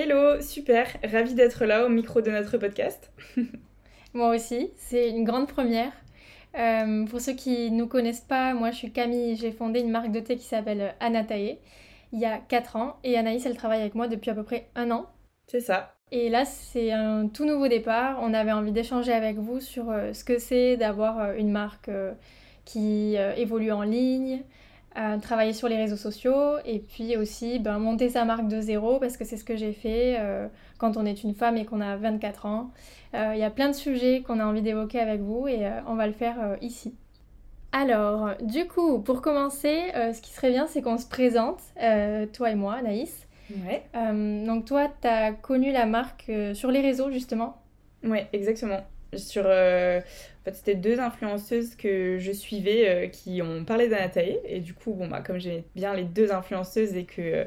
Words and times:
Hello, 0.00 0.40
super, 0.40 0.86
ravie 1.02 1.34
d'être 1.34 1.64
là 1.64 1.84
au 1.84 1.88
micro 1.88 2.20
de 2.20 2.30
notre 2.30 2.56
podcast. 2.56 3.10
moi 4.14 4.32
aussi, 4.32 4.70
c'est 4.76 5.10
une 5.10 5.24
grande 5.24 5.48
première. 5.48 5.90
Euh, 6.56 7.04
pour 7.06 7.20
ceux 7.20 7.32
qui 7.32 7.68
ne 7.72 7.78
nous 7.78 7.88
connaissent 7.88 8.20
pas, 8.20 8.54
moi 8.54 8.70
je 8.70 8.76
suis 8.76 8.92
Camille, 8.92 9.34
j'ai 9.34 9.50
fondé 9.50 9.80
une 9.80 9.90
marque 9.90 10.12
de 10.12 10.20
thé 10.20 10.36
qui 10.36 10.44
s'appelle 10.44 10.94
Anatae 11.00 11.58
il 12.12 12.20
y 12.20 12.24
a 12.26 12.38
4 12.38 12.76
ans 12.76 12.96
et 13.02 13.18
Anaïs 13.18 13.44
elle 13.44 13.56
travaille 13.56 13.80
avec 13.80 13.96
moi 13.96 14.06
depuis 14.06 14.30
à 14.30 14.36
peu 14.36 14.44
près 14.44 14.68
un 14.76 14.92
an. 14.92 15.06
C'est 15.48 15.58
ça. 15.58 15.96
Et 16.12 16.28
là 16.28 16.44
c'est 16.44 16.92
un 16.92 17.26
tout 17.26 17.44
nouveau 17.44 17.66
départ, 17.66 18.20
on 18.22 18.34
avait 18.34 18.52
envie 18.52 18.70
d'échanger 18.70 19.12
avec 19.12 19.38
vous 19.38 19.58
sur 19.58 19.90
euh, 19.90 20.12
ce 20.12 20.22
que 20.22 20.38
c'est 20.38 20.76
d'avoir 20.76 21.18
euh, 21.18 21.34
une 21.34 21.50
marque 21.50 21.90
qui 22.64 23.16
évolue 23.36 23.72
en 23.72 23.82
ligne, 23.82 24.44
travailler 25.22 25.52
sur 25.52 25.68
les 25.68 25.76
réseaux 25.76 25.96
sociaux 25.96 26.58
et 26.64 26.80
puis 26.80 27.16
aussi 27.16 27.58
ben, 27.58 27.78
monter 27.78 28.08
sa 28.08 28.24
marque 28.24 28.48
de 28.48 28.60
zéro 28.60 28.98
parce 28.98 29.16
que 29.16 29.24
c'est 29.24 29.36
ce 29.36 29.44
que 29.44 29.56
j'ai 29.56 29.72
fait 29.72 30.16
euh, 30.18 30.48
quand 30.78 30.96
on 30.96 31.06
est 31.06 31.22
une 31.22 31.34
femme 31.34 31.56
et 31.56 31.64
qu'on 31.64 31.80
a 31.80 31.96
24 31.96 32.46
ans. 32.46 32.70
Euh, 33.14 33.32
il 33.34 33.38
y 33.38 33.44
a 33.44 33.50
plein 33.50 33.68
de 33.68 33.74
sujets 33.74 34.22
qu'on 34.22 34.40
a 34.40 34.44
envie 34.44 34.62
d'évoquer 34.62 35.00
avec 35.00 35.20
vous 35.20 35.46
et 35.46 35.66
euh, 35.66 35.80
on 35.86 35.94
va 35.94 36.06
le 36.06 36.12
faire 36.12 36.56
ici. 36.60 36.94
Alors, 37.70 38.30
du 38.42 38.66
coup, 38.66 38.98
pour 39.00 39.20
commencer, 39.20 39.92
ce 39.94 40.20
qui 40.22 40.30
serait 40.32 40.50
bien, 40.50 40.66
c'est 40.66 40.80
qu'on 40.80 40.96
se 40.96 41.06
présente, 41.06 41.60
toi 42.32 42.50
et 42.50 42.54
moi, 42.54 42.74
Anaïs. 42.74 43.26
Ouais. 43.50 43.82
donc 44.46 44.64
toi, 44.64 44.88
tu 45.00 45.06
as 45.06 45.32
connu 45.32 45.70
la 45.70 45.84
marque 45.84 46.32
sur 46.54 46.70
les 46.70 46.80
réseaux, 46.80 47.10
justement? 47.10 47.60
Ouais, 48.02 48.26
exactement 48.32 48.80
sur 49.16 49.44
euh, 49.46 50.00
en 50.00 50.44
fait 50.44 50.54
c'était 50.54 50.74
deux 50.74 51.00
influenceuses 51.00 51.74
que 51.74 52.18
je 52.18 52.32
suivais 52.32 52.88
euh, 52.88 53.06
qui 53.08 53.42
ont 53.42 53.64
parlé 53.64 53.88
d'Anatae. 53.88 54.38
Et 54.44 54.60
du 54.60 54.74
coup 54.74 54.92
bon 54.92 55.08
bah 55.08 55.20
comme 55.20 55.38
j'aime 55.38 55.62
bien 55.74 55.94
les 55.94 56.04
deux 56.04 56.32
influenceuses 56.32 56.94
et 56.96 57.04
que 57.04 57.46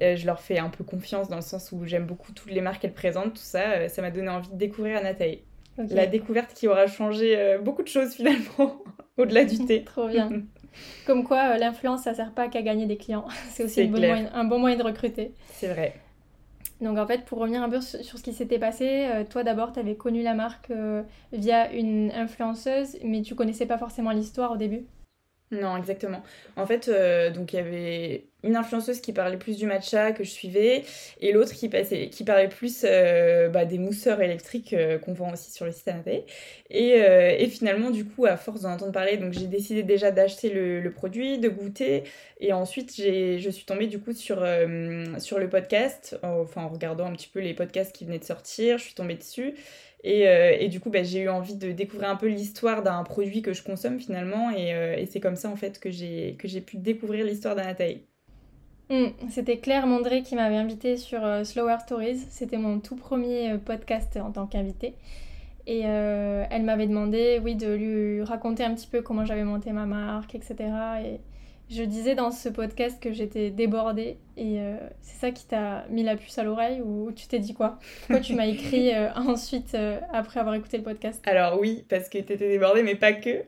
euh, 0.00 0.16
je 0.16 0.26
leur 0.26 0.40
fais 0.40 0.58
un 0.58 0.68
peu 0.68 0.84
confiance 0.84 1.28
dans 1.28 1.36
le 1.36 1.42
sens 1.42 1.72
où 1.72 1.84
j'aime 1.84 2.06
beaucoup 2.06 2.32
toutes 2.32 2.50
les 2.50 2.60
marques 2.60 2.82
qu'elles 2.82 2.92
présentent 2.92 3.34
tout 3.34 3.42
ça 3.42 3.88
ça 3.88 4.02
m'a 4.02 4.10
donné 4.10 4.28
envie 4.28 4.50
de 4.50 4.56
découvrir 4.56 4.98
Anatae. 4.98 5.38
La 5.78 6.06
découverte 6.06 6.52
qui 6.52 6.68
aura 6.68 6.86
changé 6.86 7.56
beaucoup 7.62 7.82
de 7.82 7.88
choses 7.88 8.14
finalement 8.14 8.82
au-delà 9.16 9.44
du 9.44 9.64
thé. 9.64 9.84
Trop 9.86 10.08
bien. 10.08 10.30
Comme 11.06 11.24
quoi 11.24 11.56
l'influence 11.58 12.02
ça 12.02 12.14
sert 12.14 12.32
pas 12.32 12.48
qu'à 12.48 12.62
gagner 12.62 12.86
des 12.86 12.96
clients. 12.96 13.26
C'est 13.50 13.64
aussi 13.64 13.80
un 13.82 14.44
bon 14.44 14.58
moyen 14.58 14.76
de 14.76 14.82
recruter. 14.82 15.32
C'est 15.54 15.68
vrai 15.68 15.94
donc 16.82 16.98
en 16.98 17.06
fait, 17.06 17.24
pour 17.24 17.38
revenir 17.38 17.62
un 17.62 17.70
peu 17.70 17.80
sur 17.80 18.18
ce 18.18 18.22
qui 18.22 18.32
s'était 18.32 18.58
passé, 18.58 19.06
euh, 19.06 19.24
toi 19.24 19.44
d'abord, 19.44 19.72
tu 19.72 19.78
avais 19.80 19.96
connu 19.96 20.22
la 20.22 20.34
marque 20.34 20.70
euh, 20.70 21.02
via 21.32 21.72
une 21.72 22.10
influenceuse, 22.12 22.98
mais 23.04 23.22
tu 23.22 23.34
connaissais 23.34 23.66
pas 23.66 23.78
forcément 23.78 24.10
l'histoire 24.10 24.52
au 24.52 24.56
début? 24.56 24.86
Non, 25.52 25.76
exactement. 25.76 26.22
En 26.56 26.64
fait, 26.64 26.88
euh, 26.88 27.30
donc 27.30 27.52
il 27.52 27.56
y 27.56 27.58
avait 27.58 28.24
une 28.42 28.56
influenceuse 28.56 29.02
qui 29.02 29.12
parlait 29.12 29.36
plus 29.36 29.58
du 29.58 29.66
matcha 29.66 30.12
que 30.12 30.24
je 30.24 30.30
suivais 30.30 30.82
et 31.20 31.30
l'autre 31.32 31.52
qui, 31.52 31.68
qui 32.10 32.24
parlait 32.24 32.48
plus 32.48 32.84
euh, 32.84 33.50
bah, 33.50 33.66
des 33.66 33.78
mousseurs 33.78 34.22
électriques 34.22 34.72
euh, 34.72 34.98
qu'on 34.98 35.12
vend 35.12 35.30
aussi 35.30 35.52
sur 35.52 35.66
le 35.66 35.70
site 35.70 35.86
Anaté. 35.88 36.24
Et, 36.70 37.46
finalement, 37.50 37.90
du 37.90 38.06
coup, 38.06 38.24
à 38.24 38.38
force 38.38 38.62
d'en 38.62 38.72
entendre 38.72 38.92
parler, 38.92 39.20
j'ai 39.32 39.46
décidé 39.46 39.82
déjà 39.82 40.10
d'acheter 40.10 40.48
le, 40.48 40.80
le, 40.80 40.90
produit, 40.90 41.38
de 41.38 41.50
goûter 41.50 42.04
et 42.40 42.54
ensuite 42.54 42.96
je 42.96 43.50
suis 43.50 43.66
tombée 43.66 43.86
du 43.86 44.00
coup 44.00 44.14
sur, 44.14 44.46
sur 45.18 45.38
le 45.38 45.48
podcast, 45.50 46.18
enfin 46.22 46.62
en 46.62 46.68
regardant 46.68 47.06
un 47.06 47.12
petit 47.12 47.28
peu 47.28 47.40
les 47.40 47.52
podcasts 47.52 47.94
qui 47.94 48.06
venaient 48.06 48.18
de 48.18 48.24
sortir, 48.24 48.78
je 48.78 48.84
suis 48.84 48.94
tombée 48.94 49.16
dessus 49.16 49.54
euh, 50.04 50.56
et, 50.58 50.68
du 50.68 50.80
coup, 50.80 50.90
bah, 50.90 51.02
j'ai 51.02 51.20
eu 51.20 51.28
envie 51.28 51.56
de 51.56 51.70
découvrir 51.72 52.10
un 52.10 52.16
peu 52.16 52.26
l'histoire 52.26 52.82
d'un 52.82 53.02
produit 53.04 53.42
que 53.42 53.52
je 53.52 53.62
consomme 53.62 54.00
finalement. 54.00 54.50
Et, 54.50 54.74
euh, 54.74 55.04
c'est 55.08 55.20
comme 55.20 55.36
ça 55.36 55.48
en 55.48 55.56
fait 55.56 55.78
que 55.78 55.90
j'ai 55.90 56.60
pu 56.66 56.76
découvrir 56.76 57.24
l'histoire 57.24 57.54
d'Anataï. 57.54 58.02
Hmm, 58.90 59.10
c'était 59.30 59.58
Claire 59.58 59.86
Mondré 59.86 60.22
qui 60.22 60.34
m'avait 60.34 60.56
invité 60.56 60.96
sur 60.96 61.24
euh, 61.24 61.44
Slower 61.44 61.76
Stories. 61.80 62.18
C'était 62.30 62.58
mon 62.58 62.80
tout 62.80 62.96
premier 62.96 63.56
podcast 63.64 64.16
en 64.16 64.32
tant 64.32 64.46
qu'invité. 64.46 64.94
Et 65.68 65.82
elle 65.82 66.64
m'avait 66.64 66.88
demandé, 66.88 67.40
oui, 67.40 67.54
de 67.54 67.72
lui 67.72 68.22
raconter 68.24 68.64
un 68.64 68.74
petit 68.74 68.88
peu 68.88 69.00
comment 69.00 69.24
j'avais 69.24 69.44
monté 69.44 69.70
ma 69.70 69.86
marque, 69.86 70.34
etc. 70.34 70.56
Et, 71.04 71.20
je 71.70 71.82
disais 71.84 72.14
dans 72.14 72.30
ce 72.30 72.48
podcast 72.48 73.02
que 73.02 73.12
j'étais 73.12 73.50
débordée 73.50 74.18
et 74.36 74.60
euh, 74.60 74.76
c'est 75.00 75.18
ça 75.18 75.30
qui 75.30 75.46
t'a 75.46 75.86
mis 75.90 76.02
la 76.02 76.16
puce 76.16 76.36
à 76.38 76.42
l'oreille 76.42 76.82
ou 76.82 77.12
tu 77.12 77.26
t'es 77.26 77.38
dit 77.38 77.54
quoi? 77.54 77.78
Pourquoi 78.00 78.20
tu 78.20 78.34
m'as 78.34 78.46
écrit 78.46 78.90
euh, 78.94 79.08
ensuite 79.14 79.74
euh, 79.74 79.98
après 80.12 80.40
avoir 80.40 80.54
écouté 80.54 80.76
le 80.76 80.82
podcast? 80.82 81.22
Alors 81.26 81.58
oui, 81.58 81.84
parce 81.88 82.08
que 82.08 82.18
t'étais 82.18 82.48
débordée 82.48 82.82
mais 82.82 82.94
pas 82.94 83.12
que. 83.12 83.42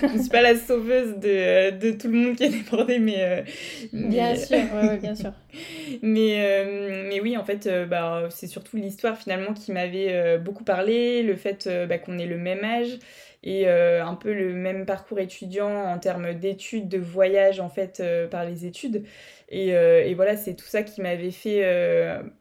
je 0.00 0.06
ne 0.06 0.18
suis 0.18 0.30
pas 0.30 0.42
la 0.42 0.56
sauveuse 0.56 1.16
de, 1.16 1.70
de, 1.76 1.90
tout 1.92 2.08
le 2.08 2.14
monde 2.14 2.36
qui 2.36 2.44
est 2.44 2.50
débordé 2.50 2.98
mais... 2.98 3.44
Bien 3.92 4.36
sûr, 4.36 4.58
ouais, 4.74 4.98
bien 4.98 5.14
sûr. 5.14 5.32
mais, 6.02 6.64
mais 7.08 7.20
oui, 7.20 7.36
en 7.36 7.44
fait, 7.44 7.68
bah, 7.88 8.28
c'est 8.30 8.46
surtout 8.46 8.76
l'histoire 8.76 9.16
finalement 9.16 9.54
qui 9.54 9.72
m'avait 9.72 10.38
beaucoup 10.38 10.64
parlé, 10.64 11.22
le 11.22 11.36
fait 11.36 11.68
bah, 11.88 11.98
qu'on 11.98 12.18
ait 12.18 12.26
le 12.26 12.38
même 12.38 12.64
âge 12.64 12.98
et 13.42 13.68
euh, 13.68 14.04
un 14.04 14.14
peu 14.14 14.32
le 14.32 14.52
même 14.52 14.84
parcours 14.84 15.20
étudiant 15.20 15.70
en 15.70 15.98
termes 15.98 16.34
d'études, 16.34 16.88
de 16.88 16.98
voyage 16.98 17.60
en 17.60 17.68
fait 17.68 18.00
euh, 18.00 18.26
par 18.26 18.44
les 18.44 18.66
études. 18.66 19.04
Et, 19.48 19.74
euh, 19.74 20.04
et 20.04 20.14
voilà, 20.14 20.36
c'est 20.36 20.54
tout 20.54 20.66
ça 20.66 20.82
qui 20.82 21.00
m'avait 21.00 21.30
fait 21.30 21.62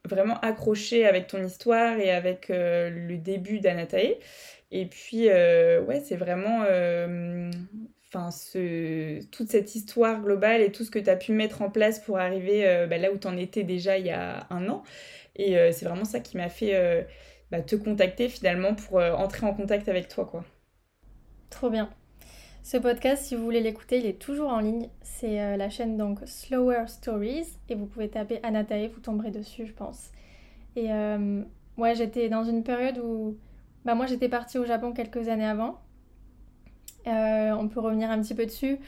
vraiment 0.06 0.40
accrocher 0.42 1.06
avec 1.06 1.28
ton 1.28 1.44
histoire 1.44 2.00
et 2.00 2.12
avec 2.12 2.50
le 2.50 3.18
début 3.18 3.60
d'Anatae. 3.60 4.18
Et 4.72 4.86
puis, 4.88 5.28
ouais, 5.30 6.02
c'est 6.04 6.18
vraiment 6.18 6.66
enfin 8.10 8.32
ce, 8.32 9.24
toute 9.32 9.50
cette 9.50 9.76
histoire 9.76 10.22
globale 10.22 10.62
et 10.62 10.72
tout 10.72 10.84
ce 10.84 10.92
que 10.92 11.00
tu 11.00 11.10
as 11.10 11.16
pu 11.16 11.32
mettre 11.32 11.62
en 11.62 11.70
place 11.70 12.00
pour 12.00 12.18
arriver 12.20 12.86
bah, 12.90 12.98
là 12.98 13.12
où 13.12 13.18
tu 13.18 13.28
en 13.28 13.38
étais 13.38 13.64
déjà 13.64 13.98
il 13.98 14.06
y 14.06 14.12
a 14.12 14.48
un 14.50 14.68
an. 14.70 14.84
Et 15.38 15.56
c'est 15.72 15.86
vraiment 15.86 16.06
ça 16.06 16.20
qui 16.20 16.36
m'a 16.38 16.50
fait 16.50 17.08
bah, 17.52 17.62
te 17.62 17.78
contacter 17.78 18.28
finalement 18.28 18.76
pour 18.76 18.98
entrer 19.00 19.46
en 19.46 19.54
contact 19.54 19.88
avec 19.88 20.10
toi. 20.10 20.26
quoi. 20.26 20.44
Trop 21.50 21.70
bien. 21.70 21.90
Ce 22.64 22.76
podcast, 22.76 23.24
si 23.24 23.36
vous 23.36 23.46
voulez 23.46 23.62
l'écouter, 23.62 24.00
il 24.00 24.06
est 24.06 24.20
toujours 24.20 24.50
en 24.50 24.60
ligne. 24.60 24.90
C'est 25.02 25.40
euh, 25.42 25.56
la 25.56 25.70
chaîne 25.70 25.96
donc 25.96 26.20
Slower 26.26 26.84
Stories 26.88 27.48
et 27.70 27.76
vous 27.76 27.86
pouvez 27.86 28.10
taper 28.10 28.42
Anatae, 28.44 28.90
vous 28.94 29.00
tomberez 29.00 29.32
dessus, 29.32 29.66
je 29.66 29.72
pense. 29.72 30.12
Et 30.76 30.92
euh, 30.92 31.44
ouais, 31.78 31.96
j'étais 31.96 32.28
dans 32.28 32.44
une 32.44 32.64
période 32.64 32.98
où 32.98 33.38
bah, 33.86 33.96
moi 33.96 34.06
j'étais 34.06 34.28
partie 34.28 34.58
au 34.58 34.66
Japon 34.66 34.92
quelques 34.92 35.30
années 35.30 35.46
avant. 35.46 35.80
Euh, 37.08 37.52
on 37.54 37.70
peut 37.70 37.80
revenir 37.80 38.12
un 38.12 38.22
petit 38.22 38.36
peu 38.36 38.46
dessus. 38.46 38.80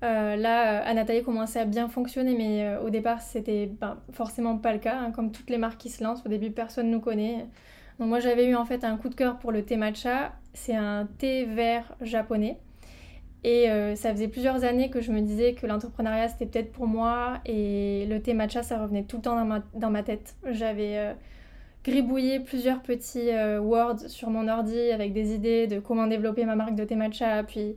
là, 0.00 0.84
Anatae 0.84 1.22
commençait 1.24 1.58
à 1.58 1.64
bien 1.64 1.88
fonctionner, 1.88 2.36
mais 2.36 2.76
au 2.76 2.90
départ, 2.90 3.20
c'était 3.20 3.66
ben, 3.66 3.98
forcément 4.12 4.58
pas 4.58 4.72
le 4.72 4.78
cas. 4.78 4.96
Hein. 4.96 5.10
comme 5.10 5.32
toutes 5.32 5.50
les 5.50 5.58
marques 5.58 5.80
qui 5.80 5.90
se 5.90 6.04
lancent, 6.04 6.24
au 6.24 6.28
début, 6.28 6.52
personne 6.52 6.88
nous 6.88 7.00
connaît. 7.00 7.46
Donc 7.98 8.08
moi 8.08 8.20
j'avais 8.20 8.46
eu 8.46 8.54
en 8.54 8.64
fait 8.64 8.84
un 8.84 8.96
coup 8.96 9.08
de 9.08 9.16
cœur 9.16 9.38
pour 9.38 9.50
le 9.50 9.64
thé 9.64 9.76
matcha. 9.76 10.32
C'est 10.54 10.74
un 10.74 11.06
thé 11.18 11.44
vert 11.44 11.94
japonais. 12.00 12.56
Et 13.44 13.70
euh, 13.70 13.94
ça 13.94 14.10
faisait 14.10 14.28
plusieurs 14.28 14.64
années 14.64 14.88
que 14.88 15.02
je 15.02 15.12
me 15.12 15.20
disais 15.20 15.52
que 15.52 15.66
l'entrepreneuriat 15.66 16.28
c'était 16.28 16.46
peut-être 16.46 16.72
pour 16.72 16.86
moi. 16.86 17.40
Et 17.44 18.06
le 18.08 18.20
thé 18.20 18.32
matcha 18.32 18.62
ça 18.62 18.80
revenait 18.80 19.02
tout 19.02 19.16
le 19.16 19.22
temps 19.22 19.60
dans 19.74 19.90
ma, 19.90 20.02
tête. 20.02 20.34
J'avais 20.50 20.96
euh, 20.96 21.12
gribouillé 21.84 22.40
plusieurs 22.40 22.80
petits 22.80 23.30
euh, 23.30 23.60
words 23.60 24.08
sur 24.08 24.30
mon 24.30 24.48
ordi 24.48 24.90
avec 24.90 25.12
des 25.12 25.34
idées 25.34 25.66
de 25.66 25.78
comment 25.78 26.06
développer 26.06 26.46
ma 26.46 26.56
marque 26.56 26.74
de 26.74 26.84
thé 26.84 26.94
matcha. 26.96 27.42
Puis 27.42 27.74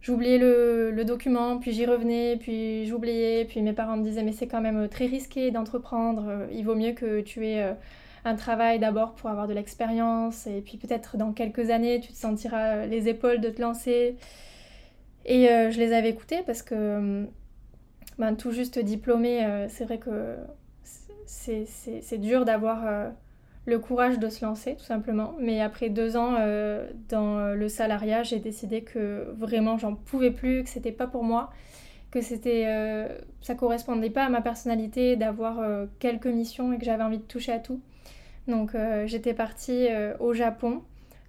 j'oubliais 0.00 0.38
le, 0.38 0.90
le, 0.90 1.04
document, 1.04 1.58
puis 1.58 1.72
j'y 1.72 1.84
revenais, 1.84 2.38
puis 2.40 2.86
j'oubliais. 2.86 3.44
Puis 3.44 3.60
mes 3.60 3.74
parents 3.74 3.98
me 3.98 4.04
disaient 4.04 4.22
mais 4.22 4.32
c'est 4.32 4.48
quand 4.48 4.62
même 4.62 4.88
très 4.88 5.06
risqué 5.06 5.50
d'entreprendre. 5.50 6.46
Il 6.50 6.64
vaut 6.64 6.76
mieux 6.76 6.92
que 6.92 7.20
tu 7.20 7.46
aies 7.46 7.74
un 8.24 8.34
travail 8.34 8.78
d'abord 8.78 9.14
pour 9.14 9.30
avoir 9.30 9.46
de 9.48 9.54
l'expérience 9.54 10.46
et 10.46 10.60
puis 10.60 10.76
peut-être 10.78 11.16
dans 11.16 11.32
quelques 11.32 11.70
années 11.70 12.00
tu 12.00 12.12
te 12.12 12.16
sentiras 12.18 12.86
les 12.86 13.08
épaules 13.08 13.40
de 13.40 13.50
te 13.50 13.60
lancer. 13.60 14.16
Et 15.24 15.46
je 15.46 15.78
les 15.78 15.92
avais 15.92 16.08
écoutés 16.08 16.42
parce 16.46 16.62
que, 16.62 17.26
ben, 18.18 18.34
tout 18.34 18.50
juste 18.50 18.78
diplômée, 18.78 19.66
c'est 19.68 19.84
vrai 19.84 19.98
que 19.98 20.36
c'est 21.26 22.18
dur 22.18 22.46
d'avoir 22.46 23.12
le 23.66 23.78
courage 23.78 24.18
de 24.18 24.30
se 24.30 24.42
lancer, 24.42 24.76
tout 24.76 24.84
simplement. 24.84 25.34
Mais 25.38 25.60
après 25.60 25.90
deux 25.90 26.16
ans 26.16 26.32
dans 27.10 27.54
le 27.54 27.68
salariat, 27.68 28.22
j'ai 28.22 28.38
décidé 28.38 28.80
que 28.80 29.30
vraiment 29.36 29.76
j'en 29.76 29.94
pouvais 29.94 30.30
plus, 30.30 30.64
que 30.64 30.70
c'était 30.70 30.92
pas 30.92 31.06
pour 31.06 31.24
moi 31.24 31.50
que 32.10 32.20
c'était 32.20 32.64
euh, 32.66 33.08
ça 33.40 33.54
correspondait 33.54 34.10
pas 34.10 34.24
à 34.24 34.28
ma 34.28 34.40
personnalité 34.40 35.16
d'avoir 35.16 35.58
euh, 35.60 35.86
quelques 35.98 36.26
missions 36.26 36.72
et 36.72 36.78
que 36.78 36.84
j'avais 36.84 37.02
envie 37.02 37.18
de 37.18 37.22
toucher 37.22 37.52
à 37.52 37.58
tout. 37.58 37.80
Donc 38.48 38.74
euh, 38.74 39.06
j'étais 39.06 39.34
partie 39.34 39.88
au 40.20 40.34
Japon 40.34 40.82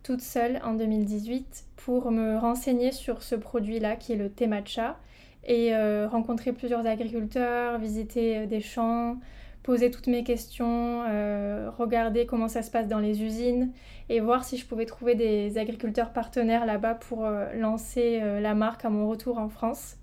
toute 0.04 0.22
seule 0.22 0.60
en 0.64 0.74
2018 0.74 1.66
pour 1.76 2.12
me 2.12 2.38
renseigner 2.38 2.92
sur 2.92 3.22
ce 3.22 3.36
produit-là 3.36 3.96
qui 3.96 4.14
est 4.14 4.16
le 4.16 4.30
thé 4.30 4.48
matcha 4.48 4.98
et 5.46 5.74
rencontrer 6.06 6.52
plusieurs 6.54 6.86
agriculteurs, 6.86 7.80
visiter 7.80 8.46
des 8.46 8.62
champs, 8.62 9.18
poser 9.64 9.90
toutes 9.90 10.08
mes 10.08 10.24
questions, 10.24 11.04
regarder 11.78 12.26
comment 12.26 12.48
ça 12.48 12.62
se 12.62 12.70
passe 12.70 12.88
dans 12.88 13.00
les 13.00 13.24
usines 13.24 13.72
et 14.10 14.20
voir 14.20 14.44
si 14.44 14.58
je 14.58 14.66
pouvais 14.66 14.86
trouver 14.86 15.16
des 15.16 15.58
agriculteurs 15.58 16.12
partenaires 16.12 16.66
là-bas 16.66 16.96
pour 16.96 17.28
lancer 17.56 18.20
la 18.20 18.54
marque 18.54 18.86
à 18.86 18.90
mon 18.90 19.10
retour 19.10 19.40
en 19.40 19.50
France. 19.50 20.00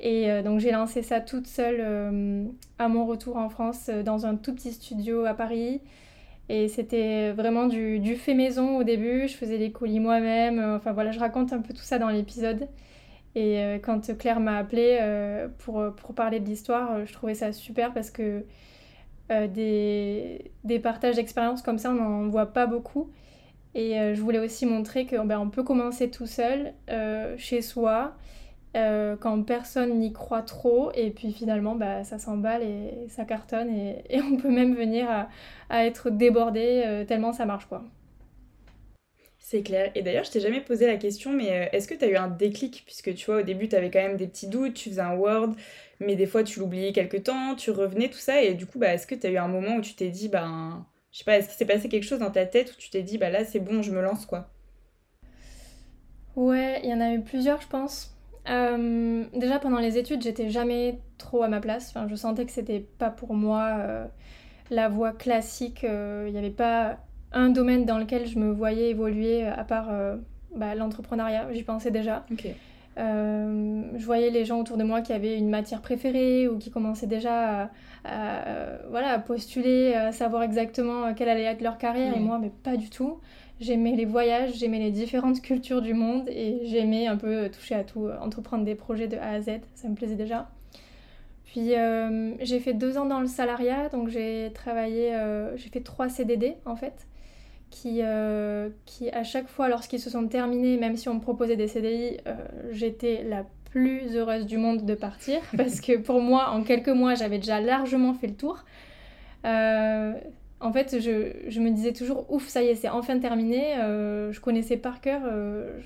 Et 0.00 0.30
euh, 0.30 0.42
donc 0.42 0.60
j'ai 0.60 0.70
lancé 0.70 1.02
ça 1.02 1.20
toute 1.20 1.46
seule 1.46 1.78
euh, 1.80 2.44
à 2.78 2.88
mon 2.88 3.04
retour 3.06 3.36
en 3.36 3.50
France 3.50 3.90
euh, 3.90 4.02
dans 4.02 4.24
un 4.24 4.34
tout 4.34 4.54
petit 4.54 4.72
studio 4.72 5.26
à 5.26 5.34
Paris. 5.34 5.82
Et 6.52 6.66
c'était 6.66 7.30
vraiment 7.30 7.68
du, 7.68 8.00
du, 8.00 8.16
fait 8.16 8.34
maison 8.34 8.78
au 8.78 8.82
début. 8.82 9.28
Je 9.28 9.34
faisais 9.36 9.56
les 9.56 9.70
colis 9.70 10.00
moi-même. 10.00 10.58
Enfin 10.58 10.90
voilà, 10.92 11.12
je 11.12 11.20
raconte 11.20 11.52
un 11.52 11.60
peu 11.60 11.72
tout 11.72 11.82
ça 11.82 12.00
dans 12.00 12.08
l'épisode. 12.08 12.66
Et 13.36 13.78
quand 13.84 14.18
Claire 14.18 14.40
m'a 14.40 14.56
appelé 14.56 14.98
pour, 15.58 15.94
pour, 15.94 16.16
parler 16.16 16.40
de 16.40 16.46
l'histoire, 16.46 17.06
je 17.06 17.12
trouvais 17.12 17.34
ça 17.34 17.52
super 17.52 17.94
parce 17.94 18.10
que 18.10 18.44
des, 19.28 20.50
des, 20.64 20.80
partages 20.80 21.14
d'expériences 21.14 21.62
comme 21.62 21.78
ça, 21.78 21.92
on 21.92 21.94
n'en 21.94 22.28
voit 22.28 22.46
pas 22.46 22.66
beaucoup. 22.66 23.12
Et 23.76 23.92
je 24.16 24.20
voulais 24.20 24.40
aussi 24.40 24.66
montrer 24.66 25.06
qu'on 25.06 25.26
ben, 25.26 25.38
on 25.38 25.48
peut 25.48 25.62
commencer 25.62 26.10
tout 26.10 26.26
seul, 26.26 26.74
chez 27.36 27.62
soi. 27.62 28.16
Euh, 28.76 29.16
quand 29.16 29.42
personne 29.42 29.98
n'y 29.98 30.12
croit 30.12 30.42
trop 30.42 30.92
et 30.94 31.10
puis 31.10 31.32
finalement 31.32 31.74
bah, 31.74 32.04
ça 32.04 32.20
s'emballe 32.20 32.62
et 32.62 33.08
ça 33.08 33.24
cartonne 33.24 33.68
et, 33.68 34.04
on 34.22 34.36
peut 34.36 34.50
même 34.50 34.76
venir 34.76 35.08
à, 35.68 35.84
être 35.84 36.08
débordé 36.08 36.84
euh, 36.86 37.04
tellement 37.04 37.32
ça 37.32 37.46
marche 37.46 37.66
quoi. 37.66 37.82
C'est 39.40 39.62
clair. 39.62 39.90
Et 39.96 40.02
d'ailleurs, 40.02 40.22
je 40.22 40.30
t'ai 40.30 40.38
jamais 40.38 40.60
posé 40.60 40.86
la 40.86 40.96
question, 40.96 41.32
mais 41.32 41.50
euh, 41.50 41.66
est-ce 41.72 41.88
que 41.88 41.94
tu 41.94 42.04
as 42.04 42.08
eu 42.08 42.14
un 42.14 42.28
déclic? 42.28 42.84
Puisque 42.86 43.12
tu 43.14 43.26
vois, 43.26 43.40
au 43.40 43.42
début, 43.42 43.68
tu 43.68 43.74
avais 43.74 43.90
quand 43.90 43.98
même 43.98 44.16
des 44.16 44.28
petits 44.28 44.46
doutes, 44.46 44.74
tu 44.74 44.90
faisais 44.90 45.00
un 45.00 45.16
Word, 45.16 45.54
mais 45.98 46.14
des 46.14 46.26
fois, 46.26 46.44
tu 46.44 46.60
l'oubliais 46.60 46.92
quelque 46.92 47.16
temps, 47.16 47.56
tu 47.56 47.72
revenais, 47.72 48.08
tout 48.10 48.18
ça. 48.18 48.42
Et 48.42 48.54
du 48.54 48.66
coup, 48.66 48.78
bah, 48.78 48.94
est-ce 48.94 49.08
que 49.08 49.14
tu 49.16 49.26
as 49.26 49.30
eu 49.30 49.38
un 49.38 49.48
moment 49.48 49.76
où 49.76 49.80
tu 49.80 49.94
t'es 49.94 50.10
dit, 50.10 50.28
ben, 50.28 50.86
je 51.10 51.18
sais 51.18 51.24
pas, 51.24 51.36
est-ce 51.38 51.48
qu'il 51.48 51.56
s'est 51.56 51.66
passé 51.66 51.88
quelque 51.88 52.04
chose 52.04 52.20
dans 52.20 52.30
ta 52.30 52.46
tête 52.46 52.72
où 52.72 52.76
tu 52.76 52.90
t'es 52.90 53.02
dit, 53.02 53.18
bah 53.18 53.30
là, 53.30 53.44
c'est 53.44 53.58
bon, 53.58 53.82
je 53.82 53.90
me 53.90 54.00
lance, 54.00 54.24
quoi? 54.24 54.50
Ouais, 56.36 56.80
il 56.84 56.90
y 56.90 56.94
en 56.94 57.00
a 57.00 57.12
eu 57.12 57.20
plusieurs, 57.22 57.60
je 57.60 57.66
pense. 57.66 58.14
Euh, 58.50 59.24
déjà 59.34 59.58
pendant 59.58 59.78
les 59.78 59.96
études, 59.96 60.22
j'étais 60.22 60.50
jamais 60.50 60.98
trop 61.18 61.42
à 61.42 61.48
ma 61.48 61.60
place. 61.60 61.90
Enfin, 61.90 62.06
je 62.08 62.14
sentais 62.14 62.44
que 62.44 62.52
c'était 62.52 62.80
pas 62.80 63.10
pour 63.10 63.34
moi 63.34 63.76
euh, 63.78 64.06
la 64.70 64.88
voie 64.88 65.12
classique. 65.12 65.84
Euh, 65.84 66.24
il 66.26 66.32
n'y 66.32 66.38
avait 66.38 66.50
pas 66.50 66.98
un 67.32 67.48
domaine 67.48 67.84
dans 67.84 67.98
lequel 67.98 68.26
je 68.26 68.38
me 68.38 68.50
voyais 68.50 68.90
évoluer 68.90 69.46
à 69.46 69.62
part 69.62 69.90
bah, 70.56 70.74
l'entrepreneuriat. 70.74 71.52
J'y 71.52 71.62
pensais 71.62 71.92
déjà. 71.92 72.26
je 72.96 74.04
voyais 74.04 74.30
les 74.30 74.44
gens 74.44 74.58
autour 74.58 74.76
de 74.76 74.82
moi 74.82 75.00
qui 75.00 75.12
avaient 75.12 75.38
une 75.38 75.48
matière 75.48 75.80
préférée 75.80 76.48
ou 76.48 76.58
qui 76.58 76.72
commençaient 76.72 77.06
déjà 77.06 77.70
à, 78.04 78.78
voilà, 78.90 79.12
à 79.12 79.18
postuler, 79.20 79.94
à 79.94 80.10
savoir 80.10 80.42
exactement 80.42 81.14
quelle 81.14 81.28
allait 81.28 81.44
être 81.44 81.62
leur 81.62 81.78
carrière. 81.78 82.16
Et 82.16 82.20
moi, 82.20 82.40
mais 82.40 82.50
pas 82.50 82.76
du 82.76 82.90
tout. 82.90 83.20
J'aimais 83.60 83.94
les 83.94 84.06
voyages, 84.06 84.54
j'aimais 84.54 84.78
les 84.78 84.90
différentes 84.90 85.42
cultures 85.42 85.82
du 85.82 85.92
monde 85.92 86.28
et 86.28 86.60
j'aimais 86.64 87.06
un 87.06 87.16
peu 87.16 87.50
toucher 87.50 87.74
à 87.74 87.84
tout, 87.84 88.08
entreprendre 88.20 88.64
des 88.64 88.74
projets 88.74 89.06
de 89.06 89.18
A 89.18 89.32
à 89.32 89.40
Z, 89.40 89.60
ça 89.74 89.88
me 89.88 89.94
plaisait 89.94 90.16
déjà. 90.16 90.48
Puis 91.52 91.74
euh, 91.74 92.32
j'ai 92.40 92.60
fait 92.60 92.74
deux 92.74 92.96
ans 92.96 93.06
dans 93.06 93.20
le 93.20 93.26
salariat, 93.26 93.88
donc 93.88 94.08
j'ai 94.08 94.52
travaillé, 94.54 95.14
euh, 95.14 95.56
j'ai 95.56 95.68
fait 95.68 95.80
trois 95.80 96.08
CDD 96.08 96.54
en 96.64 96.76
fait, 96.76 97.08
qui, 97.70 98.02
euh, 98.02 98.68
qui 98.86 99.10
à 99.10 99.24
chaque 99.24 99.48
fois 99.48 99.68
lorsqu'ils 99.68 99.98
se 99.98 100.10
sont 100.10 100.28
terminés, 100.28 100.76
même 100.76 100.96
si 100.96 101.08
on 101.08 101.14
me 101.14 101.20
proposait 101.20 101.56
des 101.56 101.66
CDI, 101.66 102.18
j'étais 102.70 103.24
la 103.24 103.44
plus 103.64 104.16
heureuse 104.16 104.46
du 104.46 104.58
monde 104.58 104.86
de 104.86 104.94
partir. 104.94 105.40
Parce 105.56 105.80
que 105.80 105.98
pour 105.98 106.20
moi, 106.20 106.50
en 106.50 106.62
quelques 106.62 106.88
mois, 106.88 107.16
j'avais 107.16 107.38
déjà 107.38 107.60
largement 107.60 108.14
fait 108.14 108.28
le 108.28 108.34
tour 108.34 108.64
en 110.60 110.72
fait, 110.72 111.00
je, 111.00 111.60
me 111.60 111.70
disais 111.70 111.92
toujours, 111.92 112.30
ouf, 112.30 112.46
ça 112.48 112.62
y 112.62 112.68
est, 112.68 112.74
c'est 112.74 112.90
enfin 112.90 113.18
terminé. 113.18 113.76
Euh, 113.76 114.30
je 114.30 114.40
connaissais 114.40 114.76
par 114.76 115.00
cœur. 115.00 115.22
Euh, 115.24 115.80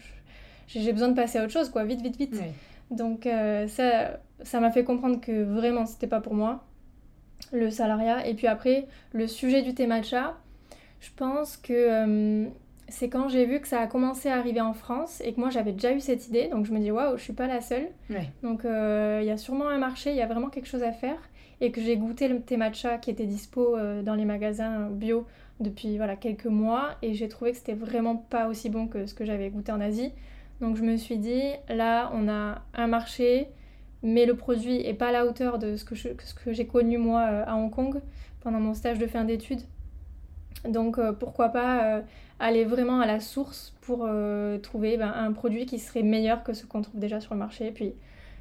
j'ai 0.67 0.93
besoin 0.93 1.09
de 1.09 1.15
passer 1.15 1.39
à 1.39 1.45
autre 1.45 1.53
chose, 1.53 1.71
quoi, 1.71 1.85
vite, 1.85 2.03
vite, 2.03 2.17
vite. 2.17 2.43
Donc 2.91 3.27
euh, 3.27 3.69
ça, 3.69 4.19
ça 4.43 4.61
m'a 4.61 4.71
fait 4.71 4.85
comprendre 4.85 5.21
que 5.21 5.45
vraiment, 5.45 5.87
c'était 5.87 6.07
pas 6.07 6.21
pour 6.21 6.35
moi 6.35 6.65
le 7.53 7.71
salariat. 7.71 8.27
Et 8.27 8.35
puis 8.35 8.49
après, 8.49 8.87
le 9.13 9.29
sujet 9.29 9.63
du 9.63 9.75
thé 9.75 9.87
matcha, 9.87 10.37
je 11.01 11.11
pense 11.15 11.57
que 11.57 12.49
c'est 12.89 13.09
quand 13.09 13.29
j'ai 13.29 13.47
vu 13.47 13.61
que 13.61 13.69
ça 13.69 13.81
a 13.81 13.87
commencé 13.87 14.29
à 14.29 14.37
arriver 14.37 14.61
en 14.61 14.75
France 14.75 15.23
et 15.25 15.33
que 15.33 15.41
moi 15.41 15.51
j'avais 15.51 15.73
déjà 15.73 15.93
eu 15.93 16.01
cette 16.01 16.27
idée. 16.27 16.49
Donc 16.49 16.67
je 16.67 16.73
me 16.73 16.81
dis, 16.81 16.91
waouh, 16.91 17.17
je 17.17 17.23
suis 17.23 17.33
pas 17.33 17.47
la 17.47 17.61
seule. 17.61 17.89
Donc 18.43 18.63
il 18.65 19.25
y 19.25 19.31
a 19.31 19.37
sûrement 19.37 19.69
un 19.69 19.79
marché, 19.79 20.11
il 20.11 20.17
y 20.17 20.23
a 20.23 20.27
vraiment 20.27 20.49
quelque 20.49 20.69
chose 20.69 20.83
à 20.83 20.93
faire 20.93 21.19
et 21.61 21.71
que 21.71 21.81
j'ai 21.81 21.97
goûté 21.97 22.29
le 22.29 22.41
thé 22.41 22.57
matcha 22.57 22.99
qui 22.99 23.11
était 23.11 23.27
dispo 23.27 23.77
euh, 23.77 24.03
dans 24.03 24.15
les 24.15 24.25
magasins 24.25 24.89
bio 24.91 25.27
depuis 25.61 25.97
voilà, 25.97 26.17
quelques 26.17 26.47
mois 26.47 26.97
et 27.03 27.15
j'ai 27.15 27.29
trouvé 27.29 27.53
que 27.53 27.59
c'était 27.59 27.75
vraiment 27.75 28.17
pas 28.17 28.49
aussi 28.49 28.71
bon 28.71 28.89
que 28.89 29.07
ce 29.07 29.15
que 29.15 29.25
j'avais 29.25 29.51
goûté 29.51 29.73
en 29.73 29.81
Asie. 29.81 30.13
Donc 30.61 30.77
je 30.77 30.83
me 30.83 30.97
suis 30.97 31.19
dit, 31.19 31.43
là 31.69 32.11
on 32.13 32.29
a 32.29 32.63
un 32.75 32.87
marché, 32.87 33.49
mais 34.03 34.27
le 34.27 34.37
produit 34.37 34.77
est 34.87 34.95
pas 34.95 35.09
à 35.09 35.13
la 35.13 35.27
hauteur 35.27 35.59
de 35.59 35.77
ce 35.77 35.85
que, 35.85 35.95
j'ai 36.53 36.67
connu 36.67 36.99
moi 36.99 37.27
euh, 37.31 37.45
à 37.47 37.57
Hong 37.57 37.71
Kong 37.71 38.01
pendant 38.41 38.61
mon 38.61 38.75
stage 38.75 38.99
de 38.99 39.07
fin 39.07 39.25
d'études. 39.25 39.63
Donc 40.69 40.99
euh, 40.99 41.13
pourquoi 41.13 41.51
pas 41.51 42.03
aller 42.41 42.65
vraiment 42.65 43.01
à 43.01 43.07
la 43.07 43.21
source 43.21 43.75
pour 43.81 44.09
trouver 44.63 44.97
ben, 44.97 45.13
un 45.15 45.33
produit 45.33 45.67
qui 45.67 45.79
serait 45.79 46.03
meilleur 46.03 46.43
que 46.43 46.53
ce 46.53 46.67
qu'on 46.67 46.83
trouve 46.83 46.99
déjà 46.99 47.21
sur 47.21 47.35
le 47.35 47.39
marché. 47.39 47.71
Puis 47.71 47.95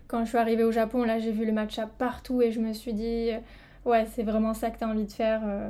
quand 0.07 0.24
je 0.24 0.29
suis 0.29 0.38
arrivée 0.38 0.63
au 0.63 0.72
Japon, 0.72 1.03
là, 1.03 1.19
j'ai 1.19 1.31
vu 1.31 1.45
le 1.45 1.51
matcha 1.51 1.88
partout 1.88 2.41
et 2.41 2.51
je 2.51 2.60
me 2.60 2.74
suis 2.74 2.93
dit, 2.93 3.31
euh, 3.31 3.39
ouais, 3.86 4.05
c'est 4.13 4.24
vraiment 4.24 4.53
ça 4.53 4.69
que 4.69 4.77
tu 4.77 4.83
as 4.83 4.88
envie 4.88 5.05
de 5.05 5.12
faire. 5.12 5.41
Euh. 5.45 5.69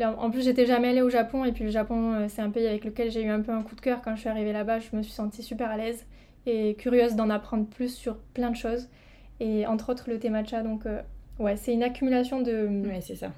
En 0.00 0.30
plus, 0.30 0.42
j'étais 0.42 0.64
jamais 0.64 0.88
allée 0.88 1.02
au 1.02 1.10
Japon 1.10 1.44
et 1.44 1.52
puis 1.52 1.64
le 1.64 1.70
Japon, 1.70 2.12
euh, 2.14 2.26
c'est 2.28 2.40
un 2.40 2.50
pays 2.50 2.66
avec 2.66 2.84
lequel 2.84 3.10
j'ai 3.10 3.22
eu 3.22 3.28
un 3.28 3.40
peu 3.40 3.52
un 3.52 3.62
coup 3.62 3.74
de 3.74 3.80
cœur. 3.80 4.00
Quand 4.02 4.14
je 4.14 4.20
suis 4.20 4.28
arrivée 4.28 4.52
là-bas, 4.52 4.78
je 4.78 4.94
me 4.96 5.02
suis 5.02 5.12
sentie 5.12 5.42
super 5.42 5.70
à 5.70 5.76
l'aise 5.76 6.06
et 6.46 6.74
curieuse 6.76 7.16
d'en 7.16 7.30
apprendre 7.30 7.66
plus 7.66 7.94
sur 7.94 8.16
plein 8.34 8.50
de 8.50 8.56
choses. 8.56 8.88
Et 9.40 9.66
entre 9.66 9.90
autres, 9.90 10.08
le 10.08 10.18
thé 10.18 10.30
matcha. 10.30 10.62
Donc, 10.62 10.84
ouais, 11.38 11.56
c'est 11.56 11.72
une 11.72 11.82
accumulation 11.82 12.40
de, 12.40 12.68
ouais, 12.86 13.00
c'est 13.00 13.16
ça. 13.16 13.32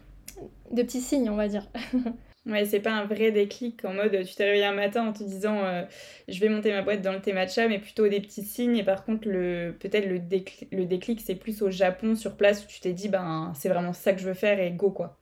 de 0.71 0.83
petits 0.83 1.00
signes, 1.00 1.31
on 1.31 1.37
va 1.37 1.49
dire. 1.49 1.67
Ouais, 2.50 2.64
c'est 2.64 2.80
pas 2.80 2.90
un 2.90 3.04
vrai 3.04 3.30
déclic 3.30 3.85
en 3.85 3.95
mode 3.95 4.25
tu 4.25 4.35
t'es 4.35 4.45
réveillé 4.45 4.64
un 4.64 4.75
matin 4.75 5.07
en 5.07 5.12
te 5.12 5.23
disant 5.23 5.59
euh, 5.59 5.85
je 6.28 6.40
vais 6.40 6.49
monter 6.49 6.73
ma 6.73 6.83
boîte 6.83 7.00
dans 7.00 7.12
le 7.12 7.21
thé 7.21 7.33
matcha, 7.33 7.69
mais 7.69 7.78
plutôt 7.78 8.09
des 8.09 8.21
petits 8.21 8.42
signes. 8.42 8.76
Et 8.76 8.83
par 8.83 9.04
contre, 9.04 9.28
le, 9.28 9.76
peut-être 9.78 10.09
le, 10.09 10.19
déclic, 10.19 10.69
le 10.73 10.85
déclic, 10.85 11.21
c'est 11.21 11.37
plus 11.37 11.62
au 11.62 11.71
Japon 11.71 12.16
sur 12.16 12.37
place 12.37 12.64
où 12.64 12.66
tu 12.66 12.80
t'es 12.80 12.92
dit 12.92 13.09
ben 13.09 13.52
c'est 13.54 13.69
vraiment 13.69 13.92
ça 13.92 14.12
que 14.12 14.21
je 14.21 14.26
veux 14.26 14.35
faire 14.35 14.59
et 14.59 14.73
go 14.73 14.90
quoi. 14.90 15.16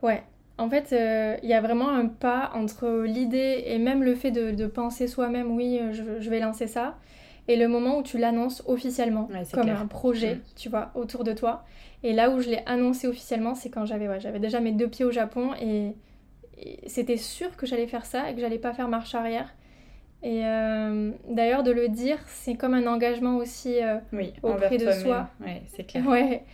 Ouais, 0.00 0.22
en 0.58 0.70
fait, 0.70 0.92
euh, 0.92 1.36
il 1.42 1.48
y 1.48 1.54
a 1.54 1.60
vraiment 1.60 1.90
un 1.90 2.06
pas 2.06 2.50
entre 2.54 3.04
l'idée 3.04 3.64
et 3.66 3.78
même 3.78 4.02
le 4.02 4.14
fait 4.14 4.30
de, 4.30 4.66
penser 4.66 5.08
soi-même 5.08 5.50
oui, 5.50 5.78
euh, 5.78 5.92
je, 5.92 6.30
vais 6.30 6.40
lancer 6.40 6.66
ça, 6.66 6.96
et 7.48 7.56
le 7.56 7.68
moment 7.68 7.98
où 7.98 8.02
tu 8.02 8.16
l'annonces 8.16 8.62
officiellement 8.66 9.28
comme 9.52 9.68
un 9.68 9.86
projet, 9.86 10.36
mm. 10.36 10.40
tu 10.56 10.68
vois, 10.68 10.90
autour 10.94 11.24
de 11.24 11.32
toi. 11.32 11.64
Et 12.02 12.12
là 12.12 12.30
où 12.30 12.40
je 12.40 12.48
l'ai 12.48 12.62
annoncé 12.66 13.06
officiellement, 13.06 13.54
c'est 13.54 13.70
quand 13.70 13.86
j'avais 13.86 14.08
ouais, 14.08 14.20
j'avais 14.20 14.40
déjà 14.40 14.60
mes 14.60 14.72
deux 14.72 14.88
pieds 14.88 15.04
au 15.04 15.12
Japon 15.12 15.50
et 15.60 15.94
c'était 16.86 17.16
sûr 17.16 17.56
que 17.56 17.66
j'allais 17.66 17.86
faire 17.86 18.06
ça 18.06 18.30
et 18.30 18.34
que 18.34 18.40
j'allais 18.40 18.58
pas 18.58 18.72
faire 18.72 18.88
marche 18.88 19.14
arrière. 19.14 19.54
Et 20.22 20.46
euh, 20.46 21.10
d'ailleurs, 21.28 21.64
de 21.64 21.72
le 21.72 21.88
dire, 21.88 22.18
c'est 22.26 22.54
comme 22.54 22.74
un 22.74 22.86
engagement 22.86 23.36
aussi 23.38 23.82
euh, 23.82 23.98
oui, 24.12 24.32
auprès 24.42 24.78
de 24.78 24.90
soi. 24.92 25.28
Ouais, 25.40 25.62
c'est 25.74 25.84
clair. 25.84 26.06
Ouais. 26.06 26.44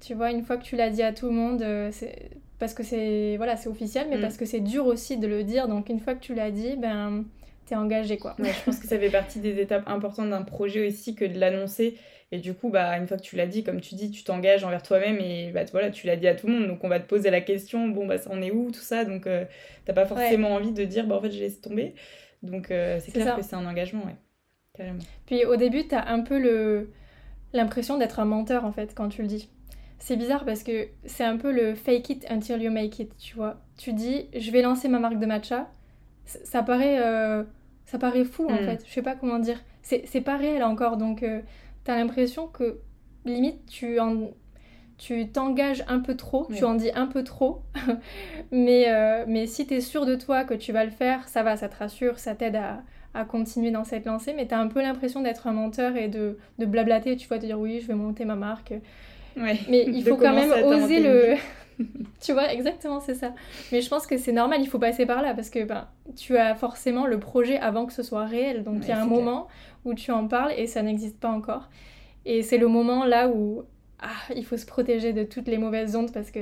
Tu 0.00 0.14
vois, 0.14 0.30
une 0.30 0.42
fois 0.42 0.56
que 0.56 0.64
tu 0.64 0.76
l'as 0.76 0.90
dit 0.90 1.02
à 1.02 1.12
tout 1.12 1.26
le 1.26 1.32
monde, 1.32 1.62
euh, 1.62 1.90
c'est 1.92 2.30
parce 2.58 2.72
que 2.72 2.82
c'est 2.82 3.36
voilà, 3.36 3.56
c'est 3.56 3.68
officiel, 3.68 4.06
mais 4.08 4.16
mm. 4.16 4.20
parce 4.20 4.36
que 4.36 4.46
c'est 4.46 4.60
dur 4.60 4.86
aussi 4.86 5.18
de 5.18 5.26
le 5.26 5.44
dire. 5.44 5.68
Donc 5.68 5.90
une 5.90 6.00
fois 6.00 6.14
que 6.14 6.20
tu 6.20 6.34
l'as 6.34 6.50
dit, 6.50 6.76
ben 6.76 7.24
t'es 7.66 7.74
engagé 7.74 8.16
quoi. 8.16 8.36
Ouais, 8.38 8.52
je 8.52 8.64
pense 8.64 8.78
que 8.78 8.86
ça 8.86 8.98
fait 8.98 9.10
partie 9.10 9.38
des 9.40 9.60
étapes 9.60 9.84
importantes 9.86 10.30
d'un 10.30 10.42
projet 10.42 10.86
aussi 10.86 11.14
que 11.14 11.24
de 11.24 11.38
l'annoncer 11.38 11.98
et 12.34 12.38
du 12.38 12.52
coup, 12.52 12.68
bah, 12.68 12.98
une 12.98 13.06
fois 13.06 13.16
que 13.16 13.22
tu 13.22 13.36
l'as 13.36 13.46
dit, 13.46 13.62
comme 13.62 13.80
tu 13.80 13.94
dis, 13.94 14.10
tu 14.10 14.24
t'engages 14.24 14.64
envers 14.64 14.82
toi-même 14.82 15.18
et 15.20 15.52
bah, 15.52 15.60
voilà, 15.70 15.90
tu 15.92 16.08
l'as 16.08 16.16
dit 16.16 16.26
à 16.26 16.34
tout 16.34 16.48
le 16.48 16.54
monde. 16.54 16.66
Donc, 16.66 16.82
on 16.82 16.88
va 16.88 16.98
te 16.98 17.06
poser 17.06 17.30
la 17.30 17.40
question 17.40 17.86
bon, 17.86 18.06
bah, 18.06 18.16
on 18.28 18.42
est 18.42 18.50
où, 18.50 18.72
tout 18.72 18.80
ça? 18.80 19.04
Donc, 19.04 19.28
euh, 19.28 19.44
t'as 19.84 19.92
pas 19.92 20.04
forcément 20.04 20.52
envie 20.52 20.72
de 20.72 20.84
dire 20.84 21.06
bah, 21.06 21.14
en 21.14 21.20
fait, 21.20 21.30
je 21.30 21.38
laisse 21.38 21.60
tomber. 21.60 21.94
Donc, 22.42 22.72
euh, 22.72 22.98
c'est 23.00 23.12
clair 23.12 23.36
que 23.36 23.42
c'est 23.42 23.54
un 23.54 23.64
engagement, 23.64 24.02
ouais. 24.04 24.86
Puis 25.26 25.44
au 25.44 25.54
début, 25.54 25.86
tu 25.86 25.94
as 25.94 26.08
un 26.08 26.22
peu 26.22 26.36
le 26.40 26.90
l'impression 27.52 27.96
d'être 27.96 28.18
un 28.18 28.24
menteur 28.24 28.64
en 28.64 28.72
fait 28.72 28.92
quand 28.96 29.08
tu 29.08 29.22
le 29.22 29.28
dis. 29.28 29.48
C'est 30.00 30.16
bizarre 30.16 30.44
parce 30.44 30.64
que 30.64 30.88
c'est 31.04 31.22
un 31.22 31.36
peu 31.36 31.52
le 31.52 31.76
fake 31.76 32.10
it 32.10 32.26
until 32.28 32.60
you 32.60 32.72
make 32.72 32.98
it, 32.98 33.16
tu 33.16 33.36
vois. 33.36 33.60
Tu 33.76 33.92
dis, 33.92 34.26
je 34.36 34.50
vais 34.50 34.62
lancer 34.62 34.88
ma 34.88 34.98
marque 34.98 35.20
de 35.20 35.26
matcha. 35.26 35.70
Ça, 36.24 36.64
paraît, 36.64 36.98
euh, 37.00 37.44
ça 37.84 38.00
paraît 38.00 38.24
fou 38.24 38.48
en 38.48 38.60
mm. 38.60 38.66
fait. 38.66 38.84
Je 38.84 38.92
sais 38.92 39.02
pas 39.02 39.14
comment 39.14 39.38
dire. 39.38 39.62
C'est 39.82 40.22
pas 40.22 40.36
réel 40.36 40.64
encore, 40.64 40.96
donc 40.96 41.22
euh, 41.84 41.86
tu 41.86 41.90
as 41.90 41.96
l'impression 41.96 42.46
que 42.48 42.80
limite 43.24 43.66
tu 43.66 43.98
en 44.00 44.30
tu 44.96 45.28
t'engages 45.28 45.84
un 45.88 45.98
peu 45.98 46.16
trop, 46.16 46.46
tu 46.54 46.64
en 46.64 46.74
dis 46.74 46.90
un 46.94 47.06
peu 47.06 47.24
trop, 47.24 47.62
mais, 48.52 48.84
euh, 48.88 49.24
mais 49.26 49.46
si 49.46 49.66
tu 49.66 49.74
es 49.74 49.80
sûr 49.80 50.06
de 50.06 50.14
toi 50.14 50.44
que 50.44 50.54
tu 50.54 50.72
vas 50.72 50.84
le 50.84 50.90
faire, 50.90 51.28
ça 51.28 51.42
va, 51.42 51.56
ça 51.56 51.68
te 51.68 51.76
rassure, 51.76 52.18
ça 52.18 52.34
t'aide 52.34 52.56
à, 52.56 52.82
à, 53.12 53.24
continuer 53.24 53.70
dans 53.70 53.84
cette 53.84 54.06
lancée, 54.06 54.32
mais 54.34 54.46
tu 54.46 54.54
as 54.54 54.60
un 54.60 54.68
peu 54.68 54.80
l'impression 54.80 55.20
d'être 55.20 55.46
un 55.46 55.52
menteur 55.52 55.96
et 55.96 56.08
de, 56.08 56.38
de, 56.58 56.66
blablater, 56.66 57.16
tu 57.16 57.26
vois, 57.26 57.38
te 57.38 57.44
dire 57.44 57.58
oui, 57.58 57.80
je 57.80 57.88
vais 57.88 57.94
monter 57.94 58.24
ma 58.24 58.36
marque. 58.36 58.74
Mais 59.36 59.58
il 59.68 60.04
faut 60.04 60.16
quand 60.16 60.32
même 60.32 60.52
oser 60.64 61.00
le... 61.00 61.34
tu 62.20 62.32
vois, 62.32 62.52
exactement, 62.52 63.00
c'est 63.00 63.14
ça. 63.14 63.34
Mais 63.72 63.80
je 63.80 63.88
pense 63.88 64.06
que 64.06 64.16
c'est 64.16 64.32
normal, 64.32 64.60
il 64.60 64.68
faut 64.68 64.78
passer 64.78 65.06
par 65.06 65.22
là, 65.22 65.34
parce 65.34 65.50
que 65.50 65.64
ben, 65.64 65.88
tu 66.16 66.36
as 66.36 66.54
forcément 66.54 67.06
le 67.06 67.18
projet 67.18 67.58
avant 67.58 67.86
que 67.86 67.92
ce 67.92 68.04
soit 68.04 68.26
réel, 68.26 68.62
donc 68.62 68.82
il 68.82 68.88
y 68.88 68.92
a 68.92 69.02
un 69.02 69.06
moment 69.06 69.48
où 69.84 69.94
tu 69.94 70.10
en 70.10 70.26
parles 70.28 70.52
et 70.56 70.66
ça 70.66 70.82
n'existe 70.82 71.18
pas 71.18 71.28
encore. 71.28 71.68
Et 72.24 72.42
c'est 72.42 72.58
le 72.58 72.68
moment 72.68 73.04
là 73.04 73.28
où 73.28 73.64
ah, 74.00 74.34
il 74.34 74.44
faut 74.44 74.56
se 74.56 74.66
protéger 74.66 75.12
de 75.12 75.24
toutes 75.24 75.48
les 75.48 75.58
mauvaises 75.58 75.96
ondes 75.96 76.12
parce 76.12 76.30
que 76.30 76.40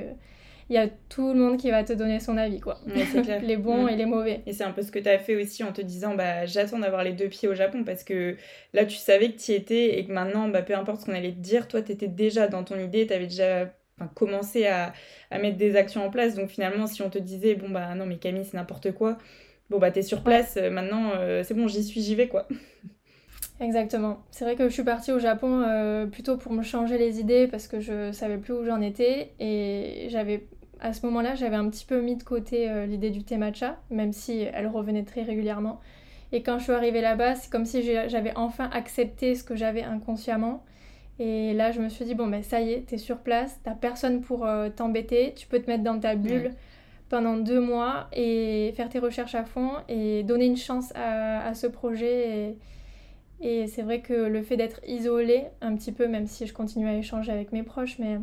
il 0.71 0.77
y 0.77 0.79
a 0.79 0.89
tout 1.09 1.35
le 1.35 1.39
monde 1.39 1.59
qui 1.59 1.71
va 1.71 1.85
te 1.85 1.93
donner 1.93 2.19
son 2.19 2.39
avis, 2.39 2.61
quoi. 2.61 2.81
les 3.43 3.57
bons 3.57 3.89
et 3.89 3.97
les 3.97 4.07
mauvais. 4.07 4.43
Et 4.47 4.53
c'est 4.53 4.65
un 4.65 4.71
peu 4.71 4.83
ce 4.83 4.91
que 4.91 4.99
tu 4.99 5.09
as 5.09 5.19
fait 5.19 5.37
aussi 5.37 5.63
en 5.65 5.73
te 5.73 5.83
disant, 5.83 6.15
bah, 6.15 6.47
j'attends 6.47 6.79
d'avoir 6.79 7.05
les 7.05 7.13
deux 7.13 7.29
pieds 7.29 7.49
au 7.49 7.55
Japon 7.55 7.85
parce 7.85 8.05
que 8.05 8.37
là, 8.73 8.87
tu 8.87 8.97
savais 8.97 9.33
que 9.33 9.39
tu 9.39 9.53
y 9.53 9.55
étais 9.55 9.99
et 9.99 10.07
que 10.07 10.13
maintenant, 10.13 10.49
bah, 10.49 10.63
peu 10.63 10.75
importe 10.75 11.03
ce 11.03 11.07
qu'on 11.07 11.15
allait 11.15 11.33
te 11.33 11.41
dire, 11.41 11.69
toi, 11.69 11.83
tu 11.83 11.93
étais 11.93 12.09
déjà 12.09 12.49
dans 12.49 12.65
ton 12.65 12.79
idée, 12.79 13.07
tu 13.07 13.13
avais 13.13 13.27
déjà 13.27 13.71
commencé 14.15 14.67
à, 14.67 14.93
à, 15.31 15.39
mettre 15.39 15.59
des 15.59 15.77
actions 15.77 16.07
en 16.07 16.11
place. 16.11 16.35
Donc 16.35 16.49
finalement, 16.49 16.87
si 16.87 17.03
on 17.03 17.11
te 17.11 17.19
disait, 17.19 17.55
bon, 17.55 17.69
bah 17.69 17.95
non, 17.95 18.07
mais 18.07 18.17
Camille, 18.17 18.45
c'est 18.45 18.57
n'importe 18.57 18.93
quoi, 18.93 19.19
bon, 19.71 19.79
bah, 19.79 19.91
t'es 19.91 20.03
sur 20.03 20.23
place, 20.23 20.57
euh, 20.57 20.71
maintenant, 20.71 21.13
euh, 21.17 21.43
c'est 21.45 21.55
bon, 21.55 21.69
j'y 21.69 21.85
suis, 21.85 22.01
j'y 22.01 22.15
vais, 22.15 22.29
quoi. 22.29 22.49
Exactement. 23.63 24.19
C'est 24.33 24.45
vrai 24.45 24.57
que 24.57 24.69
je 24.69 24.73
suis 24.73 24.83
partie 24.83 25.13
au 25.13 25.21
Japon 25.21 25.63
euh, 25.65 26.07
plutôt 26.07 26.37
pour 26.37 26.53
me 26.53 26.65
changer 26.65 26.99
les 26.99 27.21
idées 27.21 27.47
parce 27.47 27.69
que 27.69 27.79
je 27.79 28.11
savais 28.11 28.37
plus 28.37 28.53
où 28.53 28.65
j'en 28.65 28.81
étais 28.81 29.31
et 29.39 30.09
j'avais 30.11 30.49
à 30.81 30.93
ce 30.93 31.07
moment-là 31.07 31.37
j'avais 31.37 31.55
un 31.55 31.69
petit 31.69 31.87
peu 31.87 32.01
mis 32.01 32.17
de 32.17 32.25
côté 32.25 32.69
euh, 32.69 32.87
l'idée 32.87 33.11
du 33.11 33.23
thé 33.23 33.37
matcha 33.37 33.79
même 33.89 34.13
si 34.13 34.41
elle 34.53 34.67
revenait 34.67 35.05
très 35.05 35.23
régulièrement. 35.23 35.79
Et 36.33 36.43
quand 36.43 36.59
je 36.59 36.65
suis 36.65 36.73
arrivée 36.73 37.03
là-bas, 37.03 37.37
c'est 37.37 37.53
comme 37.53 37.65
si 37.65 37.83
j'avais 37.83 38.33
enfin 38.35 38.69
accepté 38.73 39.37
ce 39.37 39.45
que 39.45 39.55
j'avais 39.55 39.85
inconsciemment. 39.85 40.65
Et 41.19 41.53
là, 41.53 41.73
je 41.73 41.81
me 41.81 41.91
suis 41.91 42.07
dit, 42.07 42.15
bon, 42.15 42.27
ben 42.27 42.43
ça 42.43 42.63
y 42.63 42.73
est, 42.73 42.87
t'es 42.87 42.97
sur 42.97 43.19
place, 43.19 43.61
t'as 43.63 43.75
personne 43.75 44.23
pour 44.23 44.47
euh, 44.47 44.71
t'embêter, 44.71 45.35
tu 45.37 45.47
peux 45.47 45.61
te 45.61 45.71
mettre 45.71 45.85
dans 45.85 46.01
ta 46.01 46.15
bulle 46.17 46.53
pendant 47.11 47.37
deux 47.37 47.61
mois 47.61 48.09
et 48.15 48.73
faire 48.75 48.89
tes 48.89 48.99
recherches 48.99 49.35
à 49.35 49.45
fond 49.45 49.73
et 49.91 50.23
donner 50.23 50.47
une 50.47 50.57
chance 50.57 50.91
à, 50.97 51.47
à 51.47 51.53
ce 51.53 51.67
projet. 51.67 52.49
Et, 52.49 52.57
et 53.43 53.67
c'est 53.67 53.83
vrai 53.83 54.01
que 54.01 54.13
le 54.13 54.43
fait 54.43 54.57
d'être 54.57 54.81
isolé, 54.87 55.47
un 55.61 55.75
petit 55.75 55.91
peu, 55.93 56.07
même 56.07 56.27
si 56.27 56.47
je 56.47 56.55
continue 56.55 56.89
à 56.89 56.97
échanger 56.97 57.33
avec 57.33 57.53
mes 57.53 57.65
proches, 57.65 57.99
mais 57.99 58.19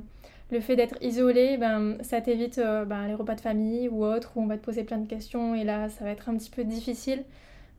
le 0.49 0.61
fait 0.61 0.75
d'être 0.77 0.95
isolé, 1.01 1.57
ben, 1.57 1.97
ça 2.01 2.21
t'évite 2.21 2.57
euh, 2.57 2.85
ben, 2.85 3.05
les 3.07 3.15
repas 3.15 3.35
de 3.35 3.41
famille 3.41 3.89
ou 3.89 4.05
autres, 4.05 4.31
où 4.35 4.41
on 4.41 4.47
va 4.47 4.57
te 4.57 4.63
poser 4.63 4.83
plein 4.83 4.97
de 4.97 5.07
questions, 5.07 5.55
et 5.55 5.65
là, 5.65 5.89
ça 5.89 6.05
va 6.05 6.11
être 6.11 6.29
un 6.29 6.37
petit 6.37 6.49
peu 6.49 6.63
difficile 6.63 7.23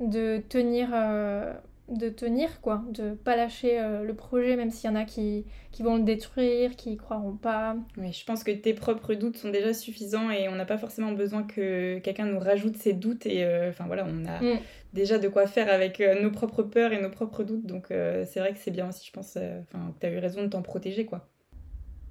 de 0.01 0.43
tenir, 0.49 0.91
euh, 0.93 1.53
de 1.91 2.09
tenir 2.09 2.61
quoi, 2.61 2.83
de 2.91 3.13
pas 3.13 3.37
lâcher 3.37 3.81
euh, 3.81 4.05
le 4.05 4.15
projet, 4.15 4.57
même 4.57 4.71
s'il 4.71 4.89
y 4.89 4.93
en 4.93 4.97
a 4.97 5.05
qui, 5.05 5.45
qui 5.73 5.83
vont 5.83 5.97
le 5.97 6.03
détruire, 6.03 6.77
qui 6.77 6.93
y 6.93 6.97
croiront 6.97 7.37
pas. 7.37 7.77
Oui, 7.97 8.13
je 8.13 8.25
pense 8.25 8.45
que 8.45 8.51
tes 8.51 8.75
propres 8.75 9.15
doutes 9.15 9.37
sont 9.37 9.51
déjà 9.51 9.75
suffisants 9.75 10.31
et 10.31 10.49
on 10.49 10.55
n'a 10.55 10.67
pas 10.67 10.79
forcément 10.79 11.13
besoin 11.13 11.43
que 11.43 11.99
quelqu'un 11.99 12.27
nous 12.27 12.39
rajoute 12.39 12.77
ses 12.77 12.93
doutes, 12.93 13.27
et 13.27 13.47
enfin 13.69 13.87
voilà, 13.87 14.07
on 14.09 14.27
a... 14.27 14.41
Mm 14.41 14.59
déjà 14.93 15.19
de 15.19 15.29
quoi 15.29 15.47
faire 15.47 15.73
avec 15.73 16.01
euh, 16.01 16.21
nos 16.21 16.31
propres 16.31 16.63
peurs 16.63 16.93
et 16.93 17.01
nos 17.01 17.11
propres 17.11 17.45
doutes. 17.45 17.67
Donc 17.67 17.91
euh, 17.91 18.25
c'est 18.27 18.41
vrai 18.41 18.53
que 18.53 18.59
c'est 18.59 18.71
bien 18.71 18.89
aussi, 18.89 19.07
je 19.07 19.13
pense, 19.13 19.35
euh, 19.37 19.61
enfin 19.63 19.93
que 19.93 20.01
tu 20.01 20.07
as 20.07 20.11
eu 20.11 20.19
raison 20.19 20.43
de 20.43 20.49
t'en 20.49 20.63
protéger, 20.63 21.07
quoi. 21.07 21.29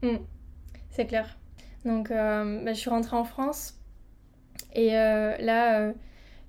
Mm. 0.01 0.17
c'est 0.89 1.05
clair. 1.05 1.37
Donc 1.85 2.09
bah, 2.09 2.73
je 2.73 2.79
suis 2.79 2.89
rentrée 2.89 3.15
en 3.15 3.23
France 3.23 3.79
et 4.73 4.91
là, 4.91 5.93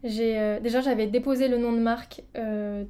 j'ai 0.02 0.58
déjà 0.62 0.80
j'avais 0.80 1.06
déposé 1.06 1.48
le 1.48 1.58
nom 1.58 1.72
de 1.72 1.78
marque 1.78 2.22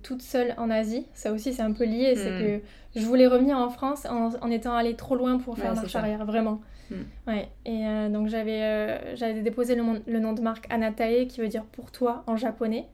toute 0.03 0.23
seule 0.23 0.55
en 0.59 0.71
Asie. 0.71 1.07
Ça 1.15 1.33
aussi 1.33 1.53
c'est 1.53 1.63
un 1.63 1.73
peu 1.73 1.85
lié, 1.85 2.15
c'est 2.17 2.31
mm. 2.31 2.39
que 2.39 3.01
je 3.01 3.05
voulais 3.05 3.27
revenir 3.27 3.57
en 3.57 3.71
France 3.71 4.07
en, 4.07 4.51
étant 4.51 4.75
allée 4.75 4.95
trop 4.95 5.17
loin 5.17 5.39
pour 5.39 5.59
faire 5.59 5.75
marche 5.75 5.97
arrière, 5.97 6.25
vraiment. 6.25 6.61
Mm. 6.91 6.95
Ouais. 7.27 7.49
Et 7.67 8.09
donc 8.11 8.29
j'avais 8.29 9.17
j'avais 9.17 9.43
déposé 9.43 9.75
le, 9.75 9.83
le, 10.07 10.21
nom 10.21 10.35
de 10.35 10.41
marque 10.41 10.67
Anatae 10.71 11.27
qui 11.29 11.41
veut 11.41 11.49
dire 11.49 11.65
pour 11.65 11.91
toi 11.91 12.23
en 12.27 12.37
japonais 12.37 12.87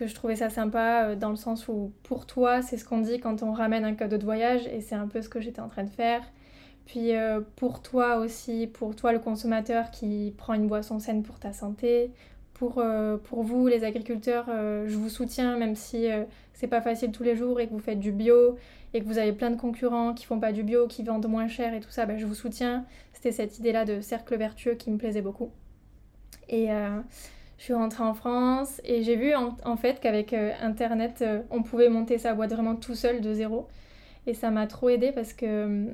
que 0.00 0.06
je 0.06 0.14
trouvais 0.14 0.36
ça 0.36 0.48
sympa 0.48 1.04
euh, 1.04 1.14
dans 1.14 1.28
le 1.28 1.36
sens 1.36 1.68
où 1.68 1.92
pour 2.04 2.24
toi, 2.24 2.62
c'est 2.62 2.78
ce 2.78 2.86
qu'on 2.86 3.02
dit 3.02 3.20
quand 3.20 3.42
on 3.42 3.52
ramène 3.52 3.84
un 3.84 3.94
cadeau 3.94 4.16
de 4.16 4.24
voyage 4.24 4.66
et 4.66 4.80
c'est 4.80 4.94
un 4.94 5.06
peu 5.06 5.20
ce 5.20 5.28
que 5.28 5.42
j'étais 5.42 5.60
en 5.60 5.68
train 5.68 5.84
de 5.84 5.90
faire. 5.90 6.22
Puis 6.86 7.14
euh, 7.14 7.42
pour 7.56 7.82
toi 7.82 8.16
aussi, 8.16 8.66
pour 8.66 8.96
toi 8.96 9.12
le 9.12 9.18
consommateur 9.18 9.90
qui 9.90 10.32
prend 10.38 10.54
une 10.54 10.68
boisson 10.68 10.98
saine 10.98 11.22
pour 11.22 11.38
ta 11.38 11.52
santé, 11.52 12.12
pour, 12.60 12.78
euh, 12.78 13.16
pour 13.16 13.42
vous 13.42 13.66
les 13.66 13.82
agriculteurs, 13.82 14.44
je 14.46 14.94
vous 14.94 15.08
soutiens 15.08 15.56
même 15.56 15.74
si 15.74 16.06
c'est 16.52 16.68
pas 16.68 16.80
facile 16.80 17.10
tous 17.10 17.22
les 17.22 17.34
jours 17.34 17.58
et 17.58 17.66
que 17.66 17.72
vous 17.72 17.80
faites 17.80 17.98
du 17.98 18.12
bio 18.12 18.56
et 18.94 19.00
que 19.00 19.06
vous 19.06 19.18
avez 19.18 19.32
plein 19.32 19.50
de 19.50 19.56
concurrents 19.56 20.14
qui 20.14 20.26
font 20.26 20.38
pas 20.38 20.52
du 20.52 20.62
bio, 20.62 20.86
qui 20.86 21.02
vendent 21.02 21.26
moins 21.26 21.48
cher 21.48 21.74
et 21.74 21.80
tout 21.80 21.90
ça, 21.90 22.06
ben, 22.06 22.18
je 22.18 22.26
vous 22.26 22.34
soutiens. 22.34 22.84
C'était 23.14 23.32
cette 23.32 23.58
idée-là 23.58 23.84
de 23.84 24.00
cercle 24.00 24.36
vertueux 24.36 24.74
qui 24.74 24.90
me 24.90 24.98
plaisait 24.98 25.22
beaucoup. 25.22 25.50
Et 26.48 26.68
je 27.60 27.64
suis 27.66 27.74
rentrée 27.74 28.04
en 28.04 28.14
France 28.14 28.80
et 28.84 29.02
j'ai 29.02 29.16
vu 29.16 29.34
en, 29.34 29.76
fait 29.76 30.00
qu'avec 30.00 30.32
euh, 30.32 30.52
Internet, 30.62 31.18
euh, 31.20 31.42
on 31.50 31.62
pouvait 31.62 31.90
monter 31.90 32.16
sa 32.16 32.32
boîte 32.32 32.52
vraiment 32.52 32.74
tout 32.74 32.94
seul 32.94 33.20
de 33.20 33.34
zéro. 33.34 33.68
Et 34.26 34.32
ça 34.32 34.50
m'a 34.50 34.66
trop 34.66 34.88
aidé 34.88 35.12
parce 35.12 35.34
que 35.34 35.44
euh, 35.46 35.86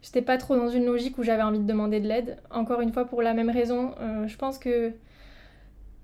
j'étais 0.00 0.22
pas 0.22 0.38
trop 0.38 0.54
dans 0.54 0.68
une 0.68 0.84
logique 0.84 1.18
où 1.18 1.24
j'avais 1.24 1.42
envie 1.42 1.58
de 1.58 1.66
demander 1.66 1.98
de 1.98 2.06
l'aide. 2.06 2.38
Encore 2.52 2.80
une 2.80 2.92
fois, 2.92 3.04
pour 3.04 3.20
la 3.20 3.34
même 3.34 3.50
raison, 3.50 3.96
je 4.26 4.36
pense 4.36 4.58
que 4.58 4.92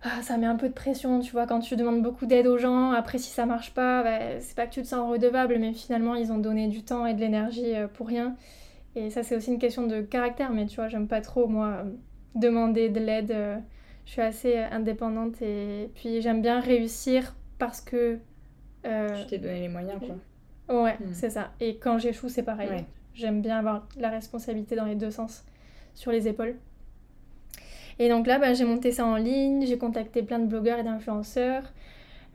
ah, 0.02 0.22
ça 0.22 0.36
met 0.36 0.46
un 0.46 0.56
peu 0.56 0.68
de 0.68 0.74
pression, 0.74 1.20
tu 1.20 1.32
vois, 1.32 1.46
quand 1.46 1.60
tu 1.60 1.76
demandes 1.76 2.02
beaucoup 2.02 2.26
d'aide 2.26 2.46
aux 2.46 2.58
gens. 2.58 2.92
Après, 2.92 3.18
si 3.18 3.30
ça 3.30 3.46
marche 3.46 3.74
pas, 3.74 4.02
bah, 4.02 4.40
c'est 4.40 4.56
pas 4.56 4.66
que 4.66 4.72
tu 4.72 4.82
te 4.82 4.86
sens 4.86 5.10
redevable, 5.10 5.58
mais 5.58 5.72
finalement, 5.72 6.14
ils 6.14 6.32
ont 6.32 6.38
donné 6.38 6.68
du 6.68 6.82
temps 6.82 7.06
et 7.06 7.14
de 7.14 7.20
l'énergie 7.20 7.72
pour 7.94 8.06
rien. 8.06 8.36
Et 8.94 9.10
ça, 9.10 9.22
c'est 9.22 9.36
aussi 9.36 9.52
une 9.52 9.58
question 9.58 9.86
de 9.86 10.00
caractère, 10.00 10.50
mais 10.50 10.66
tu 10.66 10.76
vois, 10.76 10.88
j'aime 10.88 11.08
pas 11.08 11.20
trop, 11.20 11.48
moi, 11.48 11.84
demander 12.34 12.88
de 12.88 13.00
l'aide 13.00 13.62
je 14.08 14.14
suis 14.14 14.22
assez 14.22 14.56
euh, 14.56 14.64
indépendante 14.70 15.42
et 15.42 15.90
puis 15.94 16.22
j'aime 16.22 16.40
bien 16.40 16.60
réussir 16.60 17.34
parce 17.58 17.82
que. 17.82 18.18
Euh, 18.86 19.22
tu 19.22 19.26
t'es 19.26 19.38
donné 19.38 19.60
les 19.60 19.68
moyens, 19.68 20.00
quoi. 20.00 20.82
Ouais, 20.82 20.94
hmm. 20.94 21.12
c'est 21.12 21.28
ça. 21.28 21.52
Et 21.60 21.76
quand 21.76 21.98
j'échoue, 21.98 22.30
c'est 22.30 22.42
pareil. 22.42 22.70
J'aime 23.12 23.42
bien 23.42 23.58
avoir 23.58 23.86
la 23.98 24.08
responsabilité 24.08 24.76
dans 24.76 24.86
les 24.86 24.94
deux 24.94 25.10
sens 25.10 25.44
sur 25.92 26.10
les 26.10 26.26
épaules. 26.26 26.56
Et 27.98 28.08
donc 28.08 28.26
là, 28.26 28.38
bah, 28.38 28.54
j'ai 28.54 28.64
monté 28.64 28.92
ça 28.92 29.04
en 29.04 29.16
ligne, 29.16 29.66
j'ai 29.66 29.78
contacté 29.78 30.22
plein 30.22 30.38
de 30.38 30.46
blogueurs 30.46 30.78
et 30.78 30.84
d'influenceurs. 30.84 31.64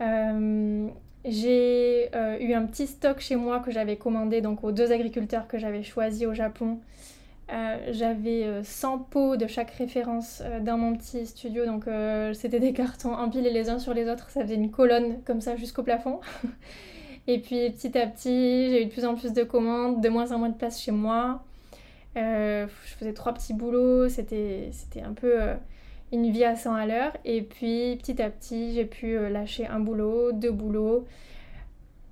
Euh, 0.01 0.87
j'ai 1.25 2.09
eu 2.41 2.53
un 2.53 2.65
petit 2.65 2.87
stock 2.87 3.19
chez 3.19 3.37
moi 3.37 3.59
que 3.59 3.71
j'avais 3.71 3.95
commandé 3.95 4.41
donc 4.41 4.63
aux 4.63 4.73
deux 4.73 4.91
agriculteurs 4.91 5.47
que 5.47 5.57
j'avais 5.57 5.83
choisis 5.83 6.27
au 6.27 6.33
Japon 6.33 6.79
euh, 7.51 7.77
j'avais 7.91 8.63
100 8.63 8.95
euh, 8.95 8.97
pots 9.09 9.35
de 9.35 9.47
chaque 9.47 9.71
référence 9.71 10.41
euh, 10.45 10.61
dans 10.61 10.77
mon 10.77 10.95
petit 10.95 11.25
studio, 11.27 11.65
donc 11.65 11.85
c'était 12.33 12.59
des 12.59 12.73
cartons 12.73 13.13
empilés 13.13 13.51
les 13.51 13.69
uns 13.69 13.79
sur 13.79 13.93
les 13.93 14.09
autres, 14.09 14.29
ça 14.29 14.41
faisait 14.41 14.55
une 14.55 14.71
colonne 14.71 15.21
comme 15.25 15.41
ça 15.41 15.55
jusqu'au 15.55 15.83
plafond. 15.83 16.19
Et 17.27 17.39
puis 17.39 17.69
petit 17.69 17.97
à 17.97 18.07
petit, 18.07 18.69
j'ai 18.69 18.81
eu 18.81 18.85
de 18.85 18.91
plus 18.91 19.05
en 19.05 19.15
plus 19.15 19.33
de 19.33 19.43
commandes, 19.43 20.01
de 20.01 20.09
moins 20.09 20.31
en 20.31 20.39
moins 20.39 20.49
de 20.49 20.57
place 20.57 20.81
chez 20.81 20.91
moi. 20.91 21.43
Je 22.15 22.67
faisais 22.97 23.13
trois 23.13 23.33
petits 23.33 23.53
boulots, 23.53 24.09
c'était 24.09 24.71
un 25.03 25.13
peu 25.13 25.39
une 26.11 26.29
vie 26.31 26.43
à 26.43 26.55
100 26.55 26.73
à 26.73 26.85
l'heure. 26.85 27.17
Et 27.25 27.41
puis 27.41 27.97
petit 27.97 28.21
à 28.21 28.29
petit, 28.29 28.73
j'ai 28.73 28.85
pu 28.85 29.17
lâcher 29.29 29.67
un 29.67 29.79
boulot, 29.79 30.31
deux 30.31 30.51
boulots 30.51 31.05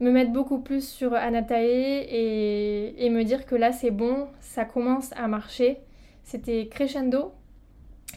me 0.01 0.11
mettre 0.11 0.31
beaucoup 0.31 0.59
plus 0.59 0.87
sur 0.87 1.13
Anatae 1.13 2.07
et, 2.09 3.09
me 3.09 3.23
dire 3.23 3.45
que 3.45 3.55
là 3.55 3.71
c'est 3.71 3.91
bon, 3.91 4.27
ça 4.39 4.65
commence 4.65 5.13
à 5.15 5.27
marcher. 5.27 5.77
C'était 6.23 6.67
crescendo. 6.67 7.33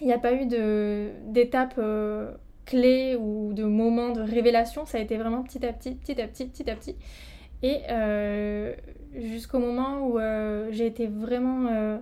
Il 0.01 0.07
n'y 0.07 0.13
a 0.13 0.19
pas 0.19 0.33
eu 0.33 0.47
d'étape 0.47 1.75
euh, 1.79 2.33
clé 2.65 3.17
ou 3.17 3.53
de 3.53 3.65
moment 3.65 4.11
de 4.11 4.23
révélation. 4.23 4.87
Ça 4.87 4.99
a 4.99 5.01
été 5.01 5.17
vraiment 5.17 5.43
petit 5.43 5.65
à 5.65 5.73
petit, 5.73 5.95
petit 5.95 6.21
à 6.21 6.27
petit, 6.27 6.47
petit 6.47 6.69
à 6.71 6.75
petit. 6.75 6.97
Et 7.63 7.81
euh, 7.91 8.75
jusqu'au 9.15 9.59
moment 9.59 10.07
où 10.07 10.19
euh, 10.19 10.69
j'ai 10.71 10.87
été 10.87 11.07
vraiment 11.07 12.01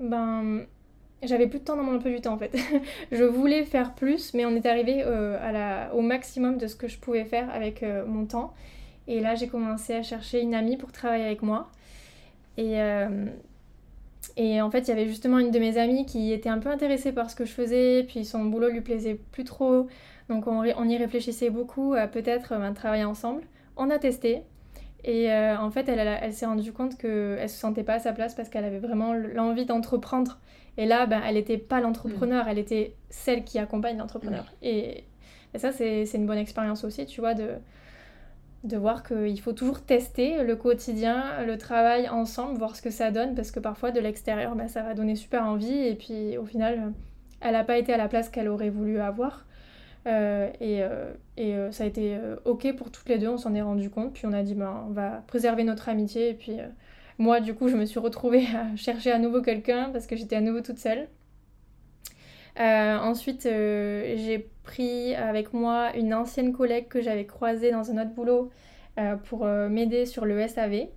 ben, 0.00 0.66
j'avais 1.22 1.46
plus 1.46 1.60
de 1.60 1.64
temps 1.64 1.76
dans 1.76 1.84
mon 1.84 1.96
emploi 1.96 2.10
du 2.10 2.20
temps 2.20 2.34
en 2.34 2.38
fait. 2.38 2.56
je 3.12 3.24
voulais 3.24 3.64
faire 3.64 3.94
plus, 3.94 4.34
mais 4.34 4.44
on 4.44 4.56
est 4.56 4.66
arrivé 4.66 5.02
à 5.02 5.52
la, 5.52 5.94
au 5.94 6.00
maximum 6.00 6.58
de 6.58 6.66
ce 6.66 6.76
que 6.76 6.88
je 6.88 6.98
pouvais 6.98 7.24
faire 7.24 7.48
avec 7.50 7.84
mon 8.06 8.26
temps. 8.26 8.52
Et 9.06 9.20
là, 9.20 9.34
j'ai 9.34 9.46
commencé 9.48 9.94
à 9.94 10.02
chercher 10.02 10.40
une 10.40 10.54
amie 10.54 10.76
pour 10.76 10.90
travailler 10.90 11.24
avec 11.24 11.42
moi. 11.42 11.70
Et, 12.56 12.80
et 14.36 14.60
en 14.60 14.70
fait, 14.70 14.80
il 14.80 14.88
y 14.88 14.92
avait 14.92 15.06
justement 15.06 15.38
une 15.38 15.50
de 15.50 15.58
mes 15.58 15.78
amies 15.78 16.06
qui 16.06 16.32
était 16.32 16.48
un 16.48 16.58
peu 16.58 16.70
intéressée 16.70 17.12
par 17.12 17.30
ce 17.30 17.36
que 17.36 17.44
je 17.44 17.52
faisais, 17.52 18.04
puis 18.04 18.24
son 18.24 18.44
boulot 18.44 18.68
lui 18.68 18.80
plaisait 18.80 19.18
plus 19.32 19.44
trop. 19.44 19.86
Donc 20.28 20.46
on, 20.46 20.62
on 20.62 20.88
y 20.88 20.96
réfléchissait 20.96 21.50
beaucoup 21.50 21.94
à 21.94 22.06
peut-être 22.06 22.50
ben, 22.50 22.72
travailler 22.72 23.04
ensemble. 23.04 23.42
On 23.76 23.90
a 23.90 23.98
testé. 23.98 24.42
Et 25.04 25.32
euh, 25.32 25.58
en 25.58 25.70
fait, 25.70 25.88
elle, 25.88 25.98
elle, 25.98 26.32
s'est 26.32 26.46
rendue 26.46 26.72
compte 26.72 26.96
qu'elle 26.96 27.42
ne 27.42 27.46
se 27.48 27.58
sentait 27.58 27.82
pas 27.82 27.94
à 27.94 27.98
sa 27.98 28.12
place 28.12 28.34
parce 28.34 28.48
qu'elle 28.48 28.64
avait 28.64 28.78
vraiment 28.78 29.14
l'envie 29.14 29.66
d'entreprendre. 29.66 30.38
Et 30.76 30.86
là, 30.86 31.06
ben, 31.06 31.20
elle 31.26 31.34
n'était 31.34 31.58
pas 31.58 31.80
l'entrepreneur, 31.80 32.46
elle 32.48 32.58
était 32.58 32.94
celle 33.10 33.44
qui 33.44 33.58
accompagne 33.58 33.98
l'entrepreneur. 33.98 34.44
Et, 34.62 35.04
et, 35.54 35.58
ça, 35.58 35.72
c'est 35.72 36.04
une 36.14 36.26
bonne 36.26 36.38
expérience 36.38 36.84
aussi, 36.84 37.04
tu 37.04 37.20
vois, 37.20 37.34
de, 37.34 37.48
de 38.64 38.76
voir 38.76 39.02
qu'il 39.02 39.40
faut 39.40 39.52
toujours 39.52 39.82
tester 39.82 40.42
le 40.44 40.56
quotidien, 40.56 41.44
le 41.44 41.58
travail 41.58 42.08
ensemble, 42.08 42.58
voir 42.58 42.76
ce 42.76 42.82
que 42.82 42.90
ça 42.90 43.10
donne, 43.10 43.34
parce 43.34 43.50
que 43.50 43.60
parfois 43.60 43.90
de 43.90 44.00
l'extérieur, 44.00 44.54
bah, 44.54 44.68
ça 44.68 44.82
va 44.82 44.94
donner 44.94 45.16
super 45.16 45.44
envie, 45.44 45.86
et 45.86 45.94
puis 45.94 46.38
au 46.38 46.44
final, 46.44 46.92
elle 47.40 47.52
n'a 47.52 47.64
pas 47.64 47.76
été 47.76 47.92
à 47.92 47.96
la 47.96 48.08
place 48.08 48.28
qu'elle 48.28 48.48
aurait 48.48 48.70
voulu 48.70 49.00
avoir. 49.00 49.46
Euh, 50.06 50.50
et, 50.60 50.82
euh, 50.82 51.12
euh, 51.38 51.70
ça 51.70 51.84
a 51.84 51.86
été 51.86 52.18
ok 52.44 52.74
pour 52.76 52.90
toutes 52.90 53.08
les 53.08 53.18
deux, 53.18 53.28
on 53.28 53.38
s'en 53.38 53.54
est 53.54 53.62
rendu 53.62 53.90
compte, 53.90 54.12
puis 54.12 54.26
on 54.26 54.32
a 54.32 54.42
dit 54.42 54.54
ben, 54.54 54.84
on 54.88 54.92
va 54.92 55.22
préserver 55.26 55.64
notre 55.64 55.88
amitié, 55.88 56.30
et 56.30 56.34
puis 56.34 56.56
moi 57.18 57.40
du 57.40 57.54
coup 57.54 57.68
je 57.68 57.76
me 57.76 57.84
suis 57.84 58.00
retrouvée 58.00 58.46
à 58.46 58.74
chercher 58.76 59.12
à 59.12 59.18
nouveau 59.18 59.42
quelqu'un 59.42 59.90
parce 59.92 60.06
que 60.06 60.16
j'étais 60.16 60.36
à 60.36 60.40
nouveau 60.40 60.60
toute 60.60 60.78
seule. 60.78 61.08
ensuite, 62.58 63.42
j'ai 63.44 64.48
pris 64.64 65.14
avec 65.14 65.52
moi 65.52 65.94
une 65.96 66.14
ancienne 66.14 66.52
collègue 66.52 66.88
que 66.88 67.00
j'avais 67.00 67.26
croisée 67.26 67.70
dans 67.70 67.90
un 67.90 68.02
autre 68.02 68.14
boulot 68.14 68.50
pour 69.24 69.46
m'aider 69.46 70.06
sur 70.06 70.24
le 70.24 70.46
SAV. 70.48 70.88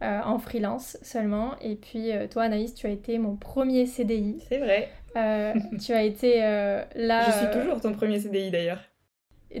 En 0.00 0.38
freelance 0.38 0.98
seulement. 1.02 1.56
Et 1.60 1.76
puis 1.76 2.10
toi, 2.30 2.42
Anaïs, 2.42 2.74
tu 2.74 2.88
as 2.88 2.90
été 2.90 3.18
mon 3.18 3.36
premier 3.36 3.86
CDI. 3.86 4.42
C'est 4.48 4.58
vrai. 4.58 4.90
Tu 5.14 5.92
as 5.92 6.02
été 6.02 6.40
là. 6.40 7.26
Je 7.26 7.32
suis 7.32 7.60
toujours 7.60 7.80
ton 7.80 7.92
premier 7.92 8.20
CDI 8.20 8.50
d'ailleurs. 8.50 8.80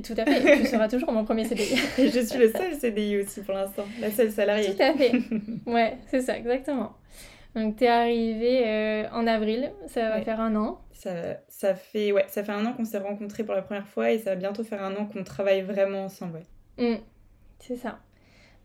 Tout 0.02 0.14
à 0.16 0.24
fait, 0.24 0.58
tu 0.58 0.66
seras 0.68 0.88
toujours 0.88 1.12
mon 1.12 1.24
premier 1.24 1.44
CDI. 1.44 1.74
Et 1.98 2.08
je 2.08 2.20
suis 2.20 2.38
le 2.38 2.50
seul 2.50 2.74
CDI 2.74 3.18
aussi 3.18 3.42
pour 3.42 3.54
l'instant, 3.54 3.84
la 4.00 4.10
seule 4.10 4.30
salariée. 4.30 4.74
Tout 4.74 4.82
à 4.82 4.94
fait. 4.94 5.12
Ouais, 5.66 5.98
c'est 6.06 6.22
ça, 6.22 6.38
exactement. 6.38 6.94
Donc 7.54 7.76
tu 7.76 7.84
es 7.84 7.88
arrivée 7.88 9.06
en 9.12 9.26
avril, 9.26 9.70
ça 9.86 10.08
va 10.08 10.22
faire 10.22 10.40
un 10.40 10.56
an 10.56 10.80
ça, 11.48 11.74
fait, 11.74 12.12
ouais, 12.12 12.24
ça 12.28 12.44
fait 12.44 12.52
un 12.52 12.64
an 12.66 12.72
qu'on 12.72 12.84
s'est 12.84 12.98
rencontrés 12.98 13.44
pour 13.44 13.54
la 13.54 13.62
première 13.62 13.86
fois 13.86 14.10
et 14.10 14.18
ça 14.18 14.30
va 14.30 14.36
bientôt 14.36 14.64
faire 14.64 14.82
un 14.82 14.94
an 14.96 15.06
qu'on 15.06 15.24
travaille 15.24 15.62
vraiment 15.62 16.04
ensemble. 16.04 16.42
Ouais. 16.78 16.96
Mm. 16.96 17.00
c'est 17.58 17.76
ça. 17.76 17.98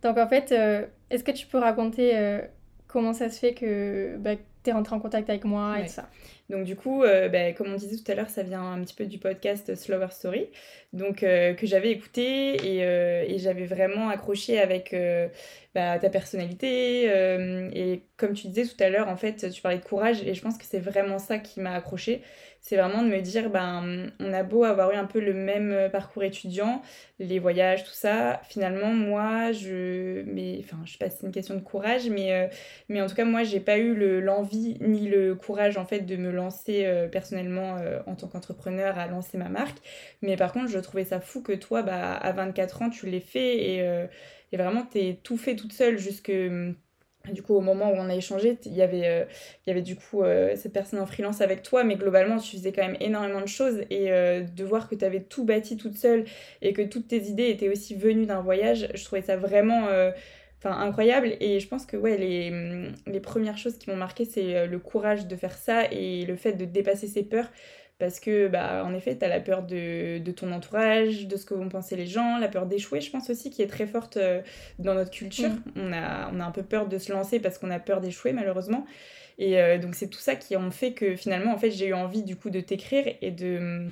Donc 0.03 0.17
en 0.17 0.27
fait, 0.27 0.51
euh, 0.51 0.85
est-ce 1.09 1.23
que 1.23 1.31
tu 1.31 1.47
peux 1.47 1.57
raconter 1.57 2.17
euh, 2.17 2.41
comment 2.87 3.13
ça 3.13 3.29
se 3.29 3.39
fait 3.39 3.53
que 3.53 4.17
bah, 4.17 4.35
tu 4.67 4.71
es 4.71 4.73
rentré 4.73 4.95
en 4.95 4.99
contact 4.99 5.29
avec 5.29 5.45
moi 5.45 5.79
et 5.79 5.85
tout 5.85 5.93
ça 5.93 6.09
donc 6.49 6.63
du 6.63 6.77
coup, 6.77 7.03
euh, 7.03 7.27
bah, 7.27 7.51
comme 7.51 7.73
on 7.73 7.75
disait 7.75 7.97
tout 7.97 8.09
à 8.09 8.15
l'heure, 8.15 8.29
ça 8.29 8.41
vient 8.41 8.63
un 8.63 8.81
petit 8.81 8.93
peu 8.93 9.05
du 9.05 9.17
podcast 9.17 9.75
Slower 9.75 10.07
Story, 10.11 10.47
donc 10.93 11.17
que 11.17 11.57
j'avais 11.63 11.91
écouté 11.91 12.55
et, 12.55 12.79
et 12.79 13.37
j'avais 13.37 13.65
vraiment 13.65 14.07
accroché 14.07 14.57
avec 14.57 14.95
bah, 15.75 15.99
ta 15.99 16.09
personnalité. 16.09 17.07
et 17.73 18.01
comme 18.15 18.31
tu 18.31 18.47
disais 18.47 18.65
tout 18.65 18.81
à 18.81 18.87
l'heure, 18.87 19.09
en 19.09 19.17
fait, 19.17 19.51
tu 19.51 19.61
parlais 19.61 19.79
de 19.79 19.83
courage 19.83 20.23
et 20.23 20.33
je 20.33 20.41
pense 20.41 20.57
que 20.57 20.63
c'est 20.63 20.79
vraiment 20.79 21.19
ça 21.19 21.37
qui 21.37 21.59
m'a 21.59 21.73
accroché 21.73 22.21
c'est 22.67 22.75
vraiment 22.75 23.01
de 23.01 23.07
me 23.07 23.21
dire, 23.21 23.49
ben, 23.49 24.11
on 24.19 24.33
a 24.33 24.43
beau 24.43 24.65
avoir 24.65 24.91
eu 24.91 24.95
un 24.95 25.05
peu 25.05 25.21
le 25.21 25.33
même 25.33 25.71
euh, 25.71 25.87
parcours 25.87 26.25
étudiant, 26.25 26.81
les 27.17 27.39
voyages, 27.39 27.85
tout 27.85 27.93
ça, 27.93 28.41
finalement, 28.43 28.87
moi, 28.91 29.53
je, 29.53 30.23
mais, 30.23 30.59
enfin, 30.59 30.77
je 30.83 30.91
sais 30.91 30.97
pas 30.97 31.09
si 31.09 31.19
c'est 31.21 31.25
une 31.25 31.31
question 31.31 31.55
de 31.55 31.61
courage, 31.61 32.09
mais, 32.09 32.33
euh, 32.33 32.47
mais 32.89 33.01
en 33.01 33.07
tout 33.07 33.15
cas, 33.15 33.23
moi, 33.23 33.43
j'ai 33.43 33.61
pas 33.61 33.77
eu 33.77 34.19
l'envie 34.19 34.77
ni 34.81 35.07
le 35.07 35.33
courage, 35.35 35.77
en 35.77 35.85
fait, 35.85 36.01
de 36.01 36.17
me 36.17 36.29
lancer 36.29 36.85
euh, 36.85 37.07
personnellement 37.07 37.77
en 38.05 38.15
tant 38.15 38.27
qu'entrepreneur 38.27 38.99
à 38.99 39.07
lancer 39.07 39.37
ma 39.37 39.47
marque. 39.47 39.77
Mais 40.21 40.35
par 40.35 40.51
contre, 40.51 40.67
je 40.69 40.79
trouvais 40.79 41.05
ça 41.05 41.21
fou 41.21 41.41
que 41.41 41.53
toi, 41.53 41.83
bah, 41.83 42.15
à 42.15 42.31
24 42.33 42.81
ans, 42.81 42.89
tu 42.89 43.05
l'aies 43.05 43.21
fait 43.21 43.57
et, 43.57 44.07
et 44.51 44.57
vraiment, 44.57 44.83
t'es 44.83 45.19
tout 45.23 45.37
fait 45.37 45.55
toute 45.55 45.71
seule 45.73 45.97
jusque 45.97 46.31
du 47.31 47.41
coup, 47.41 47.55
au 47.55 47.61
moment 47.61 47.91
où 47.91 47.95
on 47.95 48.09
a 48.09 48.15
échangé, 48.15 48.57
il 48.65 48.73
y 48.73 48.81
avait, 48.81 49.07
euh, 49.07 49.25
il 49.65 49.69
y 49.69 49.71
avait 49.71 49.81
du 49.81 49.95
coup 49.95 50.23
euh, 50.23 50.55
cette 50.55 50.73
personne 50.73 50.99
en 50.99 51.05
freelance 51.05 51.41
avec 51.41 51.63
toi, 51.63 51.83
mais 51.83 51.95
globalement, 51.95 52.37
tu 52.37 52.57
faisais 52.57 52.71
quand 52.71 52.83
même 52.83 52.97
énormément 52.99 53.41
de 53.41 53.47
choses. 53.47 53.81
Et 53.89 54.11
euh, 54.11 54.41
de 54.41 54.63
voir 54.63 54.89
que 54.89 54.95
tu 54.95 55.05
avais 55.05 55.21
tout 55.21 55.45
bâti 55.45 55.77
toute 55.77 55.95
seule 55.95 56.25
et 56.61 56.73
que 56.73 56.81
toutes 56.81 57.07
tes 57.07 57.23
idées 57.23 57.49
étaient 57.49 57.69
aussi 57.69 57.95
venues 57.95 58.25
d'un 58.25 58.41
voyage, 58.41 58.89
je 58.93 59.03
trouvais 59.03 59.21
ça 59.21 59.37
vraiment 59.37 59.87
incroyable. 60.63 61.35
Et 61.39 61.59
je 61.59 61.67
pense 61.67 61.85
que 61.85 61.95
ouais, 61.95 62.17
les, 62.17 62.91
les 63.05 63.19
premières 63.19 63.57
choses 63.57 63.77
qui 63.77 63.89
m'ont 63.89 63.95
marqué, 63.95 64.25
c'est 64.25 64.67
le 64.67 64.79
courage 64.79 65.27
de 65.27 65.35
faire 65.35 65.53
ça 65.53 65.85
et 65.91 66.25
le 66.25 66.35
fait 66.35 66.53
de 66.53 66.65
dépasser 66.65 67.07
ses 67.07 67.23
peurs 67.23 67.49
parce 67.99 68.19
que 68.19 68.47
bah 68.47 68.83
en 68.85 68.93
effet 68.93 69.17
tu 69.17 69.25
as 69.25 69.27
la 69.27 69.39
peur 69.39 69.63
de, 69.63 70.19
de, 70.19 70.31
ton 70.31 70.51
entourage 70.51 71.27
de 71.27 71.35
ce 71.35 71.45
que 71.45 71.53
vont 71.53 71.69
penser 71.69 71.95
les 71.95 72.05
gens 72.05 72.37
la 72.37 72.47
peur 72.47 72.65
d'échouer 72.67 73.01
je 73.01 73.09
pense 73.09 73.29
aussi 73.29 73.49
qui 73.49 73.61
est 73.61 73.67
très 73.67 73.87
forte 73.87 74.17
euh, 74.17 74.41
dans 74.79 74.93
notre 74.93 75.11
culture. 75.11 75.49
Mm. 75.49 75.71
on, 75.77 75.93
a, 75.93 76.31
on 76.31 76.39
a 76.39 76.45
un 76.45 76.51
peu 76.51 76.63
peur 76.63 76.87
de 76.87 76.97
se 76.97 77.11
lancer 77.11 77.39
parce 77.39 77.57
qu'on 77.57 77.71
a 77.71 77.79
peur 77.79 78.01
d'échouer 78.01 78.33
malheureusement. 78.33 78.85
Et 79.39 79.59
euh, 79.59 79.77
donc 79.77 79.95
c'est 79.95 80.09
tout 80.09 80.19
ça 80.19 80.35
qui 80.35 80.55
en 80.55 80.71
fait 80.71 80.93
que 80.93 81.15
finalement 81.15 81.53
en 81.53 81.57
fait 81.57 81.71
j'ai 81.71 81.87
eu 81.87 81.93
envie 81.93 82.23
du 82.23 82.35
coup 82.35 82.49
de 82.49 82.59
t'écrire 82.59 83.05
et 83.21 83.31
de 83.31 83.87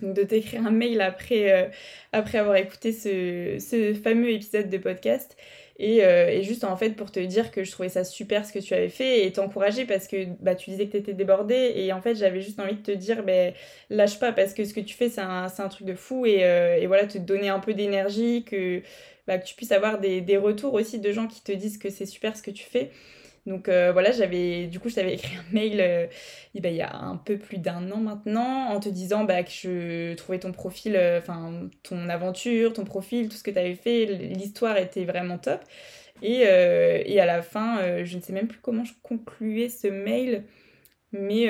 de 0.00 0.22
t'écrire 0.22 0.66
un 0.66 0.70
mail 0.70 1.00
après, 1.00 1.52
euh, 1.52 1.68
après 2.12 2.38
avoir 2.38 2.56
écouté 2.56 2.92
ce, 2.92 3.58
ce 3.58 3.92
fameux 3.92 4.30
épisode 4.30 4.70
de 4.70 4.78
podcast 4.78 5.36
euh, 5.80 6.28
et, 6.28 6.42
juste 6.42 6.64
en 6.64 6.76
fait 6.76 6.90
pour 6.90 7.10
te 7.10 7.18
dire 7.20 7.50
que 7.50 7.64
je 7.64 7.70
trouvais 7.70 7.88
ça 7.88 8.04
super 8.04 8.44
ce 8.46 8.52
que 8.52 8.58
tu 8.58 8.74
avais 8.74 8.88
fait 8.88 9.26
et 9.26 9.32
t'encourager 9.32 9.86
parce 9.86 10.06
que 10.06 10.26
bah, 10.40 10.54
tu 10.54 10.70
disais 10.70 10.86
que 10.86 10.92
tu 10.92 10.98
étais 10.98 11.14
débordée 11.14 11.72
et 11.76 11.92
en 11.92 12.02
fait 12.02 12.14
j'avais 12.14 12.40
juste 12.40 12.60
envie 12.60 12.74
de 12.74 12.82
te 12.82 12.92
dire 12.92 13.22
ben 13.22 13.54
lâche 13.90 14.18
pas 14.18 14.32
parce 14.32 14.54
que 14.54 14.64
ce 14.64 14.74
que 14.74 14.80
tu 14.80 14.94
fais 14.94 15.08
c'est 15.08 15.22
un, 15.22 15.46
un, 15.46 15.68
truc 15.68 15.86
de 15.86 15.94
fou 15.94 16.26
et, 16.26 16.44
euh, 16.44 16.76
et, 16.76 16.86
voilà 16.86 17.06
te 17.06 17.18
donner 17.18 17.48
un 17.48 17.58
peu 17.58 17.74
d'énergie 17.74 18.44
que, 18.44 18.82
bah, 19.26 19.38
que 19.38 19.46
tu 19.46 19.54
puisses 19.54 19.72
avoir 19.72 19.98
des, 19.98 20.20
des, 20.20 20.36
retours 20.36 20.74
aussi 20.74 21.00
de 21.00 21.10
gens 21.10 21.26
qui 21.26 21.42
te 21.42 21.52
disent 21.52 21.78
que 21.78 21.90
c'est 21.90 22.06
super 22.06 22.36
ce 22.36 22.42
que 22.42 22.50
tu 22.50 22.64
fais 22.64 22.90
donc 23.46 23.68
euh, 23.68 23.90
voilà, 23.92 24.12
j'avais 24.12 24.66
du 24.66 24.78
coup 24.78 24.88
je 24.88 24.94
t'avais 24.94 25.14
écrit 25.14 25.36
un 25.36 25.52
mail 25.52 25.80
euh, 25.80 26.06
il 26.54 26.64
y 26.64 26.80
a 26.80 26.96
un 26.96 27.16
peu 27.16 27.38
plus 27.38 27.58
d'un 27.58 27.90
an 27.90 27.98
maintenant 27.98 28.68
en 28.68 28.80
te 28.80 28.88
disant 28.88 29.24
bah, 29.24 29.42
que 29.42 29.50
je 29.50 30.14
trouvais 30.14 30.38
ton 30.38 30.52
profil, 30.52 30.94
euh, 30.96 31.18
enfin 31.18 31.68
ton 31.82 32.08
aventure, 32.08 32.72
ton 32.72 32.84
profil, 32.84 33.28
tout 33.28 33.36
ce 33.36 33.42
que 33.42 33.50
tu 33.50 33.58
avais 33.58 33.74
fait, 33.74 34.06
l'histoire 34.06 34.76
était 34.76 35.04
vraiment 35.04 35.38
top. 35.38 35.60
Et, 36.22 36.42
et 36.42 37.20
à 37.20 37.26
la 37.26 37.42
fin, 37.42 38.04
je 38.04 38.16
ne 38.16 38.22
sais 38.22 38.32
même 38.32 38.46
plus 38.46 38.60
comment 38.60 38.84
je 38.84 38.92
concluais 39.02 39.68
ce 39.68 39.88
mail, 39.88 40.44
mais, 41.10 41.48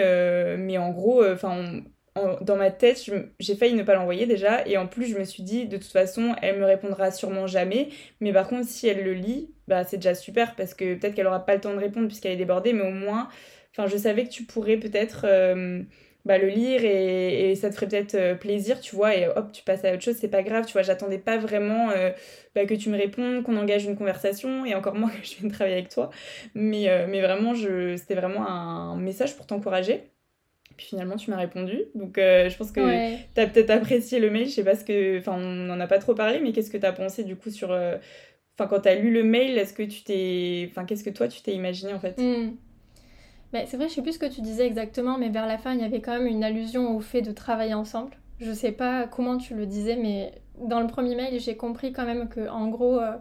en 0.79 0.91
gros, 0.93 1.23
dans 2.15 2.57
ma 2.57 2.71
tête, 2.71 3.05
j'ai 3.39 3.55
failli 3.55 3.75
ne 3.75 3.83
pas 3.83 3.95
l'envoyer 3.95 4.25
déjà, 4.25 4.67
et 4.67 4.79
en 4.79 4.87
plus, 4.87 5.07
je 5.07 5.19
me 5.19 5.25
suis 5.25 5.43
dit, 5.43 5.67
de 5.67 5.77
toute 5.77 5.93
façon, 5.93 6.35
elle 6.41 6.59
me 6.59 6.65
répondra 6.65 7.11
sûrement 7.11 7.47
jamais, 7.47 7.91
mais 8.21 8.33
par 8.33 8.49
contre, 8.49 8.67
si 8.67 8.89
elle 8.89 9.05
le 9.05 9.13
lit, 9.13 9.51
bah, 9.73 9.85
c'est 9.85 9.97
déjà 9.97 10.15
super, 10.15 10.55
parce 10.55 10.75
que 10.75 10.97
peut-être 10.97 11.15
qu'elle 11.15 11.27
aura 11.27 11.47
pas 11.47 11.55
le 11.55 11.61
temps 11.63 11.73
de 11.73 11.79
répondre 11.79 12.07
puisqu'elle 12.07 12.33
est 12.33 12.37
débordée, 12.37 12.75
mais 12.75 12.83
au 12.83 12.91
moins, 12.91 13.29
enfin, 13.71 13.87
je 13.87 13.97
savais 13.97 14.25
que 14.25 14.29
tu 14.29 14.43
pourrais 14.43 14.77
peut-être 14.77 15.23
euh, 15.25 15.83
bah, 16.27 16.37
le 16.37 16.49
lire, 16.49 16.85
et, 16.85 17.55
ça 17.55 17.71
te 17.71 17.75
ferait 17.75 17.89
peut-être 17.89 18.15
euh, 18.15 18.35
plaisir, 18.35 18.81
tu 18.81 18.95
vois, 18.95 19.17
et 19.17 19.27
hop, 19.29 19.51
tu 19.51 19.63
passes 19.65 19.83
à 19.87 19.95
autre 19.95 20.03
chose, 20.03 20.17
c'est 20.17 20.29
pas 20.29 20.43
grave, 20.43 20.67
tu 20.67 20.75
vois, 20.75 20.83
j'attendais 20.83 21.17
pas 21.17 21.39
vraiment 21.39 21.89
euh, 21.89 22.11
bah, 22.55 22.67
que 22.67 22.75
tu 22.75 22.91
me 22.91 22.99
répondes, 22.99 23.45
qu'on 23.45 23.57
engage 23.57 23.87
une 23.87 23.97
conversation, 23.97 24.67
et 24.67 24.75
encore 24.75 24.95
moins 24.95 25.09
que 25.23 25.27
je 25.27 25.37
vienne 25.37 25.51
travailler 25.51 25.77
avec 25.77 25.89
toi, 25.89 26.11
mais, 26.55 27.07
mais 27.09 27.23
vraiment, 27.23 27.55
c'était 27.55 28.15
vraiment 28.15 28.47
un 28.47 28.97
message 28.97 29.37
pour 29.37 29.47
t'encourager. 29.47 30.03
Puis 30.77 30.87
finalement, 30.87 31.17
tu 31.17 31.31
m'as 31.31 31.37
répondu. 31.37 31.85
Donc, 31.95 32.19
euh, 32.19 32.49
je 32.49 32.57
pense 32.57 32.73
que 32.73 32.81
tu 33.35 33.41
as 33.41 33.47
peut-être 33.47 33.71
apprécié 33.71 34.19
le 34.19 34.31
mail. 34.31 34.47
Je 34.47 34.53
sais 34.53 34.65
pas 34.65 34.75
ce 34.75 34.85
que. 34.85 35.19
Enfin, 35.19 35.33
on 35.35 35.41
n'en 35.41 35.81
a 35.81 35.87
pas 35.87 35.99
trop 35.99 36.15
parlé, 36.15 36.41
mais 36.41 36.53
qu'est-ce 36.53 36.71
que 36.71 36.79
tu 36.79 36.87
as 36.87 36.93
pensé 36.93 37.25
du 37.25 37.37
coup 37.37 37.51
sur. 37.51 37.71
Euh, 37.71 37.97
enfin, 38.55 38.69
quand 38.69 38.81
tu 38.81 38.89
as 38.89 38.95
lu 38.95 39.13
le 39.13 39.23
mail, 39.23 39.59
est-ce 39.59 39.73
que 39.73 39.83
tu 39.83 40.03
t'es. 40.03 40.69
Enfin, 40.71 40.85
qu'est-ce 40.85 41.05
que 41.05 41.11
toi, 41.11 41.29
tu 41.29 41.43
t'es 41.43 41.55
imaginé 41.55 41.93
en 41.95 42.01
fait? 42.01 42.21
Bah, 43.53 43.61
C'est 43.67 43.77
vrai, 43.77 43.89
je 43.89 43.95
sais 43.95 44.03
plus 44.03 44.15
ce 44.15 44.19
que 44.19 44.27
tu 44.27 44.41
disais 44.41 44.67
exactement, 44.67 45.19
mais 45.19 45.29
vers 45.29 45.47
la 45.47 45.59
fin, 45.59 45.75
il 45.75 45.81
y 45.81 45.85
avait 45.85 46.01
quand 46.01 46.13
même 46.13 46.27
une 46.27 46.45
allusion 46.45 46.97
au 46.97 47.01
fait 47.01 47.23
de 47.23 47.33
travailler 47.33 47.75
ensemble. 47.75 48.17
Je 48.41 48.53
sais 48.53 48.73
pas 48.73 49.07
comment 49.07 49.37
tu 49.37 49.55
le 49.55 49.67
disais, 49.67 49.97
mais 49.97 50.33
dans 50.59 50.81
le 50.81 50.87
premier 50.87 51.15
mail, 51.15 51.39
j'ai 51.39 51.57
compris 51.57 51.93
quand 51.93 52.05
même 52.07 52.29
que, 52.29 52.49
en 52.49 52.69
gros. 52.69 52.99
Euh, 52.99 53.17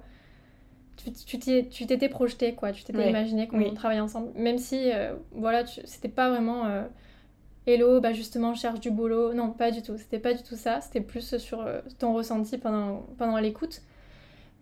tu 1.25 1.39
t'étais 1.39 2.09
projeté, 2.09 2.53
quoi. 2.53 2.71
Tu 2.71 2.83
t'étais 2.83 3.09
imaginé 3.09 3.47
qu'on 3.47 3.73
travaillait 3.73 4.01
ensemble. 4.01 4.31
Même 4.35 4.59
si, 4.59 4.91
voilà, 5.31 5.65
c'était 5.65 6.09
pas 6.09 6.29
vraiment 6.29 6.85
Hello, 7.67 8.01
bah 8.01 8.11
justement, 8.11 8.55
cherche 8.55 8.79
du 8.79 8.89
boulot. 8.89 9.33
Non, 9.33 9.51
pas 9.51 9.69
du 9.69 9.83
tout. 9.83 9.95
C'était 9.97 10.19
pas 10.19 10.33
du 10.33 10.41
tout 10.41 10.55
ça. 10.55 10.81
C'était 10.81 11.01
plus 11.01 11.37
sur 11.37 11.61
euh, 11.61 11.81
ton 11.99 12.13
ressenti 12.13 12.57
pendant, 12.57 13.05
pendant 13.19 13.37
l'écoute. 13.37 13.81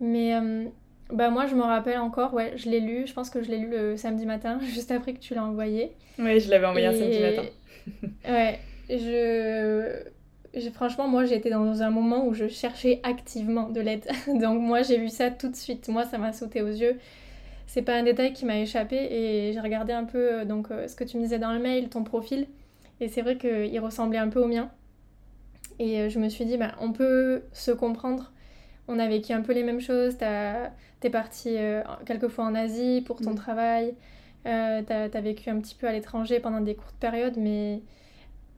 Mais 0.00 0.34
euh, 0.34 0.66
Bah 1.12 1.30
moi 1.30 1.46
je 1.46 1.54
me 1.54 1.62
rappelle 1.62 1.98
encore, 1.98 2.34
ouais, 2.34 2.52
je 2.56 2.68
l'ai 2.70 2.80
lu, 2.80 3.06
je 3.06 3.12
pense 3.12 3.30
que 3.30 3.42
je 3.42 3.50
l'ai 3.50 3.58
lu 3.58 3.70
le 3.70 3.96
samedi 3.96 4.26
matin, 4.26 4.58
juste 4.74 4.90
après 4.90 5.14
que 5.14 5.20
tu 5.20 5.34
l'as 5.34 5.44
envoyé. 5.44 5.96
Ouais, 6.18 6.40
je 6.40 6.50
l'avais 6.50 6.66
envoyé 6.66 6.86
un 6.86 6.92
samedi 6.94 7.20
matin. 7.20 7.44
ouais, 8.28 8.60
je... 8.88 10.04
Franchement, 10.72 11.06
moi 11.08 11.24
j'étais 11.26 11.50
dans 11.50 11.82
un 11.82 11.90
moment 11.90 12.26
où 12.26 12.34
je 12.34 12.48
cherchais 12.48 13.00
activement 13.04 13.68
de 13.70 13.80
l'aide. 13.80 14.06
Donc 14.26 14.60
moi 14.60 14.82
j'ai 14.82 14.98
vu 14.98 15.08
ça 15.08 15.30
tout 15.30 15.48
de 15.50 15.56
suite, 15.56 15.88
moi 15.88 16.04
ça 16.06 16.18
m'a 16.18 16.32
sauté 16.32 16.62
aux 16.62 16.68
yeux. 16.68 16.98
C'est 17.66 17.82
pas 17.82 17.94
un 17.96 18.02
détail 18.02 18.32
qui 18.32 18.46
m'a 18.46 18.58
échappé 18.58 18.96
et 18.96 19.52
j'ai 19.52 19.60
regardé 19.60 19.92
un 19.92 20.04
peu 20.04 20.40
euh, 20.40 20.44
donc, 20.44 20.70
euh, 20.72 20.88
ce 20.88 20.96
que 20.96 21.04
tu 21.04 21.16
me 21.18 21.22
disais 21.22 21.38
dans 21.38 21.52
le 21.52 21.60
mail, 21.60 21.88
ton 21.88 22.02
profil. 22.04 22.46
Et 23.00 23.08
c'est 23.08 23.22
vrai 23.22 23.36
qu'il 23.38 23.78
ressemblait 23.80 24.18
un 24.18 24.28
peu 24.28 24.40
au 24.40 24.48
mien. 24.48 24.70
Et 25.78 26.10
je 26.10 26.18
me 26.18 26.28
suis 26.28 26.44
dit, 26.44 26.56
bah, 26.58 26.72
on 26.80 26.92
peut 26.92 27.42
se 27.52 27.70
comprendre. 27.70 28.32
On 28.90 28.98
a 28.98 29.06
vécu 29.06 29.32
un 29.32 29.40
peu 29.40 29.52
les 29.52 29.62
mêmes 29.62 29.80
choses. 29.80 30.16
T'es 30.18 31.10
parti 31.10 31.50
euh, 31.56 31.82
quelques 32.04 32.26
fois 32.26 32.44
en 32.44 32.56
Asie 32.56 33.02
pour 33.06 33.20
ton 33.20 33.30
mm. 33.30 33.36
travail. 33.36 33.94
Euh, 34.46 34.82
t'as 34.84 35.04
as 35.04 35.20
vécu 35.20 35.48
un 35.48 35.60
petit 35.60 35.76
peu 35.76 35.86
à 35.86 35.92
l'étranger 35.92 36.40
pendant 36.40 36.60
des 36.60 36.74
courtes 36.74 36.96
périodes, 36.98 37.36
mais 37.36 37.82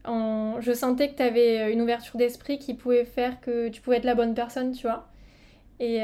je 0.07 0.73
sentais 0.75 1.11
que 1.11 1.16
t'avais 1.16 1.73
une 1.73 1.83
ouverture 1.83 2.16
d'esprit 2.16 2.59
qui 2.59 2.75
pouvait 2.75 3.05
faire 3.05 3.40
que 3.40 3.68
tu 3.68 3.83
pouvais 3.83 3.99
être 3.99 4.05
la 4.05 4.14
bonne 4.14 4.35
personne, 4.35 4.73
tu 4.73 4.87
vois. 4.87 5.07
Et, 5.81 5.99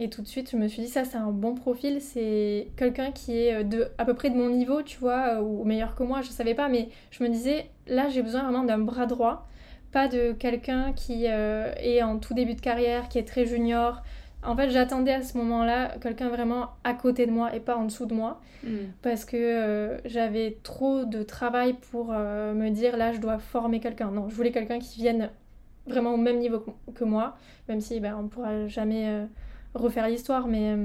et 0.00 0.10
tout 0.10 0.22
de 0.22 0.26
suite, 0.26 0.50
je 0.50 0.56
me 0.56 0.66
suis 0.66 0.82
dit, 0.82 0.88
ça, 0.88 1.04
c'est 1.04 1.18
un 1.18 1.30
bon 1.30 1.54
profil. 1.54 2.00
C'est 2.00 2.68
quelqu'un 2.76 3.12
qui 3.12 3.36
est 3.36 3.64
de, 3.64 3.88
à 3.98 4.04
peu 4.04 4.14
près 4.14 4.30
de 4.30 4.36
mon 4.36 4.48
niveau, 4.48 4.82
tu 4.82 4.98
vois, 4.98 5.42
ou 5.42 5.64
meilleur 5.64 5.94
que 5.94 6.04
moi, 6.04 6.22
je 6.22 6.30
savais 6.30 6.54
pas, 6.54 6.68
mais 6.68 6.88
je 7.10 7.22
me 7.22 7.28
disais, 7.28 7.66
là, 7.86 8.08
j'ai 8.08 8.22
besoin 8.22 8.44
vraiment 8.44 8.64
d'un 8.64 8.78
bras 8.78 9.06
droit 9.06 9.46
pas 9.94 10.08
de 10.08 10.32
quelqu'un 10.32 10.92
qui 10.92 11.26
euh, 11.28 11.72
est 11.78 12.02
en 12.02 12.18
tout 12.18 12.34
début 12.34 12.54
de 12.54 12.60
carrière, 12.60 13.08
qui 13.08 13.18
est 13.18 13.24
très 13.24 13.46
junior. 13.46 14.02
En 14.42 14.56
fait, 14.56 14.68
j'attendais 14.70 15.12
à 15.12 15.22
ce 15.22 15.38
moment-là 15.38 15.96
quelqu'un 16.02 16.28
vraiment 16.28 16.70
à 16.82 16.94
côté 16.94 17.26
de 17.26 17.30
moi 17.30 17.54
et 17.54 17.60
pas 17.60 17.76
en 17.76 17.84
dessous 17.84 18.04
de 18.04 18.12
moi. 18.12 18.40
Hmm. 18.64 18.88
Parce 19.02 19.24
que 19.24 19.36
euh, 19.36 19.98
j'avais 20.04 20.58
trop 20.64 21.04
de 21.04 21.22
travail 21.22 21.74
pour 21.92 22.08
euh, 22.10 22.54
me 22.54 22.70
dire 22.70 22.96
là, 22.96 23.12
je 23.12 23.20
dois 23.20 23.38
former 23.38 23.78
quelqu'un. 23.78 24.10
Non, 24.10 24.28
je 24.28 24.34
voulais 24.34 24.50
quelqu'un 24.50 24.80
qui 24.80 25.00
vienne 25.00 25.30
vraiment 25.86 26.12
au 26.12 26.18
même 26.18 26.40
niveau 26.40 26.64
que, 26.92 27.04
moi, 27.04 27.36
même 27.68 27.80
si 27.80 28.00
ben, 28.00 28.16
on 28.18 28.24
ne 28.24 28.28
pourra 28.28 28.66
jamais 28.66 29.28
refaire 29.74 30.08
l'histoire. 30.08 30.48
Mais 30.48 30.76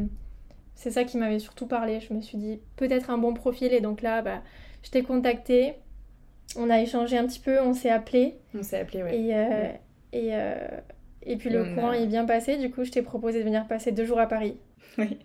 c'est 0.76 0.91
ça 0.91 1.04
qui 1.04 1.17
m'avait 1.17 1.39
surtout 1.39 1.65
parlé. 1.65 2.00
Je 2.00 2.13
me 2.13 2.22
suis 2.22 2.38
dit 2.38 2.60
peut-être 2.76 3.10
un 3.10 3.17
bon 3.17 3.34
profil. 3.34 3.74
Et 3.74 3.82
donc 3.82 4.04
là, 4.04 4.22
bah, 4.22 4.43
je 4.84 4.91
t'ai 4.91 5.02
contacté 5.02 5.74
on 6.56 6.70
a 6.70 6.82
échangé 6.82 7.18
un 7.18 7.26
petit 7.26 7.40
peu, 7.40 7.60
on 7.60 7.74
s'est 7.74 7.90
appelé. 7.90 8.36
On 8.58 8.64
s'est 8.64 8.80
appelé, 8.80 9.04
ouais. 9.04 9.20
Et, 9.20 9.36
euh, 9.36 9.72
et, 10.14 10.30
euh, 10.32 10.68
et, 11.24 11.38
puis 11.38 11.50
le 11.50 11.76
courant 11.76 11.94
est 11.94 12.08
bien 12.08 12.26
passé, 12.26 12.58
du 12.58 12.72
coup 12.72 12.84
je 12.84 12.92
t'ai 12.92 13.02
proposé 13.02 13.40
de 13.40 13.44
venir 13.44 13.68
passer 13.68 13.92
deux 13.92 14.06
jours 14.06 14.20
à 14.20 14.28
Paris. 14.28 14.58
Oui, 14.98 15.20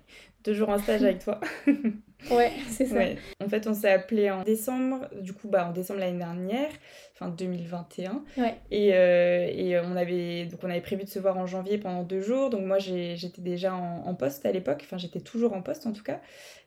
deux 0.45 0.53
jours 0.53 0.69
en 0.69 0.79
stage 0.79 1.03
avec 1.03 1.21
toi. 1.21 1.41
ouais, 2.31 2.53
c'est 2.69 2.85
ça. 2.85 3.01
En 3.43 3.49
fait, 3.49 3.67
on 3.67 3.73
s'est 3.73 3.91
appelé 3.91 4.31
en 4.31 4.43
décembre, 4.43 5.09
du 5.21 5.33
coup, 5.33 5.49
bah, 5.49 5.67
en 5.69 5.73
décembre 5.73 6.01
l'année 6.01 6.19
dernière, 6.19 6.69
enfin 7.15 7.31
2021. 7.31 8.23
Ouais. 8.37 8.55
Et, 8.71 8.91
euh, 8.93 9.47
et, 9.51 9.79
on, 9.79 9.97
avait, 9.97 10.45
donc, 10.45 10.61
on 10.63 10.69
avait 10.69 10.83
prévu 10.83 11.05
de 11.05 11.09
se 11.09 11.19
voir 11.19 11.39
en 11.39 11.47
janvier 11.47 11.79
pendant 11.79 12.03
deux 12.03 12.21
jours. 12.21 12.51
Donc, 12.51 12.67
moi, 12.67 12.79
j'étais 12.79 13.41
déjà 13.41 13.75
en, 13.75 14.15
poste 14.15 14.45
à 14.45 14.53
l'époque, 14.53 14.83
enfin, 14.85 14.99
j'étais 14.99 15.21
toujours 15.21 15.55
en 15.55 15.63
poste 15.63 15.87
en 15.87 15.93
tout 15.93 16.05
cas. 16.05 16.21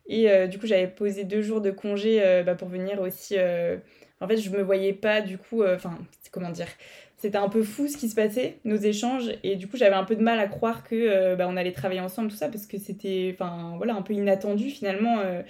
Et 0.08 0.48
du 0.48 0.58
coup, 0.58 0.66
j'avais 0.66 0.88
posé 0.88 1.22
deux 1.22 1.42
jours 1.42 1.60
de 1.60 1.70
congé 1.70 2.42
bah, 2.44 2.56
pour 2.56 2.68
venir 2.68 3.00
aussi 3.00 3.36
en 4.20 4.28
fait, 4.28 4.36
je 4.36 4.50
me 4.50 4.62
voyais 4.62 4.92
pas 4.92 5.20
du 5.20 5.38
coup, 5.38 5.62
euh, 5.62 5.76
enfin, 5.76 5.98
comment 6.32 6.50
dire, 6.50 6.66
c'était 7.16 7.38
un 7.38 7.48
peu 7.48 7.62
fou 7.62 7.88
ce 7.88 7.96
qui 7.96 8.08
se 8.08 8.14
passait, 8.14 8.58
nos 8.64 8.76
échanges, 8.76 9.30
et 9.42 9.56
du 9.56 9.68
coup, 9.68 9.76
j'avais 9.76 9.94
un 9.94 10.04
peu 10.04 10.16
de 10.16 10.22
mal 10.22 10.38
à 10.38 10.46
croire 10.46 10.84
que 10.84 10.94
euh, 10.94 11.36
bah, 11.36 11.46
on 11.48 11.56
allait 11.56 11.72
travailler 11.72 12.00
ensemble, 12.00 12.28
tout 12.28 12.36
ça, 12.36 12.48
parce 12.48 12.66
que 12.66 12.78
c'était, 12.78 13.34
enfin, 13.34 13.74
voilà, 13.76 13.94
un 13.94 14.02
peu 14.02 14.14
inattendu 14.14 14.70
finalement. 14.70 15.18
Euh, 15.20 15.42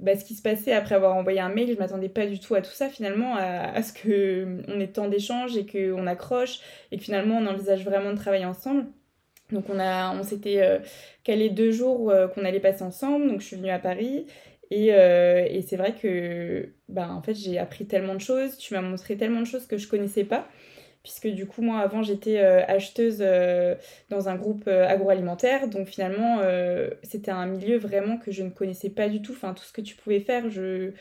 bah, 0.00 0.16
ce 0.16 0.24
qui 0.24 0.34
se 0.34 0.42
passait 0.42 0.72
après 0.72 0.96
avoir 0.96 1.14
envoyé 1.14 1.38
un 1.40 1.48
mail, 1.48 1.72
je 1.72 1.78
m'attendais 1.78 2.08
pas 2.08 2.26
du 2.26 2.40
tout 2.40 2.56
à 2.56 2.60
tout 2.60 2.72
ça 2.72 2.88
finalement, 2.88 3.36
à, 3.36 3.80
ce 3.84 3.92
que 3.92 4.58
on 4.66 4.80
ait 4.80 4.88
tant 4.88 5.06
d'échanges 5.06 5.56
et 5.56 5.64
qu'on 5.64 6.08
accroche 6.08 6.58
et 6.90 6.98
que 6.98 7.04
finalement 7.04 7.38
on 7.38 7.46
envisage 7.46 7.84
vraiment 7.84 8.10
de 8.10 8.16
travailler 8.16 8.44
ensemble. 8.44 8.86
Donc 9.52 9.66
on 9.68 9.78
a, 9.78 10.12
on 10.12 10.24
s'était 10.24 10.80
calé 11.22 11.50
deux 11.50 11.70
jours 11.70 12.12
qu'on 12.34 12.44
allait 12.44 12.58
passer 12.58 12.82
ensemble. 12.82 13.28
Donc 13.28 13.42
je 13.42 13.46
suis 13.46 13.56
venue 13.56 13.70
à 13.70 13.78
Paris 13.78 14.26
euh, 14.92 15.46
et, 15.48 15.62
c'est 15.62 15.76
vrai 15.76 15.94
que 15.94 16.72
bah, 16.88 17.08
en 17.10 17.22
fait, 17.22 17.34
j'ai 17.34 17.58
appris 17.58 17.86
tellement 17.86 18.14
de 18.14 18.20
choses, 18.20 18.56
tu 18.56 18.74
m'as 18.74 18.80
montré 18.80 19.16
tellement 19.16 19.40
de 19.40 19.46
choses 19.46 19.66
que 19.66 19.76
je 19.76 19.88
connaissais 19.88 20.24
pas. 20.24 20.48
Puisque 21.02 21.26
du 21.26 21.46
coup, 21.46 21.62
moi 21.62 21.80
avant, 21.80 22.04
j'étais 22.04 22.38
euh, 22.38 22.64
acheteuse 22.66 23.18
euh, 23.20 23.74
dans 24.08 24.28
un 24.28 24.36
groupe 24.36 24.68
agroalimentaire. 24.68 25.66
Donc 25.68 25.88
finalement, 25.88 26.40
c'était 27.02 27.32
un 27.32 27.46
milieu 27.46 27.76
vraiment 27.76 28.18
que 28.18 28.30
je 28.30 28.42
ne 28.44 28.50
connaissais 28.50 28.90
pas 28.90 29.08
du 29.08 29.20
tout. 29.20 29.32
Enfin, 29.32 29.52
tout 29.54 29.64
ce 29.64 29.72
que 29.72 29.80
tu 29.80 29.96
pouvais 29.96 30.20
faire, 30.20 30.48
je... 30.48 30.92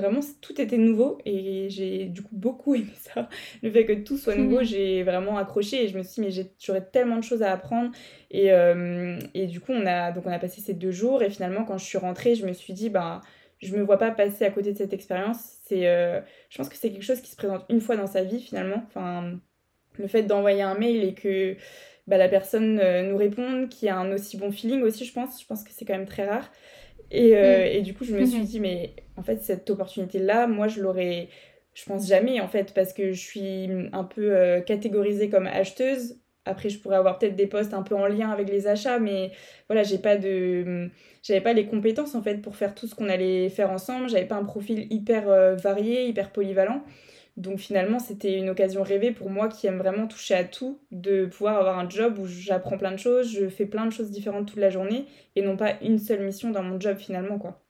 vraiment, 0.00 0.20
tout 0.40 0.60
était 0.60 0.78
nouveau. 0.78 1.18
Et 1.24 1.68
j'ai 1.70 2.06
du 2.06 2.22
coup 2.22 2.34
beaucoup 2.34 2.74
aimé 2.76 2.92
ça. 2.96 3.28
Le 3.62 3.70
fait 3.70 3.84
que 3.84 3.92
tout 3.92 4.16
soit 4.16 4.34
nouveau, 4.36 4.58
mhm. 4.58 4.64
j'ai 4.64 5.02
vraiment 5.02 5.38
accroché. 5.38 5.84
Et 5.84 5.88
je 5.88 5.96
me 5.96 6.02
suis 6.02 6.22
dit, 6.22 6.28
mais 6.28 6.44
j'aurais 6.58 6.84
tellement 6.84 7.16
de 7.16 7.24
choses 7.24 7.42
à 7.42 7.52
apprendre. 7.52 7.90
Et, 8.30 8.52
euh, 8.52 9.18
et, 9.34 9.46
du 9.46 9.60
coup, 9.60 9.72
on 9.72 9.86
a, 9.86 10.12
donc 10.12 10.26
on 10.26 10.32
a 10.32 10.38
passé 10.38 10.60
ces 10.60 10.74
deux 10.74 10.92
jours. 10.92 11.22
Et 11.22 11.30
finalement, 11.30 11.64
quand 11.64 11.78
je 11.78 11.84
suis 11.84 11.98
rentrée, 11.98 12.34
je 12.34 12.46
me 12.46 12.52
suis 12.52 12.72
dit, 12.72 12.90
bah, 12.90 13.20
je 13.60 13.74
me 13.76 13.82
vois 13.82 13.98
pas 13.98 14.10
passer 14.10 14.44
à 14.44 14.50
côté 14.50 14.72
de 14.72 14.78
cette 14.78 14.92
expérience. 14.92 15.58
C'est, 15.64 15.86
euh, 15.86 16.20
je 16.50 16.58
pense 16.58 16.68
que 16.68 16.76
c'est 16.76 16.90
quelque 16.90 17.04
chose 17.04 17.20
qui 17.20 17.30
se 17.30 17.36
présente 17.36 17.64
une 17.68 17.80
fois 17.80 17.96
dans 17.96 18.06
sa 18.06 18.22
vie, 18.22 18.40
finalement. 18.40 18.82
Enfin, 18.86 19.38
le 19.98 20.06
fait 20.08 20.22
d'envoyer 20.22 20.62
un 20.62 20.74
mail 20.74 21.04
et 21.04 21.14
que 21.14 21.56
bah, 22.06 22.18
la 22.18 22.28
personne 22.28 22.78
euh, 22.80 23.02
nous 23.02 23.16
réponde, 23.16 23.68
qui 23.68 23.88
a 23.88 23.96
un 23.96 24.12
aussi 24.12 24.36
bon 24.36 24.50
feeling 24.50 24.82
aussi, 24.82 25.04
je 25.04 25.12
pense. 25.12 25.40
Je 25.40 25.46
pense 25.46 25.64
que 25.64 25.70
c'est 25.72 25.84
quand 25.84 25.94
même 25.94 26.06
très 26.06 26.26
rare. 26.26 26.50
Et, 27.10 27.32
mm. 27.32 27.76
et, 27.76 27.82
du 27.82 27.94
coup, 27.94 28.04
je 28.04 28.14
me 28.14 28.24
suis 28.24 28.40
dit, 28.42 28.60
mais 28.60 28.94
en 29.16 29.22
fait, 29.22 29.42
cette 29.42 29.68
opportunité-là, 29.70 30.46
moi, 30.46 30.68
je 30.68 30.80
l'aurais, 30.80 31.28
je 31.74 31.84
pense 31.84 32.06
jamais, 32.06 32.40
en 32.40 32.48
fait, 32.48 32.72
parce 32.74 32.92
que 32.92 33.12
je 33.12 33.20
suis 33.20 33.68
un 33.92 34.04
peu 34.04 34.62
catégorisée 34.66 35.28
comme 35.30 35.46
acheteuse 35.46 36.18
après, 36.46 36.68
je 36.68 36.78
pourrais 36.78 36.96
avoir 36.96 37.18
peut-être 37.18 37.36
des 37.36 37.46
postes 37.46 37.72
un 37.72 37.82
peu 37.82 37.94
en 37.94 38.06
lien 38.06 38.30
avec 38.30 38.50
les 38.50 38.66
achats, 38.66 38.98
mais 38.98 39.32
voilà, 39.68 39.82
j'ai 39.82 39.98
pas 39.98 40.16
de, 40.16 40.90
j'avais 41.22 41.40
pas 41.40 41.54
les 41.54 41.66
compétences 41.66 42.14
en 42.14 42.22
fait 42.22 42.42
pour 42.42 42.56
faire 42.56 42.74
tout 42.74 42.86
ce 42.86 42.94
qu'on 42.94 43.08
allait 43.08 43.48
faire 43.48 43.70
ensemble. 43.70 44.08
J'avais 44.10 44.26
pas 44.26 44.36
un 44.36 44.44
profil 44.44 44.86
hyper 44.92 45.28
euh, 45.28 45.54
varié, 45.56 46.06
hyper 46.06 46.30
polyvalent. 46.30 46.82
Donc 47.36 47.58
finalement, 47.58 47.98
c'était 47.98 48.38
une 48.38 48.48
occasion 48.48 48.82
rêvée 48.82 49.10
pour 49.10 49.28
moi 49.28 49.48
qui 49.48 49.66
aime 49.66 49.78
vraiment 49.78 50.06
toucher 50.06 50.34
à 50.34 50.44
tout, 50.44 50.78
de 50.92 51.26
pouvoir 51.26 51.58
avoir 51.58 51.78
un 51.78 51.88
job 51.88 52.18
où 52.18 52.26
j'apprends 52.26 52.78
plein 52.78 52.92
de 52.92 52.96
choses, 52.96 53.32
je 53.32 53.48
fais 53.48 53.66
plein 53.66 53.86
de 53.86 53.90
choses 53.90 54.10
différentes 54.10 54.46
toute 54.46 54.60
la 54.60 54.70
journée 54.70 55.06
et 55.34 55.42
non 55.42 55.56
pas 55.56 55.72
une 55.82 55.98
seule 55.98 56.24
mission 56.24 56.50
dans 56.50 56.62
mon 56.62 56.78
job 56.78 56.96
finalement 56.96 57.38
quoi. 57.38 57.60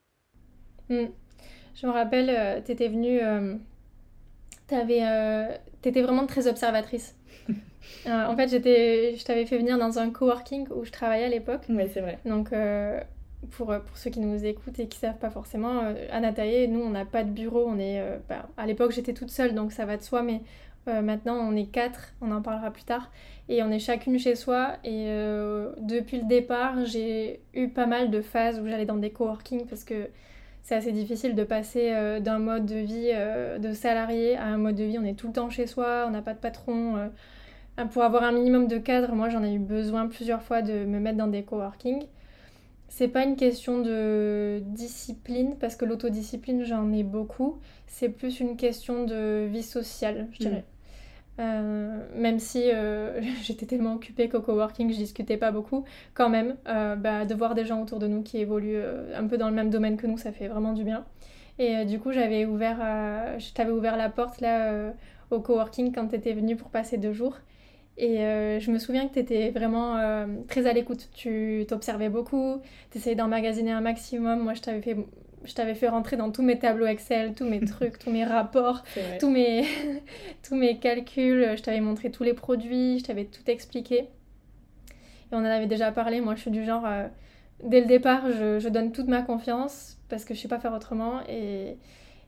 Hmm. 0.89 1.07
Je 1.73 1.87
me 1.87 1.91
rappelle, 1.91 2.29
euh, 2.29 2.61
t'étais 2.61 2.87
venue, 2.87 3.19
euh, 3.21 3.55
t'étais 5.81 6.01
vraiment 6.01 6.25
très 6.25 6.47
observatrice. 6.47 7.15
Euh, 8.07 8.25
en 8.25 8.35
fait, 8.35 8.47
j'étais, 8.49 9.15
je 9.15 9.23
t'avais 9.23 9.45
fait 9.45 9.57
venir 9.57 9.77
dans 9.77 9.99
un 9.99 10.09
coworking 10.09 10.67
où 10.69 10.85
je 10.85 10.91
travaillais 10.91 11.25
à 11.25 11.29
l'époque. 11.29 11.61
Oui, 11.69 11.83
c'est 11.91 12.01
vrai. 12.01 12.19
Donc, 12.25 12.51
euh, 12.51 12.99
pour, 13.45 13.67
pour 13.67 13.97
ceux 13.97 14.09
qui 14.09 14.19
nous 14.19 14.45
écoutent 14.45 14.79
et 14.79 14.87
qui 14.87 14.97
savent 14.97 15.17
pas 15.17 15.29
forcément, 15.29 15.81
euh, 15.83 16.07
à 16.11 16.19
Nataïe, 16.19 16.67
nous, 16.67 16.81
on 16.81 16.89
n'a 16.89 17.05
pas 17.05 17.23
de 17.23 17.29
bureau. 17.29 17.65
On 17.67 17.79
est, 17.79 18.01
bah, 18.29 18.47
à 18.57 18.65
l'époque, 18.65 18.91
j'étais 18.91 19.13
toute 19.13 19.29
seule, 19.29 19.53
donc 19.55 19.71
ça 19.71 19.85
va 19.85 19.97
de 19.97 20.01
soi, 20.01 20.21
mais 20.21 20.41
maintenant, 20.87 21.35
on 21.35 21.55
est 21.55 21.65
quatre. 21.65 22.13
On 22.21 22.31
en 22.31 22.41
parlera 22.41 22.71
plus 22.71 22.83
tard. 22.83 23.11
Et 23.49 23.63
on 23.63 23.71
est 23.71 23.79
chacune 23.79 24.19
chez 24.19 24.35
soi. 24.35 24.73
Et 24.83 25.07
depuis 25.79 26.19
le 26.19 26.27
départ, 26.27 26.85
j'ai 26.85 27.41
eu 27.53 27.69
pas 27.69 27.87
mal 27.87 28.11
de 28.11 28.21
phases 28.21 28.59
où 28.59 28.67
j'allais 28.67 28.85
dans 28.85 28.97
des 28.97 29.09
coworking 29.09 29.65
parce 29.65 29.83
que 29.83 30.09
c'est 30.61 30.75
assez 30.75 30.91
difficile 30.91 31.35
de 31.35 31.43
passer 31.43 32.19
d'un 32.21 32.37
mode 32.37 32.67
de 32.67 32.75
vie 32.75 33.11
de 33.59 33.73
salarié 33.73 34.37
à 34.37 34.45
un 34.45 34.57
mode 34.57 34.75
de 34.75 34.83
vie. 34.83 34.99
On 34.99 35.05
est 35.05 35.15
tout 35.15 35.27
le 35.27 35.33
temps 35.33 35.49
chez 35.49 35.65
soi, 35.65 36.05
on 36.07 36.11
n'a 36.11 36.21
pas 36.21 36.33
de 36.33 36.39
patron 36.39 37.09
pour 37.91 38.03
avoir 38.03 38.23
un 38.23 38.31
minimum 38.31 38.67
de 38.67 38.77
cadre, 38.77 39.13
moi 39.13 39.29
j'en 39.29 39.43
ai 39.43 39.53
eu 39.53 39.59
besoin 39.59 40.07
plusieurs 40.07 40.41
fois 40.41 40.61
de 40.61 40.85
me 40.85 40.99
mettre 40.99 41.17
dans 41.17 41.27
des 41.27 41.43
coworking. 41.43 42.03
C'est 42.87 43.07
pas 43.07 43.23
une 43.23 43.35
question 43.35 43.81
de 43.81 44.61
discipline, 44.65 45.55
parce 45.59 45.75
que 45.75 45.85
l'autodiscipline 45.85 46.63
j'en 46.63 46.91
ai 46.93 47.03
beaucoup. 47.03 47.59
C'est 47.87 48.09
plus 48.09 48.39
une 48.39 48.57
question 48.57 49.05
de 49.05 49.47
vie 49.51 49.63
sociale, 49.63 50.27
je 50.31 50.39
dirais. 50.39 50.59
Mm. 50.59 50.75
Euh, 51.37 51.97
même 52.15 52.39
si 52.39 52.71
euh, 52.71 53.19
j'étais 53.43 53.65
tellement 53.65 53.95
occupée 53.95 54.29
qu'au 54.29 54.39
coworking 54.39 54.91
je 54.91 54.97
discutais 54.97 55.37
pas 55.37 55.51
beaucoup, 55.51 55.83
quand 56.13 56.29
même, 56.29 56.55
euh, 56.67 56.95
bah, 56.95 57.25
de 57.25 57.35
voir 57.35 57.55
des 57.55 57.65
gens 57.65 57.81
autour 57.81 57.99
de 57.99 58.07
nous 58.07 58.21
qui 58.21 58.37
évoluent 58.37 58.81
un 59.13 59.27
peu 59.27 59.37
dans 59.37 59.49
le 59.49 59.55
même 59.55 59.69
domaine 59.69 59.97
que 59.97 60.07
nous, 60.07 60.17
ça 60.17 60.31
fait 60.31 60.47
vraiment 60.47 60.73
du 60.73 60.83
bien. 60.83 61.05
Et 61.57 61.85
du 61.85 61.99
coup, 61.99 62.11
j'avais 62.11 62.45
ouvert, 62.45 62.77
je 63.39 63.53
t'avais 63.53 63.71
ouvert 63.71 63.95
la 63.95 64.09
porte 64.09 64.41
là 64.41 64.93
au 65.31 65.39
coworking 65.39 65.93
quand 65.93 66.09
tu 66.09 66.15
étais 66.15 66.33
venue 66.33 66.57
pour 66.57 66.69
passer 66.69 66.97
deux 66.97 67.13
jours. 67.13 67.37
Et 67.97 68.19
euh, 68.19 68.59
je 68.59 68.71
me 68.71 68.77
souviens 68.77 69.07
que 69.07 69.13
tu 69.13 69.19
étais 69.19 69.51
vraiment 69.51 69.97
euh, 69.97 70.25
très 70.47 70.67
à 70.67 70.73
l'écoute. 70.73 71.09
Tu 71.13 71.65
t'observais 71.67 72.09
beaucoup, 72.09 72.61
tu 72.91 72.97
essayais 72.97 73.15
d'emmagasiner 73.15 73.71
un 73.71 73.81
maximum. 73.81 74.41
Moi, 74.41 74.53
je 74.53 74.61
t'avais 74.61 74.81
fait, 74.81 74.97
je 75.45 75.53
t'avais 75.53 75.75
fait 75.75 75.87
rentrer 75.87 76.17
dans 76.17 76.29
tous 76.31 76.43
mes 76.43 76.59
tableaux 76.59 76.87
Excel, 76.87 77.33
tous 77.33 77.45
mes 77.45 77.59
trucs, 77.65 77.97
tous 77.97 78.11
mes 78.11 78.25
rapports, 78.25 78.83
tous 79.19 79.29
mes, 79.29 79.65
tous 80.43 80.55
mes 80.55 80.77
calculs. 80.77 81.55
Je 81.55 81.61
t'avais 81.61 81.79
montré 81.79 82.11
tous 82.11 82.23
les 82.23 82.33
produits, 82.33 82.99
je 82.99 83.05
t'avais 83.05 83.25
tout 83.25 83.49
expliqué. 83.49 84.09
on 85.31 85.37
en 85.37 85.45
avait 85.45 85.67
déjà 85.67 85.91
parlé. 85.91 86.19
Moi, 86.19 86.35
je 86.35 86.41
suis 86.41 86.51
du 86.51 86.65
genre, 86.65 86.85
euh, 86.85 87.07
dès 87.63 87.79
le 87.79 87.87
départ, 87.87 88.29
je, 88.29 88.59
je, 88.59 88.67
donne 88.67 88.91
toute 88.91 89.07
ma 89.07 89.21
confiance 89.21 89.97
parce 90.09 90.25
que 90.25 90.33
je 90.33 90.41
sais 90.41 90.49
pas 90.49 90.59
faire 90.59 90.73
autrement. 90.73 91.21
Et, 91.29 91.77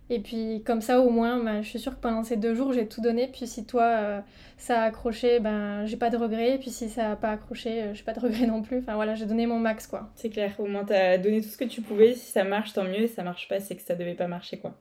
et 0.09 0.19
puis 0.19 0.63
comme 0.65 0.81
ça 0.81 1.01
au 1.01 1.09
moins, 1.09 1.43
ben, 1.43 1.61
je 1.61 1.67
suis 1.67 1.79
sûre 1.79 1.95
que 1.95 1.99
pendant 1.99 2.23
ces 2.23 2.37
deux 2.37 2.55
jours, 2.55 2.71
j'ai 2.71 2.87
tout 2.87 3.01
donné. 3.01 3.27
Puis 3.27 3.45
si 3.45 3.65
toi, 3.65 3.83
euh, 3.83 4.21
ça 4.57 4.81
a 4.81 4.85
accroché, 4.85 5.39
ben 5.39 5.85
j'ai 5.85 5.97
pas 5.97 6.09
de 6.09 6.17
regrets. 6.17 6.55
Et 6.55 6.57
puis 6.57 6.69
si 6.69 6.89
ça 6.89 7.11
a 7.11 7.15
pas 7.15 7.31
accroché, 7.31 7.83
euh, 7.83 7.93
j'ai 7.93 8.03
pas 8.03 8.13
de 8.13 8.19
regrets 8.19 8.45
non 8.47 8.61
plus. 8.61 8.79
Enfin 8.79 8.95
voilà, 8.95 9.15
j'ai 9.15 9.25
donné 9.25 9.47
mon 9.47 9.59
max 9.59 9.85
quoi. 9.85 10.09
C'est 10.15 10.29
clair, 10.29 10.53
au 10.59 10.65
moins 10.65 10.85
t'as 10.85 11.17
donné 11.17 11.41
tout 11.41 11.49
ce 11.49 11.57
que 11.57 11.65
tu 11.65 11.81
pouvais. 11.81 12.13
Si 12.13 12.31
ça 12.31 12.45
marche, 12.45 12.73
tant 12.73 12.85
mieux. 12.85 13.07
Si 13.07 13.15
ça 13.15 13.23
marche 13.23 13.49
pas, 13.49 13.59
c'est 13.59 13.75
que 13.75 13.81
ça 13.81 13.95
devait 13.95 14.15
pas 14.15 14.27
marcher 14.27 14.59
quoi. 14.59 14.75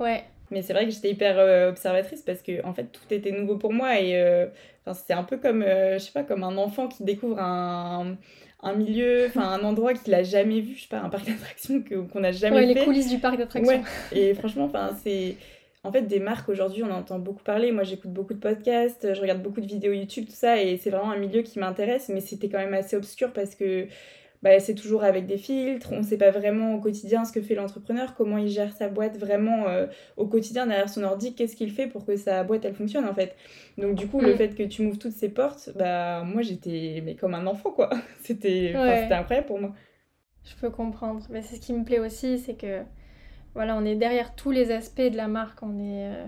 Ouais. 0.00 0.24
Mais 0.50 0.60
c'est 0.62 0.72
vrai 0.72 0.84
que 0.84 0.90
j'étais 0.90 1.10
hyper 1.10 1.38
euh, 1.38 1.70
observatrice 1.70 2.22
parce 2.22 2.42
que 2.42 2.64
en 2.66 2.74
fait 2.74 2.84
tout 2.84 3.02
était 3.10 3.32
nouveau 3.32 3.56
pour 3.56 3.72
moi 3.72 3.98
et 4.00 4.46
enfin, 4.84 4.92
c'était 4.92 5.14
un 5.14 5.24
peu 5.24 5.38
comme 5.38 5.62
je 5.62 5.98
sais 5.98 6.12
pas 6.12 6.24
comme 6.24 6.42
un 6.42 6.56
enfant 6.58 6.88
qui 6.88 7.04
découvre 7.04 7.38
un, 7.40 8.00
un 8.02 8.16
milieu, 8.72 9.26
enfin 9.26 9.42
un 9.42 9.62
endroit 9.62 9.94
qu'il 9.94 10.14
a 10.14 10.22
jamais 10.22 10.60
vu, 10.60 10.74
je 10.76 10.82
sais 10.82 10.88
pas, 10.88 11.00
un 11.00 11.10
parc 11.10 11.26
d'attractions 11.28 11.82
qu'on 12.12 12.20
n'a 12.20 12.32
jamais 12.32 12.56
ouais, 12.56 12.66
fait. 12.66 12.74
les 12.74 12.84
coulisses 12.84 13.10
du 13.10 13.18
parc 13.18 13.36
d'attractions. 13.36 13.82
Et 14.12 14.34
franchement, 14.34 14.64
enfin 14.64 14.90
c'est 15.02 15.36
en 15.84 15.92
fait 15.92 16.02
des 16.02 16.18
marques 16.18 16.48
aujourd'hui, 16.48 16.82
on 16.82 16.90
entend 16.90 17.18
beaucoup 17.18 17.42
parler. 17.42 17.70
Moi, 17.70 17.84
j'écoute 17.84 18.10
beaucoup 18.10 18.32
de 18.32 18.38
podcasts, 18.38 19.12
je 19.14 19.20
regarde 19.20 19.42
beaucoup 19.42 19.60
de 19.60 19.66
vidéos 19.66 19.92
YouTube, 19.92 20.24
tout 20.26 20.32
ça, 20.32 20.60
et 20.60 20.78
c'est 20.78 20.90
vraiment 20.90 21.10
un 21.10 21.18
milieu 21.18 21.42
qui 21.42 21.58
m'intéresse, 21.58 22.08
mais 22.08 22.20
c'était 22.20 22.48
quand 22.48 22.58
même 22.58 22.74
assez 22.74 22.96
obscur 22.96 23.32
parce 23.32 23.54
que 23.54 23.86
bah, 24.44 24.60
c'est 24.60 24.74
toujours 24.74 25.04
avec 25.04 25.24
des 25.24 25.38
filtres, 25.38 25.90
on 25.92 26.00
ne 26.00 26.02
sait 26.02 26.18
pas 26.18 26.30
vraiment 26.30 26.74
au 26.74 26.78
quotidien 26.78 27.24
ce 27.24 27.32
que 27.32 27.40
fait 27.40 27.54
l'entrepreneur, 27.54 28.14
comment 28.14 28.36
il 28.36 28.48
gère 28.48 28.76
sa 28.76 28.90
boîte 28.90 29.16
vraiment 29.16 29.68
euh, 29.68 29.86
au 30.18 30.26
quotidien 30.26 30.66
derrière 30.66 30.90
son 30.90 31.02
ordi, 31.02 31.34
qu'est-ce 31.34 31.56
qu'il 31.56 31.70
fait 31.70 31.86
pour 31.86 32.04
que 32.04 32.14
sa 32.16 32.44
boîte 32.44 32.66
elle 32.66 32.74
fonctionne 32.74 33.06
en 33.06 33.14
fait. 33.14 33.34
Donc 33.78 33.94
du 33.94 34.06
coup, 34.06 34.20
le 34.20 34.34
mm. 34.34 34.36
fait 34.36 34.54
que 34.54 34.62
tu 34.62 34.82
m'ouvres 34.82 34.98
toutes 34.98 35.14
ces 35.14 35.30
portes, 35.30 35.70
bah 35.76 36.24
moi 36.24 36.42
j'étais 36.42 37.02
mais 37.02 37.14
comme 37.14 37.32
un 37.32 37.46
enfant 37.46 37.70
quoi. 37.70 37.88
C'était 38.22 38.74
incroyable 38.74 39.46
pour 39.46 39.58
moi. 39.58 39.72
Je 40.44 40.54
peux 40.60 40.68
comprendre, 40.68 41.24
mais 41.30 41.40
c'est 41.40 41.56
ce 41.56 41.60
qui 41.62 41.72
me 41.72 41.82
plaît 41.82 42.00
aussi, 42.00 42.38
c'est 42.38 42.52
que 42.52 42.82
voilà, 43.54 43.74
on 43.78 43.84
est 43.86 43.94
derrière 43.94 44.34
tous 44.34 44.50
les 44.50 44.72
aspects 44.72 45.00
de 45.00 45.16
la 45.16 45.26
marque, 45.26 45.62
on 45.62 45.78
est 45.78 46.12
euh, 46.12 46.26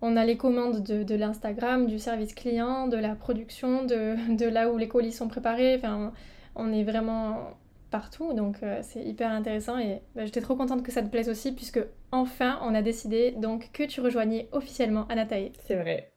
on 0.00 0.16
a 0.16 0.24
les 0.24 0.38
commandes 0.38 0.82
de, 0.82 1.02
de 1.02 1.14
l'Instagram, 1.14 1.88
du 1.88 1.98
service 1.98 2.34
client, 2.34 2.88
de 2.88 2.96
la 2.96 3.14
production, 3.14 3.84
de, 3.84 4.14
de 4.34 4.46
là 4.46 4.70
où 4.70 4.78
les 4.78 4.88
colis 4.88 5.12
sont 5.12 5.28
préparés, 5.28 5.76
enfin 5.76 6.14
on 6.58 6.72
est 6.72 6.84
vraiment 6.84 7.56
partout, 7.90 8.34
donc 8.34 8.56
euh, 8.62 8.80
c'est 8.82 9.02
hyper 9.02 9.30
intéressant 9.30 9.78
et 9.78 10.02
bah, 10.14 10.26
j'étais 10.26 10.40
trop 10.40 10.56
contente 10.56 10.82
que 10.82 10.92
ça 10.92 11.02
te 11.02 11.08
plaise 11.08 11.28
aussi 11.28 11.52
puisque 11.52 11.80
enfin 12.12 12.58
on 12.62 12.74
a 12.74 12.82
décidé 12.82 13.32
donc 13.32 13.70
que 13.72 13.84
tu 13.84 14.00
rejoignais 14.00 14.48
officiellement 14.52 15.06
Anatae. 15.08 15.52
C'est 15.66 15.76
vrai, 15.76 16.12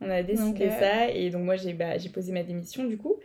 on 0.00 0.10
a 0.10 0.22
décidé 0.22 0.66
euh, 0.66 0.78
ça 0.78 1.08
et 1.08 1.30
donc 1.30 1.44
moi 1.44 1.56
j'ai 1.56 1.72
bah, 1.72 1.94
posé 2.12 2.32
ma 2.32 2.42
démission 2.42 2.84
du 2.84 2.98
coup. 2.98 3.16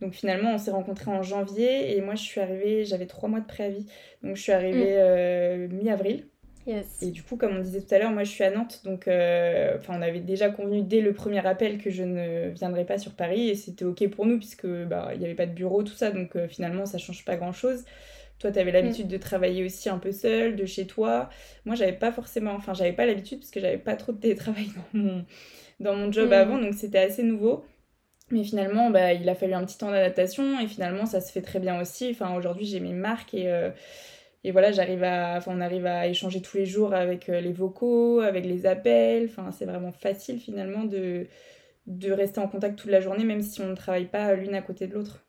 Donc 0.00 0.14
finalement 0.14 0.54
on 0.54 0.58
s'est 0.58 0.70
rencontrés 0.70 1.10
en 1.10 1.22
janvier 1.22 1.96
et 1.96 2.00
moi 2.00 2.14
je 2.14 2.22
suis 2.22 2.40
arrivée, 2.40 2.84
j'avais 2.84 3.06
trois 3.06 3.28
mois 3.28 3.40
de 3.40 3.46
préavis, 3.46 3.86
donc 4.22 4.36
je 4.36 4.42
suis 4.42 4.52
arrivée 4.52 4.94
mm. 4.94 4.98
euh, 4.98 5.68
mi-avril 5.68 6.26
et 6.66 7.10
du 7.10 7.22
coup, 7.22 7.36
comme 7.36 7.56
on 7.56 7.60
disait 7.60 7.82
tout 7.82 7.94
à 7.94 7.98
l'heure, 7.98 8.10
moi 8.10 8.24
je 8.24 8.30
suis 8.30 8.44
à 8.44 8.50
Nantes, 8.50 8.80
donc 8.84 9.06
euh, 9.06 9.76
on 9.88 10.00
avait 10.00 10.20
déjà 10.20 10.48
convenu 10.48 10.82
dès 10.82 11.00
le 11.00 11.12
premier 11.12 11.46
appel 11.46 11.78
que 11.78 11.90
je 11.90 12.02
ne 12.02 12.48
viendrais 12.50 12.84
pas 12.86 12.98
sur 12.98 13.12
Paris 13.12 13.50
et 13.50 13.54
c'était 13.54 13.84
ok 13.84 14.08
pour 14.08 14.24
nous 14.24 14.38
puisque 14.38 14.66
bah 14.66 15.10
il 15.12 15.18
n'y 15.18 15.26
avait 15.26 15.34
pas 15.34 15.46
de 15.46 15.52
bureau, 15.52 15.82
tout 15.82 15.94
ça, 15.94 16.10
donc 16.10 16.36
euh, 16.36 16.48
finalement 16.48 16.86
ça 16.86 16.98
change 16.98 17.24
pas 17.24 17.36
grand 17.36 17.52
chose. 17.52 17.84
Toi, 18.38 18.50
tu 18.50 18.58
avais 18.58 18.72
l'habitude 18.72 19.06
mm. 19.06 19.10
de 19.10 19.16
travailler 19.16 19.64
aussi 19.64 19.88
un 19.88 19.98
peu 19.98 20.12
seul, 20.12 20.56
de 20.56 20.66
chez 20.66 20.86
toi. 20.86 21.28
Moi, 21.64 21.76
j'avais 21.76 21.92
pas 21.92 22.12
forcément, 22.12 22.52
enfin, 22.52 22.74
j'avais 22.74 22.92
pas 22.92 23.06
l'habitude 23.06 23.38
parce 23.38 23.50
que 23.50 23.60
j'avais 23.60 23.78
pas 23.78 23.96
trop 23.96 24.12
de 24.12 24.18
télétravail 24.18 24.66
dans 24.92 24.98
mon, 24.98 25.24
dans 25.80 25.94
mon 25.94 26.10
job 26.10 26.30
mm. 26.30 26.32
avant, 26.32 26.58
donc 26.58 26.74
c'était 26.74 26.98
assez 26.98 27.22
nouveau. 27.22 27.64
Mais 28.30 28.42
finalement, 28.42 28.90
bah, 28.90 29.12
il 29.12 29.28
a 29.28 29.34
fallu 29.34 29.52
un 29.52 29.64
petit 29.64 29.78
temps 29.78 29.90
d'adaptation 29.90 30.58
et 30.58 30.66
finalement, 30.66 31.04
ça 31.06 31.20
se 31.20 31.30
fait 31.30 31.42
très 31.42 31.60
bien 31.60 31.80
aussi. 31.80 32.08
Enfin, 32.10 32.34
aujourd'hui, 32.34 32.64
j'ai 32.64 32.80
mes 32.80 32.94
marques 32.94 33.34
et, 33.34 33.48
euh, 33.50 33.70
et 34.44 34.50
voilà, 34.50 34.72
j'arrive 34.72 35.02
à, 35.02 35.36
enfin, 35.38 35.52
on 35.54 35.60
arrive 35.62 35.86
à 35.86 36.06
échanger 36.06 36.42
tous 36.42 36.58
les 36.58 36.66
jours 36.66 36.92
avec 36.92 37.30
euh, 37.30 37.40
les 37.40 37.52
vocaux, 37.52 38.20
avec 38.20 38.44
les 38.44 38.66
appels. 38.66 39.24
Enfin, 39.24 39.50
c'est 39.50 39.64
vraiment 39.64 39.90
facile 39.90 40.38
finalement 40.38 40.84
de, 40.84 41.26
de 41.86 42.12
rester 42.12 42.40
en 42.40 42.48
contact 42.48 42.78
toute 42.78 42.90
la 42.90 43.00
journée, 43.00 43.24
même 43.24 43.40
si 43.40 43.62
on 43.62 43.68
ne 43.68 43.74
travaille 43.74 44.04
pas 44.04 44.34
l'une 44.34 44.54
à 44.54 44.60
côté 44.60 44.86
de 44.86 44.94
l'autre. 44.94 45.24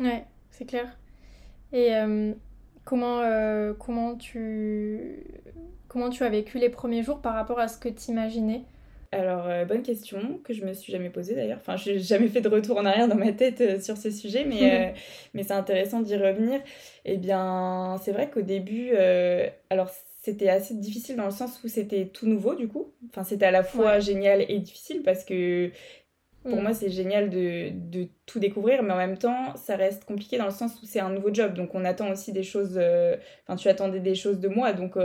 Ouais, 0.00 0.24
c'est 0.50 0.64
clair. 0.64 0.98
Et 1.72 1.94
euh, 1.94 2.32
comment, 2.84 3.20
euh, 3.20 3.72
comment, 3.72 4.16
tu, 4.16 5.24
comment 5.86 6.10
tu 6.10 6.24
as 6.24 6.28
vécu 6.28 6.58
les 6.58 6.70
premiers 6.70 7.04
jours 7.04 7.20
par 7.20 7.34
rapport 7.34 7.60
à 7.60 7.68
ce 7.68 7.78
que 7.78 7.88
tu 7.88 8.10
imaginais 8.10 8.64
alors, 9.12 9.48
euh, 9.48 9.64
bonne 9.64 9.82
question 9.82 10.38
que 10.44 10.52
je 10.52 10.64
me 10.64 10.72
suis 10.72 10.92
jamais 10.92 11.10
posée 11.10 11.34
d'ailleurs. 11.34 11.58
Enfin, 11.60 11.76
je 11.76 11.90
n'ai 11.90 11.98
jamais 11.98 12.28
fait 12.28 12.40
de 12.40 12.48
retour 12.48 12.76
en 12.78 12.84
arrière 12.84 13.08
dans 13.08 13.16
ma 13.16 13.32
tête 13.32 13.60
euh, 13.60 13.80
sur 13.80 13.96
ce 13.96 14.10
sujet, 14.10 14.44
mais, 14.44 14.72
euh, 14.72 14.92
mais 15.34 15.42
c'est 15.42 15.52
intéressant 15.52 16.00
d'y 16.00 16.16
revenir. 16.16 16.60
Eh 17.04 17.16
bien, 17.16 17.96
c'est 18.04 18.12
vrai 18.12 18.30
qu'au 18.30 18.42
début, 18.42 18.92
alors 19.70 19.90
c'était 20.22 20.48
assez 20.48 20.74
difficile 20.74 21.16
dans 21.16 21.24
le 21.24 21.30
sens 21.30 21.60
où 21.64 21.68
c'était 21.68 22.06
tout 22.06 22.26
nouveau 22.26 22.54
du 22.54 22.68
coup. 22.68 22.92
Enfin, 23.08 23.24
c'était 23.24 23.46
à 23.46 23.50
la 23.50 23.64
fois 23.64 23.98
génial 23.98 24.44
et 24.48 24.58
difficile 24.58 25.02
parce 25.02 25.24
que 25.24 25.70
pour 26.44 26.58
mm. 26.58 26.62
moi, 26.62 26.74
c'est 26.74 26.90
génial 26.90 27.30
de, 27.30 27.70
de, 27.72 28.08
tout 28.26 28.38
découvrir, 28.38 28.82
mais 28.82 28.92
en 28.92 28.96
même 28.96 29.18
temps, 29.18 29.56
ça 29.56 29.76
reste 29.76 30.04
compliqué 30.04 30.38
dans 30.38 30.44
le 30.44 30.50
sens 30.52 30.80
où 30.82 30.86
c'est 30.86 31.00
un 31.00 31.10
nouveau 31.10 31.34
job. 31.34 31.54
Donc, 31.54 31.74
on 31.74 31.84
attend 31.84 32.10
aussi 32.10 32.32
des 32.32 32.42
choses. 32.42 32.78
Enfin, 33.46 33.56
tu 33.56 33.68
attendais 33.68 34.00
des 34.00 34.14
choses 34.14 34.38
de 34.40 34.48
moi. 34.48 34.72
Donc, 34.72 34.96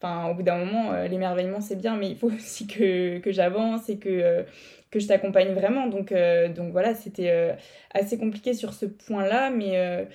Enfin, 0.00 0.28
au 0.30 0.34
bout 0.34 0.42
d'un 0.42 0.58
moment, 0.58 0.92
euh, 0.92 1.08
l'émerveillement, 1.08 1.60
c'est 1.60 1.76
bien, 1.76 1.96
mais 1.96 2.10
il 2.10 2.16
faut 2.16 2.30
aussi 2.32 2.66
que, 2.66 3.18
que 3.18 3.32
j'avance 3.32 3.88
et 3.88 3.98
que, 3.98 4.08
euh, 4.08 4.42
que 4.90 5.00
je 5.00 5.06
t'accompagne 5.06 5.52
vraiment. 5.54 5.86
Donc, 5.86 6.12
euh, 6.12 6.48
donc 6.48 6.72
voilà, 6.72 6.94
c'était 6.94 7.56
assez 7.94 8.18
compliqué 8.18 8.54
sur 8.54 8.74
ce 8.74 8.86
point-là, 8.86 9.50
mais, 9.50 10.06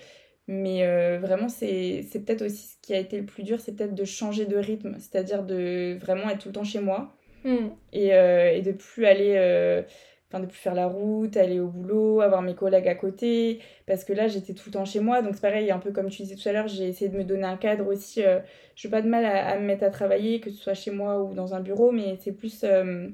mais 0.48 1.18
vraiment, 1.18 1.50
c'est 1.50 2.06
peut-être 2.14 2.44
aussi 2.44 2.68
ce 2.68 2.76
qui 2.82 2.94
a 2.94 3.00
été 3.00 3.20
le 3.20 3.26
plus 3.26 3.44
dur, 3.44 3.60
c'est 3.60 3.76
peut-être 3.76 3.96
de 3.96 4.06
changer 4.06 4.46
de 4.46 4.58
rythme, 4.58 4.96
c'est-à-dire 5.00 5.44
de 5.44 5.98
vraiment 6.00 6.30
être 6.30 6.40
tout 6.40 6.50
le 6.50 6.54
temps 6.54 6.64
chez 6.64 6.80
moi 6.80 7.16
hmm. 7.44 7.70
et, 7.94 8.08
et 8.08 8.62
de 8.62 8.72
plus 8.72 9.06
aller 9.06 9.84
enfin 10.32 10.40
de 10.40 10.46
plus 10.46 10.58
faire 10.58 10.74
la 10.74 10.88
route, 10.88 11.36
aller 11.36 11.60
au 11.60 11.68
boulot, 11.68 12.22
avoir 12.22 12.42
mes 12.42 12.56
collègues 12.56 12.88
à 12.88 12.96
côté, 12.96 13.60
parce 13.86 14.06
que 14.06 14.14
là 14.14 14.28
j'étais 14.28 14.54
tout 14.54 14.64
le 14.68 14.72
temps 14.72 14.86
chez 14.86 15.02
moi, 15.02 15.22
donc 15.22 15.36
c'est 15.36 15.42
pareil, 15.42 15.70
un 15.72 15.80
peu 15.80 15.92
comme 15.92 16.10
tu 16.10 16.22
disais 16.22 16.36
tout 16.36 16.48
à 16.48 16.54
l'heure, 16.54 16.68
j'ai 16.68 16.88
essayé 16.88 17.10
de 17.10 17.18
me 17.18 17.26
donner 17.26 17.44
un 17.44 17.58
cadre 17.58 17.88
aussi, 17.88 18.24
euh, 18.24 18.40
je 18.76 18.88
n'ai 18.88 18.92
pas 18.92 19.02
de 19.02 19.10
mal 19.10 19.26
à, 19.26 19.60
me 19.60 19.66
mettre 19.66 19.84
à 19.84 19.90
travailler, 19.90 20.40
que 20.40 20.50
ce 20.50 20.58
soit 20.58 20.74
chez 20.74 20.92
moi 20.92 21.22
ou 21.22 21.34
dans 21.34 21.54
un 21.54 21.60
bureau, 21.60 21.92
mais 21.92 22.18
c'est 22.22 22.32
plus 22.32 22.64
euh, 22.64 23.10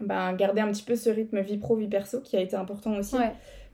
ben, 0.00 0.32
garder 0.34 0.60
un 0.60 0.70
petit 0.70 0.84
peu 0.84 0.94
ce 0.94 1.10
rythme 1.10 1.40
vie 1.40 1.58
pro, 1.58 1.74
vie 1.74 1.88
perso 1.88 2.20
qui 2.20 2.36
a 2.36 2.40
été 2.40 2.54
important 2.54 2.96
aussi. 2.96 3.16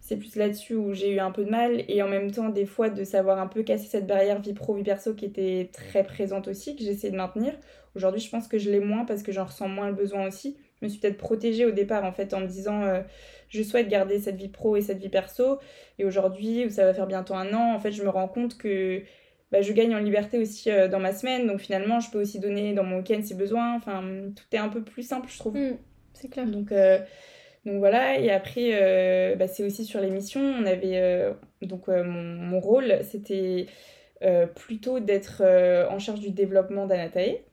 C'est 0.00 0.16
plus 0.16 0.36
là-dessus 0.36 0.74
où 0.74 0.94
j'ai 0.94 1.12
eu 1.12 1.18
un 1.18 1.32
peu 1.32 1.44
de 1.44 1.50
mal, 1.50 1.84
et 1.88 2.02
en 2.02 2.08
même 2.08 2.30
temps 2.30 2.48
des 2.48 2.66
fois 2.66 2.88
de 2.88 3.04
savoir 3.04 3.38
un 3.38 3.48
peu 3.48 3.62
casser 3.62 3.86
cette 3.86 4.06
barrière 4.06 4.40
vie 4.40 4.54
pro, 4.54 4.74
vie 4.74 4.84
perso 4.84 5.12
qui 5.14 5.26
était 5.26 5.68
très 5.72 6.04
présente 6.04 6.48
aussi, 6.48 6.74
que 6.74 6.82
j'essaie 6.82 7.10
de 7.10 7.16
maintenir. 7.16 7.52
Aujourd'hui 7.94 8.20
je 8.20 8.30
pense 8.30 8.48
que 8.48 8.58
je 8.58 8.70
l'ai 8.70 8.80
moins 8.80 9.04
parce 9.04 9.22
que 9.22 9.32
j'en 9.32 9.44
ressens 9.44 9.68
moins 9.68 9.88
le 9.88 9.94
besoin 9.94 10.26
aussi 10.26 10.56
je 10.80 10.86
me 10.86 10.90
suis 10.90 11.00
peut-être 11.00 11.18
protégée 11.18 11.66
au 11.66 11.70
départ 11.70 12.04
en 12.04 12.12
fait 12.12 12.34
en 12.34 12.40
me 12.40 12.46
disant 12.46 12.82
euh, 12.82 13.00
je 13.48 13.62
souhaite 13.62 13.88
garder 13.88 14.18
cette 14.20 14.36
vie 14.36 14.48
pro 14.48 14.76
et 14.76 14.80
cette 14.80 14.98
vie 14.98 15.08
perso. 15.08 15.58
Et 15.98 16.04
aujourd'hui 16.04 16.66
où 16.66 16.70
ça 16.70 16.84
va 16.84 16.94
faire 16.94 17.06
bientôt 17.06 17.34
un 17.34 17.52
an 17.52 17.74
en 17.74 17.80
fait 17.80 17.92
je 17.92 18.02
me 18.02 18.08
rends 18.08 18.28
compte 18.28 18.56
que 18.56 19.02
bah, 19.50 19.62
je 19.62 19.72
gagne 19.72 19.94
en 19.94 19.98
liberté 19.98 20.38
aussi 20.38 20.70
euh, 20.70 20.88
dans 20.88 21.00
ma 21.00 21.12
semaine. 21.12 21.46
Donc 21.46 21.60
finalement 21.60 22.00
je 22.00 22.10
peux 22.10 22.20
aussi 22.20 22.38
donner 22.38 22.74
dans 22.74 22.84
mon 22.84 22.98
week-end 22.98 23.20
si 23.22 23.34
besoin. 23.34 23.74
Enfin 23.74 24.02
tout 24.36 24.44
est 24.52 24.58
un 24.58 24.68
peu 24.68 24.82
plus 24.82 25.02
simple 25.02 25.28
je 25.28 25.38
trouve. 25.38 25.56
Mm, 25.56 25.78
c'est 26.14 26.28
clair. 26.28 26.46
Donc 26.46 26.70
euh, 26.70 26.98
donc 27.66 27.78
voilà. 27.78 28.20
Et 28.20 28.30
après 28.30 29.34
bah, 29.36 29.48
c'est 29.48 29.64
aussi 29.64 29.84
sur 29.84 30.00
l'émission. 30.00 30.40
On 30.40 30.64
avait 30.64 31.32
donc 31.62 31.88
mon, 31.88 32.04
mon, 32.04 32.60
rôle 32.60 32.98
c'était 33.02 33.66
plutôt 34.54 35.00
d'être 35.00 35.42
en 35.90 35.98
charge 35.98 36.20
du 36.20 36.30
développement 36.30 36.86
d'Anatae 36.86 37.47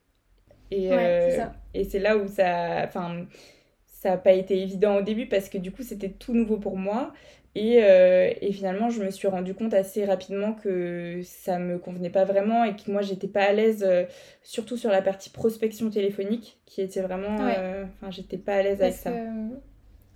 et, 0.71 0.89
euh, 0.91 1.45
et 1.73 1.83
c'est 1.83 1.99
là 1.99 2.17
où 2.17 2.27
ça. 2.27 2.83
Enfin, 2.85 3.25
ça 3.85 4.11
n'a 4.11 4.17
pas 4.17 4.33
été 4.33 4.61
évident 4.61 4.97
au 4.97 5.01
début 5.01 5.27
parce 5.27 5.49
que 5.49 5.57
du 5.57 5.71
coup, 5.71 5.83
c'était 5.83 6.09
tout 6.09 6.33
nouveau 6.33 6.57
pour 6.57 6.77
moi. 6.77 7.13
Et, 7.57 7.81
euh, 7.81 8.33
et, 8.41 8.51
finalement, 8.51 8.89
je 8.89 9.01
me 9.01 9.09
suis 9.09 9.29
rendu 9.29 9.53
compte 9.53 9.73
assez 9.73 10.03
rapidement 10.03 10.51
que 10.51 11.21
ça 11.23 11.57
me 11.57 11.77
convenait 11.77 12.09
pas 12.09 12.25
vraiment 12.25 12.65
et 12.65 12.75
que 12.75 12.91
moi, 12.91 13.01
j'étais 13.01 13.29
pas 13.29 13.43
à 13.43 13.53
l'aise, 13.53 13.85
euh, 13.87 14.03
surtout 14.43 14.75
sur 14.75 14.89
la 14.89 15.01
partie 15.01 15.29
prospection 15.29 15.89
téléphonique, 15.89 16.59
qui 16.65 16.81
était 16.81 17.01
vraiment. 17.01 17.35
Enfin, 17.35 18.11
j'étais 18.11 18.37
pas 18.37 18.55
à 18.55 18.63
l'aise 18.63 18.81
avec 18.81 18.93
ça. 18.93 19.11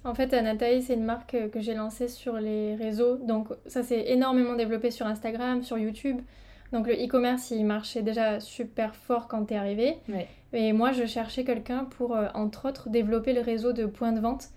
En 0.04 0.16
fait, 0.16 0.34
Anataï, 0.34 0.82
c'est 0.82 0.94
une 0.94 1.04
marque 1.04 1.36
que 1.52 1.60
j'ai 1.60 1.74
lancée 1.74 2.10
sur 2.10 2.34
les 2.40 2.76
réseaux. 2.76 3.18
Donc, 3.18 3.48
ça 3.66 3.84
s'est 3.84 4.06
énormément 4.08 4.56
développé 4.56 4.92
sur 4.92 5.06
Instagram, 5.06 5.64
sur 5.64 5.78
YouTube. 5.78 6.20
Donc 6.72 6.88
le 6.88 6.94
e-commerce, 6.94 7.52
il 7.52 7.66
marchait 7.66 8.02
déjà 8.04 8.40
super 8.40 8.96
fort 8.96 9.28
quand 9.28 9.46
tu 9.46 9.54
es 9.54 9.58
arrivé. 9.58 9.98
Et 10.54 10.74
moi, 10.74 10.92
je 10.92 11.06
cherchais 11.06 11.44
quelqu'un 11.44 11.86
pour, 11.86 12.16
euh, 12.16 12.28
entre 12.34 12.70
autres, 12.70 12.90
développer 12.90 13.34
le 13.34 13.42
réseau 13.42 13.74
de 13.74 13.86
points 13.86 14.12
de 14.12 14.20
vente. 14.20 14.50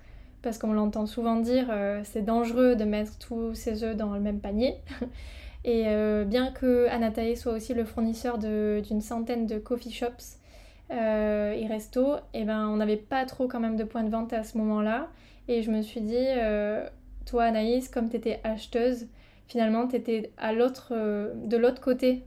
Parce 0.43 0.59
qu'on 0.59 0.73
l'entend 0.73 1.07
souvent 1.07 1.37
dire, 1.37 1.69
euh, 1.71 2.01
c'est 2.05 2.23
dangereux 2.23 2.75
de 2.75 2.85
mettre 2.85 3.17
tous 3.19 3.55
ses 3.55 3.85
œufs 3.85 3.97
dans 3.97 4.13
le 4.13 4.21
même 4.21 4.41
panier. 4.41 4.77
et 5.65 5.85
euh, 5.87 6.25
bien 6.25 6.51
que 6.51 6.89
Anatae 6.89 7.37
soit 7.37 7.53
aussi 7.53 7.75
le 7.75 7.85
fournisseur 7.85 8.39
d'une 8.39 9.01
centaine 9.01 9.47
de 9.47 9.59
coffee 9.59 9.93
shops 9.93 10.39
et 10.91 11.67
restos, 11.71 12.17
et 12.35 12.41
eh 12.41 12.45
ben, 12.45 12.69
on 12.69 12.77
n'avait 12.77 12.99
pas 12.99 13.25
trop 13.25 13.49
quand 13.49 13.61
même 13.61 13.77
de 13.77 13.85
points 13.85 14.03
de 14.03 14.11
vente 14.11 14.35
à 14.35 14.45
ce 14.45 14.59
moment-là. 14.59 15.09
Et 15.49 15.63
je 15.63 15.71
me 15.71 15.81
suis 15.81 16.03
dit, 16.03 16.27
toi 17.25 17.45
Anaïs, 17.45 17.89
comme 17.89 18.11
tu 18.11 18.17
étais 18.17 18.41
acheteuse, 18.45 19.07
finalement 19.53 19.87
tu 19.87 19.97
étais 19.97 20.33
à 20.39 20.55
l'autre, 20.55 20.95
de 21.35 21.57
l'autre 21.59 21.83
côté 21.83 22.25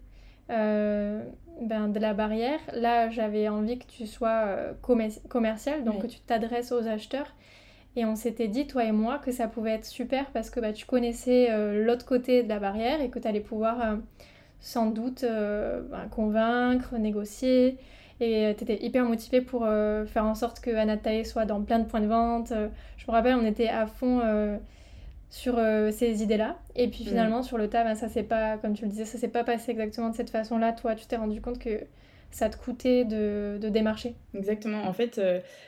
ben, 0.48 1.88
de 1.90 2.00
la 2.00 2.14
barrière. 2.14 2.60
Là, 2.74 3.10
j'avais 3.10 3.50
envie 3.50 3.80
que 3.80 3.88
tu 3.88 4.06
sois 4.06 4.46
commercial, 5.28 5.84
donc 5.84 6.04
que 6.04 6.08
tu 6.08 6.20
t'adresses 6.20 6.72
aux 6.72 6.88
acheteurs. 6.88 7.34
Et 7.96 8.06
on 8.06 8.16
s'était 8.16 8.48
dit, 8.48 8.68
toi 8.68 8.84
et 8.84 8.92
moi, 8.92 9.18
que 9.18 9.32
ça 9.32 9.48
pouvait 9.48 9.72
être 9.72 9.86
super 9.86 10.30
parce 10.32 10.52
que 10.52 10.60
bah, 10.60 10.72
tu 10.72 10.86
connaissais 10.86 11.50
l'autre 11.84 12.06
côté 12.06 12.44
de 12.44 12.50
la 12.50 12.60
barrière 12.60 13.02
et 13.02 13.10
que 13.10 13.18
tu 13.18 13.28
allais 13.28 13.40
pouvoir 13.40 13.98
sans 14.60 14.86
doute 14.92 15.24
ben, 15.24 16.08
convaincre, 16.12 16.96
négocier. 16.96 17.80
Et 18.20 18.54
tu 18.56 18.64
étais 18.64 18.86
hyper 18.86 19.04
motivée 19.04 19.42
pour 19.42 19.66
faire 20.06 20.26
en 20.26 20.36
sorte 20.36 20.60
que 20.60 20.70
Anatae 20.70 21.24
soit 21.26 21.46
dans 21.46 21.64
plein 21.64 21.80
de 21.80 21.86
points 21.86 22.02
de 22.02 22.08
vente. 22.08 22.54
je 22.98 23.06
me 23.08 23.12
rappelle, 23.12 23.36
on 23.36 23.46
était 23.46 23.70
à 23.70 23.88
fond 23.88 24.22
sur 25.36 25.60
ces 25.92 26.24
idées-là. 26.24 26.58
Et 26.76 26.88
puis 26.88 27.04
mm. 27.04 27.08
finalement, 27.08 27.44
sur 27.44 27.58
le 27.58 27.70
tas, 27.70 27.84
ben, 27.84 27.96
ça 27.96 28.08
s'est 28.08 28.24
pas, 28.24 28.58
comme 28.58 28.74
tu 28.74 28.86
le 28.86 28.90
disais, 28.90 29.06
ça 29.06 29.18
s'est 29.18 29.28
pas 29.28 29.44
passé 29.44 29.72
exactement 29.72 30.10
de 30.10 30.16
cette 30.16 30.30
façon-là. 30.30 30.72
Toi, 30.72 30.96
tu 30.96 31.06
t'es 31.06 31.18
rendu 31.18 31.42
compte 31.42 31.60
que 31.60 31.82
ça 32.32 32.50
te 32.50 32.58
coûtait 32.58 33.06
de, 33.06 33.58
de 33.60 33.70
démarcher. 33.70 34.16
Exactement. 34.34 34.84
En 34.84 34.94
fait, 34.94 35.22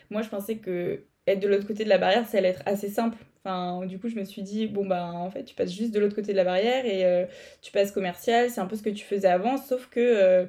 moi, 0.09 0.21
je 0.21 0.29
pensais 0.29 0.55
que 0.55 1.01
être 1.27 1.39
de 1.39 1.47
l'autre 1.47 1.67
côté 1.67 1.83
de 1.83 1.89
la 1.89 1.97
barrière, 1.97 2.25
ça 2.25 2.37
allait 2.37 2.49
être 2.49 2.63
assez 2.65 2.89
simple. 2.89 3.17
Enfin, 3.43 3.85
du 3.85 3.99
coup, 3.99 4.09
je 4.09 4.15
me 4.15 4.23
suis 4.23 4.41
dit, 4.41 4.67
bon, 4.67 4.85
bah, 4.85 5.11
en 5.13 5.29
fait, 5.29 5.43
tu 5.43 5.55
passes 5.55 5.73
juste 5.73 5.93
de 5.93 5.99
l'autre 5.99 6.15
côté 6.15 6.31
de 6.31 6.37
la 6.37 6.43
barrière 6.43 6.85
et 6.85 7.05
euh, 7.05 7.25
tu 7.61 7.71
passes 7.71 7.91
commercial, 7.91 8.49
c'est 8.49 8.61
un 8.61 8.65
peu 8.65 8.75
ce 8.75 8.83
que 8.83 8.89
tu 8.89 9.05
faisais 9.05 9.27
avant, 9.27 9.57
sauf 9.57 9.87
que, 9.87 10.47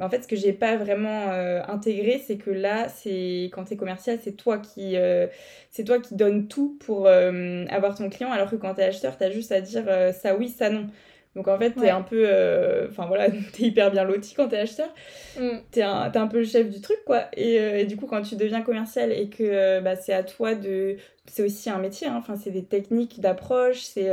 euh, 0.00 0.04
en 0.04 0.10
fait, 0.10 0.22
ce 0.22 0.28
que 0.28 0.36
j'ai 0.36 0.52
pas 0.52 0.76
vraiment 0.76 1.30
euh, 1.30 1.62
intégré, 1.68 2.22
c'est 2.24 2.36
que 2.38 2.50
là, 2.50 2.88
c'est 2.88 3.50
quand 3.52 3.64
tu 3.64 3.76
commercial, 3.76 4.18
c'est 4.22 4.32
toi 4.36 4.58
qui 4.58 4.96
c'est 5.70 5.84
toi 5.84 6.00
qui 6.00 6.14
donnes 6.14 6.48
tout 6.48 6.76
pour 6.80 7.08
avoir 7.08 7.96
ton 7.96 8.08
client, 8.10 8.30
alors 8.32 8.50
que 8.50 8.56
quand 8.56 8.74
tu 8.74 8.80
es 8.80 8.84
acheteur, 8.84 9.16
tu 9.18 9.30
juste 9.32 9.52
à 9.52 9.60
dire 9.60 9.84
ça 10.14 10.36
oui, 10.36 10.48
ça 10.48 10.70
non. 10.70 10.88
Donc 11.38 11.46
en 11.46 11.56
fait, 11.56 11.70
t'es 11.70 11.88
un 11.88 12.02
peu. 12.02 12.24
Euh, 12.26 12.88
enfin 12.90 13.06
voilà, 13.06 13.30
t'es 13.52 13.62
hyper 13.62 13.92
bien 13.92 14.02
loti 14.02 14.34
quand 14.34 14.48
t'es 14.48 14.58
acheteur. 14.58 14.88
Mm. 15.38 15.58
T'es 15.70 15.82
un, 15.82 16.10
un 16.12 16.26
peu 16.26 16.38
le 16.38 16.44
chef 16.44 16.68
du 16.68 16.80
truc, 16.80 16.98
quoi. 17.06 17.26
Et, 17.36 17.60
euh, 17.60 17.78
et, 17.78 17.84
du 17.84 17.96
coup, 17.96 18.06
quand 18.06 18.22
tu 18.22 18.34
deviens 18.34 18.60
commercial 18.60 19.12
et 19.12 19.28
que 19.28 19.44
euh, 19.44 19.80
bah, 19.80 19.94
c'est 19.94 20.12
à 20.12 20.24
toi 20.24 20.56
de. 20.56 20.96
C'est 21.26 21.44
aussi 21.44 21.70
un 21.70 21.78
métier, 21.78 22.08
hein. 22.08 22.16
enfin, 22.16 22.34
c'est 22.36 22.50
des 22.50 22.64
techniques 22.64 23.20
d'approche, 23.20 23.82
c'est 23.82 24.10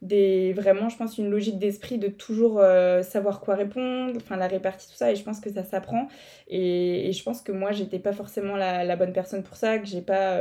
des 0.00 0.54
vraiment, 0.54 0.88
je 0.88 0.96
pense, 0.96 1.18
une 1.18 1.30
logique 1.30 1.58
d'esprit 1.58 1.98
de 1.98 2.08
toujours 2.08 2.62
savoir 3.02 3.40
quoi 3.40 3.56
répondre, 3.56 4.14
enfin, 4.16 4.36
la 4.36 4.46
répartie, 4.46 4.88
tout 4.88 4.96
ça. 4.96 5.12
Et 5.12 5.16
je 5.16 5.22
pense 5.22 5.38
que 5.38 5.52
ça 5.52 5.64
s'apprend. 5.64 6.08
Et, 6.48 7.10
et, 7.10 7.12
je 7.12 7.22
pense 7.22 7.42
que 7.42 7.52
moi, 7.52 7.72
j'étais 7.72 7.98
pas 7.98 8.14
forcément 8.14 8.56
la, 8.56 8.84
la, 8.84 8.96
bonne 8.96 9.12
personne 9.12 9.42
pour 9.42 9.56
ça, 9.56 9.78
que 9.78 9.84
j'ai 9.86 10.00
pas 10.00 10.40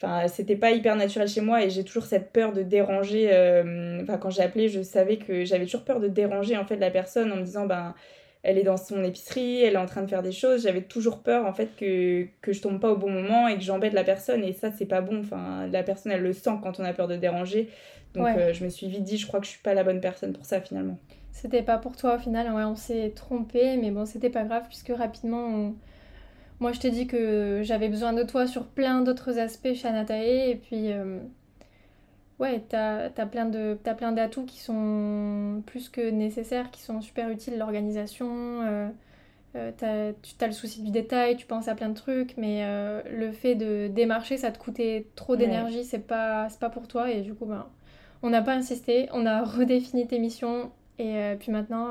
Enfin, 0.00 0.28
c'était 0.28 0.56
pas 0.56 0.72
hyper 0.72 0.94
naturel 0.94 1.26
chez 1.26 1.40
moi 1.40 1.64
et 1.64 1.70
j'ai 1.70 1.82
toujours 1.82 2.04
cette 2.04 2.30
peur 2.30 2.52
de 2.52 2.62
déranger. 2.62 3.30
Euh, 3.32 4.02
enfin, 4.02 4.18
quand 4.18 4.28
j'ai 4.28 4.42
appelé, 4.42 4.68
je 4.68 4.82
savais 4.82 5.16
que 5.16 5.44
j'avais 5.46 5.64
toujours 5.64 5.84
peur 5.84 6.00
de 6.00 6.08
déranger 6.08 6.56
en 6.58 6.66
fait 6.66 6.76
la 6.76 6.90
personne 6.90 7.32
en 7.32 7.36
me 7.36 7.42
disant 7.42 7.64
ben 7.66 7.94
elle 8.42 8.58
est 8.58 8.62
dans 8.62 8.76
son 8.76 9.02
épicerie, 9.02 9.62
elle 9.62 9.74
est 9.74 9.78
en 9.78 9.86
train 9.86 10.02
de 10.02 10.06
faire 10.08 10.22
des 10.22 10.32
choses. 10.32 10.62
J'avais 10.62 10.82
toujours 10.82 11.20
peur 11.20 11.46
en 11.46 11.52
fait 11.54 11.74
que, 11.76 12.26
que 12.42 12.52
je 12.52 12.60
tombe 12.60 12.78
pas 12.78 12.92
au 12.92 12.96
bon 12.96 13.10
moment 13.10 13.48
et 13.48 13.56
que 13.56 13.62
j'embête 13.62 13.94
la 13.94 14.04
personne 14.04 14.44
et 14.44 14.52
ça 14.52 14.70
c'est 14.70 14.86
pas 14.86 15.00
bon. 15.00 15.20
Enfin, 15.20 15.66
la 15.66 15.82
personne 15.82 16.12
elle 16.12 16.22
le 16.22 16.34
sent 16.34 16.58
quand 16.62 16.78
on 16.78 16.84
a 16.84 16.92
peur 16.92 17.08
de 17.08 17.16
déranger. 17.16 17.70
Donc 18.14 18.28
euh, 18.28 18.52
je 18.52 18.64
me 18.64 18.68
suis 18.68 18.88
vite 18.88 19.02
dit 19.02 19.16
je 19.16 19.26
crois 19.26 19.40
que 19.40 19.46
je 19.46 19.50
suis 19.52 19.62
pas 19.62 19.72
la 19.72 19.82
bonne 19.82 20.00
personne 20.00 20.34
pour 20.34 20.44
ça 20.44 20.60
finalement. 20.60 20.98
C'était 21.32 21.62
pas 21.62 21.78
pour 21.78 21.96
toi 21.96 22.16
au 22.16 22.18
final, 22.18 22.52
ouais, 22.54 22.64
on 22.64 22.76
s'est 22.76 23.12
trompé, 23.16 23.78
mais 23.78 23.90
bon 23.90 24.04
c'était 24.04 24.30
pas 24.30 24.44
grave 24.44 24.64
puisque 24.68 24.92
rapidement 24.94 25.46
on 25.46 25.74
moi, 26.60 26.72
je 26.72 26.80
t'ai 26.80 26.90
dit 26.90 27.06
que 27.06 27.60
j'avais 27.62 27.88
besoin 27.88 28.12
de 28.12 28.22
toi 28.22 28.46
sur 28.46 28.66
plein 28.66 29.02
d'autres 29.02 29.38
aspects 29.38 29.74
chez 29.74 29.88
Anatae. 29.88 30.50
Et 30.50 30.56
puis, 30.56 30.92
euh, 30.92 31.18
ouais, 32.38 32.64
t'as 32.68 33.10
as 33.16 33.26
plein 33.26 34.12
d'atouts 34.12 34.46
qui 34.46 34.60
sont 34.60 35.62
plus 35.66 35.88
que 35.90 36.10
nécessaires, 36.10 36.70
qui 36.70 36.80
sont 36.80 37.02
super 37.02 37.28
utiles. 37.28 37.58
L'organisation, 37.58 38.62
euh, 38.62 38.88
euh, 39.54 40.12
tu 40.22 40.44
as 40.44 40.46
le 40.46 40.52
souci 40.52 40.82
du 40.82 40.90
détail, 40.90 41.36
tu 41.36 41.46
penses 41.46 41.68
à 41.68 41.74
plein 41.74 41.90
de 41.90 41.94
trucs. 41.94 42.36
Mais 42.38 42.64
le 43.10 43.32
fait 43.32 43.54
de 43.54 43.88
démarcher, 43.88 44.38
ça 44.38 44.50
te 44.50 44.58
coûtait 44.58 45.08
trop 45.14 45.36
d'énergie. 45.36 45.84
C'est 45.84 46.06
pas, 46.06 46.48
pas 46.58 46.70
pour 46.70 46.88
toi. 46.88 47.10
Et 47.10 47.20
du 47.20 47.34
coup, 47.34 47.44
ben, 47.44 47.66
on 48.22 48.30
n'a 48.30 48.40
pas 48.40 48.54
insisté. 48.54 49.08
On 49.12 49.26
a 49.26 49.44
redéfini 49.44 50.06
tes 50.06 50.18
missions. 50.18 50.70
Et 50.98 51.34
puis 51.38 51.52
maintenant 51.52 51.90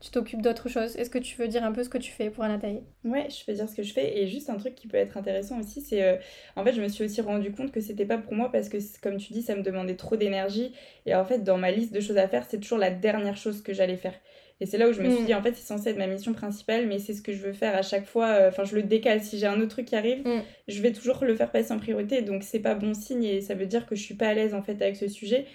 tu 0.00 0.10
t'occupes 0.10 0.42
d'autre 0.42 0.68
chose. 0.68 0.96
Est-ce 0.96 1.10
que 1.10 1.18
tu 1.18 1.36
veux 1.36 1.48
dire 1.48 1.64
un 1.64 1.72
peu 1.72 1.82
ce 1.82 1.88
que 1.88 1.98
tu 1.98 2.12
fais 2.12 2.30
pour 2.30 2.44
Anataï 2.44 2.82
Ouais, 3.04 3.26
je 3.30 3.44
peux 3.44 3.52
dire 3.52 3.68
ce 3.68 3.74
que 3.74 3.82
je 3.82 3.92
fais. 3.92 4.18
Et 4.18 4.28
juste 4.28 4.48
un 4.48 4.56
truc 4.56 4.74
qui 4.74 4.86
peut 4.86 4.96
être 4.96 5.16
intéressant 5.16 5.58
aussi, 5.58 5.80
c'est 5.80 6.02
euh, 6.02 6.16
en 6.56 6.64
fait, 6.64 6.72
je 6.72 6.80
me 6.80 6.88
suis 6.88 7.04
aussi 7.04 7.20
rendu 7.20 7.50
compte 7.50 7.72
que 7.72 7.80
c'était 7.80 8.04
pas 8.04 8.18
pour 8.18 8.34
moi 8.34 8.52
parce 8.52 8.68
que, 8.68 8.78
comme 9.02 9.16
tu 9.16 9.32
dis, 9.32 9.42
ça 9.42 9.56
me 9.56 9.62
demandait 9.62 9.96
trop 9.96 10.16
d'énergie. 10.16 10.72
Et 11.06 11.14
en 11.14 11.24
fait, 11.24 11.42
dans 11.42 11.58
ma 11.58 11.70
liste 11.70 11.92
de 11.92 12.00
choses 12.00 12.18
à 12.18 12.28
faire, 12.28 12.44
c'est 12.48 12.60
toujours 12.60 12.78
la 12.78 12.90
dernière 12.90 13.36
chose 13.36 13.62
que 13.62 13.72
j'allais 13.72 13.96
faire. 13.96 14.14
Et 14.60 14.66
c'est 14.66 14.78
là 14.78 14.88
où 14.88 14.92
je 14.92 15.00
me 15.00 15.10
suis 15.10 15.22
mm. 15.22 15.26
dit, 15.26 15.34
en 15.34 15.42
fait, 15.42 15.54
c'est 15.54 15.66
censé 15.66 15.90
être 15.90 15.98
ma 15.98 16.06
mission 16.06 16.32
principale, 16.32 16.86
mais 16.86 16.98
c'est 16.98 17.14
ce 17.14 17.22
que 17.22 17.32
je 17.32 17.38
veux 17.38 17.52
faire 17.52 17.76
à 17.76 17.82
chaque 17.82 18.06
fois. 18.06 18.28
Euh, 18.28 18.48
enfin, 18.48 18.64
je 18.64 18.74
le 18.74 18.82
décale. 18.82 19.20
Si 19.22 19.38
j'ai 19.38 19.46
un 19.46 19.60
autre 19.60 19.70
truc 19.70 19.86
qui 19.86 19.96
arrive, 19.96 20.26
mm. 20.26 20.42
je 20.68 20.82
vais 20.82 20.92
toujours 20.92 21.24
le 21.24 21.34
faire 21.34 21.50
passer 21.50 21.72
en 21.72 21.78
priorité. 21.78 22.22
Donc, 22.22 22.44
c'est 22.44 22.60
pas 22.60 22.74
bon 22.74 22.94
signe 22.94 23.24
et 23.24 23.40
ça 23.40 23.54
veut 23.54 23.66
dire 23.66 23.86
que 23.86 23.96
je 23.96 24.02
suis 24.02 24.14
pas 24.14 24.28
à 24.28 24.34
l'aise 24.34 24.54
en 24.54 24.62
fait 24.62 24.80
avec 24.82 24.96
ce 24.96 25.08
sujet. 25.08 25.46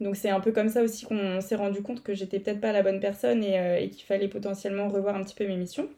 Donc 0.00 0.16
c'est 0.16 0.30
un 0.30 0.40
peu 0.40 0.52
comme 0.52 0.68
ça 0.68 0.82
aussi 0.82 1.06
qu'on 1.06 1.40
s'est 1.40 1.56
rendu 1.56 1.82
compte 1.82 2.02
que 2.02 2.14
j'étais 2.14 2.38
peut-être 2.38 2.60
pas 2.60 2.72
la 2.72 2.82
bonne 2.82 3.00
personne 3.00 3.42
et, 3.42 3.58
euh, 3.58 3.78
et 3.78 3.88
qu'il 3.88 4.04
fallait 4.04 4.28
potentiellement 4.28 4.88
revoir 4.88 5.16
un 5.16 5.22
petit 5.22 5.34
peu 5.34 5.46
mes 5.46 5.56
missions. 5.56 5.88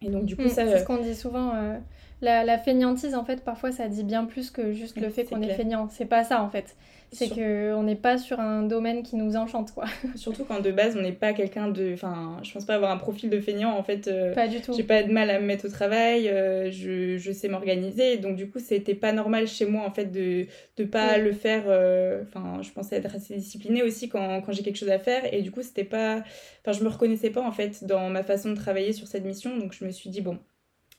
Et 0.00 0.10
donc 0.10 0.24
du 0.24 0.36
coup 0.36 0.42
mm, 0.42 0.48
ça... 0.48 0.66
C'est 0.66 0.80
ce 0.80 0.84
qu'on 0.84 0.98
dit 0.98 1.14
souvent, 1.14 1.54
euh, 1.54 1.78
la, 2.20 2.44
la, 2.44 2.58
fainéantise 2.58 3.14
en 3.14 3.24
fait 3.24 3.44
parfois 3.44 3.72
ça 3.72 3.88
dit 3.88 4.04
bien 4.04 4.24
plus 4.24 4.50
que 4.50 4.72
juste 4.72 5.00
le 5.00 5.10
fait 5.10 5.24
qu'on 5.24 5.42
est 5.42 5.54
feignant. 5.54 5.88
C'est 5.90 6.06
pas 6.06 6.22
ça 6.22 6.42
en 6.42 6.50
fait 6.50 6.76
c'est 7.12 7.26
Sur... 7.26 7.36
qu'on 7.36 7.82
n'est 7.82 7.94
pas 7.94 8.16
sur 8.16 8.40
un 8.40 8.62
domaine 8.62 9.02
qui 9.02 9.16
nous 9.16 9.36
enchante, 9.36 9.72
quoi. 9.72 9.84
Surtout 10.14 10.44
quand 10.44 10.60
de 10.60 10.70
base, 10.70 10.96
on 10.96 11.02
n'est 11.02 11.12
pas 11.12 11.34
quelqu'un 11.34 11.68
de... 11.68 11.92
Enfin, 11.92 12.38
je 12.42 12.50
pense 12.50 12.64
pas 12.64 12.74
avoir 12.74 12.90
un 12.90 12.96
profil 12.96 13.28
de 13.28 13.38
feignant, 13.38 13.76
en 13.76 13.82
fait. 13.82 14.08
Euh, 14.08 14.32
pas 14.32 14.48
du 14.48 14.62
tout. 14.62 14.72
J'ai 14.72 14.82
pas 14.82 15.02
de 15.02 15.12
mal 15.12 15.28
à 15.28 15.38
me 15.38 15.44
mettre 15.44 15.66
au 15.66 15.68
travail, 15.68 16.30
euh, 16.30 16.70
je, 16.70 17.18
je, 17.18 17.32
sais 17.32 17.48
m'organiser, 17.48 18.16
donc 18.16 18.36
du 18.36 18.48
coup, 18.48 18.60
c'était 18.60 18.94
pas 18.94 19.12
normal 19.12 19.46
chez 19.46 19.66
moi, 19.66 19.84
en 19.84 19.90
fait, 19.90 20.06
de 20.06 20.46
de 20.78 20.84
pas 20.84 21.18
le 21.18 21.32
faire... 21.32 21.64
Euh, 21.66 22.22
enfin, 22.22 22.62
je 22.62 22.70
pensais 22.70 22.96
être 22.96 23.14
assez 23.14 23.34
disciplinée 23.34 23.82
aussi 23.82 24.08
quand, 24.08 24.40
quand 24.40 24.52
j'ai 24.52 24.62
quelque 24.62 24.78
chose 24.78 24.88
à 24.88 24.98
faire, 24.98 25.22
et 25.34 25.42
du 25.42 25.50
coup, 25.50 25.60
c'était 25.62 25.84
pas... 25.84 26.24
Enfin, 26.64 26.78
je 26.78 26.82
me 26.82 26.88
reconnaissais 26.88 27.30
pas, 27.30 27.42
en 27.42 27.52
fait, 27.52 27.84
dans 27.84 28.08
ma 28.08 28.22
façon 28.22 28.48
de 28.50 28.56
travailler 28.56 28.94
sur 28.94 29.06
cette 29.06 29.26
mission, 29.26 29.58
donc 29.58 29.74
je 29.74 29.84
me 29.84 29.90
suis 29.90 30.08
dit, 30.08 30.22
bon, 30.22 30.38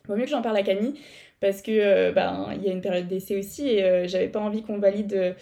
vaut 0.08 0.16
mieux 0.16 0.26
que 0.26 0.30
j'en 0.30 0.44
parle 0.44 0.58
à 0.58 0.64
Camille 0.64 0.94
parce 1.40 1.62
que 1.62 2.12
ben 2.12 2.50
il 2.56 2.64
y 2.64 2.70
a 2.70 2.72
une 2.72 2.80
période 2.80 3.08
d'essai 3.08 3.38
aussi 3.38 3.68
et 3.68 4.08
j'avais 4.08 4.30
pas 4.30 4.40
envie 4.40 4.64
qu'on 4.64 4.78
valide 4.78 5.36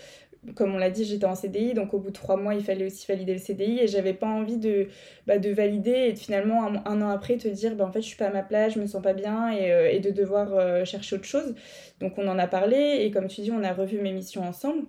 comme 0.56 0.74
on 0.74 0.78
l'a 0.78 0.90
dit, 0.90 1.06
j'étais 1.06 1.26
en 1.26 1.36
CDI, 1.36 1.74
donc 1.74 1.94
au 1.94 2.00
bout 2.00 2.10
de 2.10 2.16
trois 2.16 2.36
mois, 2.36 2.56
il 2.56 2.64
fallait 2.64 2.86
aussi 2.86 3.06
valider 3.08 3.34
le 3.34 3.40
CDI 3.40 3.80
et 3.80 3.88
j'avais 3.88 4.14
pas 4.14 4.28
envie 4.28 4.58
de, 4.58 4.88
bah, 5.28 5.38
de 5.38 5.50
valider 5.52 5.92
et 5.92 6.14
de, 6.14 6.20
finalement 6.20 6.66
un, 6.66 7.02
an 7.02 7.10
après 7.10 7.38
te 7.38 7.48
dire 7.48 7.76
bah, 7.76 7.86
en 7.86 7.92
fait 7.92 8.02
je 8.02 8.08
suis 8.08 8.18
pas 8.18 8.28
à 8.28 8.32
ma 8.32 8.42
place, 8.42 8.74
je 8.74 8.80
me 8.80 8.88
sens 8.88 9.04
pas 9.04 9.14
bien 9.14 9.52
et, 9.52 9.72
euh, 9.72 10.00
de 10.00 10.10
devoir 10.10 10.54
euh, 10.54 10.84
chercher 10.84 11.16
autre 11.16 11.26
chose. 11.26 11.54
Donc 12.00 12.18
on 12.18 12.28
en 12.28 12.40
a 12.40 12.48
parlé 12.48 12.98
et 13.02 13.12
comme 13.12 13.28
tu 13.28 13.42
dis, 13.42 13.52
on 13.52 13.64
a 13.64 13.74
revu 13.74 14.00
mes 14.00 14.14
missions 14.14 14.44
ensemble. 14.44 14.84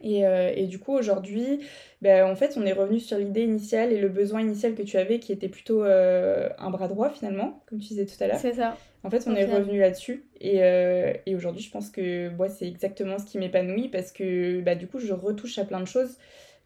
Et, 0.00 0.24
euh, 0.24 0.52
et, 0.54 0.68
du 0.68 0.78
coup, 0.78 0.92
aujourd'hui, 0.92 1.58
ben, 2.02 2.24
en 2.24 2.36
fait, 2.36 2.56
on 2.56 2.64
est 2.64 2.72
revenu 2.72 3.00
sur 3.00 3.18
l'idée 3.18 3.42
initiale 3.42 3.92
et 3.92 3.98
le 3.98 4.08
besoin 4.08 4.42
initial 4.42 4.76
que 4.76 4.82
tu 4.82 4.96
avais, 4.96 5.18
qui 5.18 5.32
était 5.32 5.48
plutôt 5.48 5.82
un 5.82 6.70
bras 6.70 6.86
droit 6.86 7.10
finalement, 7.10 7.64
comme 7.66 7.80
tu 7.80 7.88
disais 7.88 8.06
tout 8.06 8.22
à 8.22 8.28
l'heure. 8.28 8.38
C'est 8.38 8.54
ça. 8.54 8.76
En 9.04 9.10
fait, 9.10 9.24
on 9.26 9.34
est 9.34 9.44
revenu 9.44 9.78
là-dessus. 9.78 10.24
Et, 10.40 10.62
euh, 10.62 11.12
et 11.26 11.34
aujourd'hui, 11.36 11.62
je 11.62 11.70
pense 11.70 11.90
que 11.90 12.30
moi, 12.30 12.48
c'est 12.48 12.66
exactement 12.66 13.18
ce 13.18 13.26
qui 13.26 13.38
m'épanouit 13.38 13.88
parce 13.88 14.12
que 14.12 14.60
bah, 14.60 14.74
du 14.74 14.86
coup, 14.86 14.98
je 14.98 15.12
retouche 15.12 15.58
à 15.58 15.64
plein 15.64 15.80
de 15.80 15.86
choses 15.86 16.16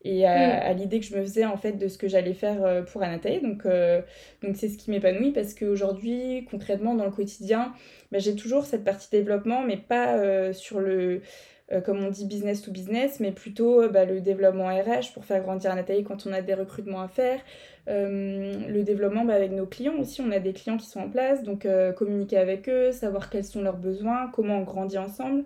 et 0.05 0.27
à, 0.27 0.73
mm. 0.73 0.79
l'idée 0.79 1.01
que 1.01 1.07
je 1.07 1.15
me 1.15 1.23
faisais 1.23 1.45
en 1.45 1.57
fait 1.57 1.73
de 1.73 1.87
ce 1.89 1.97
que 1.97 2.09
j'allais 2.09 2.35
faire 2.35 2.65
euh, 2.65 2.83
pour 2.83 3.03
Anatae. 3.03 3.41
Donc, 3.41 3.67
euh, 3.67 4.01
donc 4.43 4.57
c'est 4.57 4.69
ce 4.69 4.79
qui 4.79 4.91
m'épanouit 4.91 5.33
parce 5.33 5.55
qu'aujourd'hui, 5.55 6.47
concrètement, 6.51 6.95
dans 6.95 7.05
le 7.05 7.13
quotidien, 7.13 7.73
bah, 8.11 8.19
j'ai 8.19 8.35
toujours 8.35 8.65
cette 8.65 8.85
partie 8.85 9.11
développement, 9.11 9.63
mais 9.63 9.77
pas 9.77 10.53
sur 10.53 10.81
le 10.81 11.21
euh, 11.73 11.81
comme 11.81 12.05
on 12.05 12.11
dit 12.11 12.27
business 12.27 12.63
to 12.63 12.71
business, 12.71 13.21
mais 13.21 13.33
plutôt 13.33 13.89
bah, 13.89 14.05
le 14.05 14.21
développement 14.21 14.67
RH 14.67 15.13
pour 15.15 15.25
faire 15.25 15.43
grandir 15.43 15.75
Nathalie 15.75 16.05
quand 16.05 16.27
on 16.27 16.33
a 16.33 16.43
des 16.43 16.55
recrutements 16.55 17.01
à 17.01 17.09
faire. 17.09 17.41
Euh, 17.89 18.69
le 18.69 18.83
développement 18.85 19.25
bah, 19.25 19.35
avec 19.35 19.51
nos 19.51 19.67
clients 19.67 19.99
aussi, 19.99 20.21
on 20.21 20.31
a 20.31 20.39
des 20.39 20.53
clients 20.53 20.77
qui 20.77 20.87
sont 20.87 21.01
en 21.01 21.09
place, 21.09 21.43
donc 21.43 21.67
communiquer 21.97 22.39
avec 22.39 22.69
eux, 22.69 22.93
savoir 22.93 23.31
quels 23.31 23.45
sont 23.45 23.63
leurs 23.63 23.77
besoins, 23.77 24.31
comment 24.33 24.59
on 24.59 24.63
grandit 24.63 24.99
ensemble. 24.99 25.45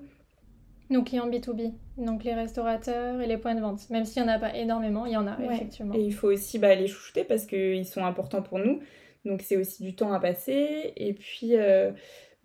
Nos 0.88 1.02
clients 1.02 1.28
B2B, 1.28 1.72
donc 1.96 2.22
les 2.22 2.34
restaurateurs 2.34 3.20
et 3.20 3.26
les 3.26 3.38
points 3.38 3.54
de 3.54 3.60
vente. 3.60 3.88
Même 3.90 4.04
s'il 4.04 4.22
n'y 4.22 4.28
en 4.28 4.32
a 4.32 4.38
pas 4.38 4.54
énormément, 4.54 5.06
il 5.06 5.12
y 5.12 5.16
en 5.16 5.26
a 5.26 5.36
effectivement. 5.50 5.94
Et 5.94 6.00
il 6.00 6.14
faut 6.14 6.28
aussi 6.28 6.58
bah, 6.58 6.74
les 6.74 6.86
chouchouter 6.86 7.24
parce 7.24 7.46
qu'ils 7.46 7.86
sont 7.86 8.04
importants 8.04 8.42
pour 8.42 8.58
nous. 8.58 8.80
Donc 9.24 9.42
c'est 9.42 9.56
aussi 9.56 9.82
du 9.82 9.96
temps 9.96 10.12
à 10.12 10.20
passer. 10.20 10.92
Et 10.96 11.14
puis, 11.14 11.56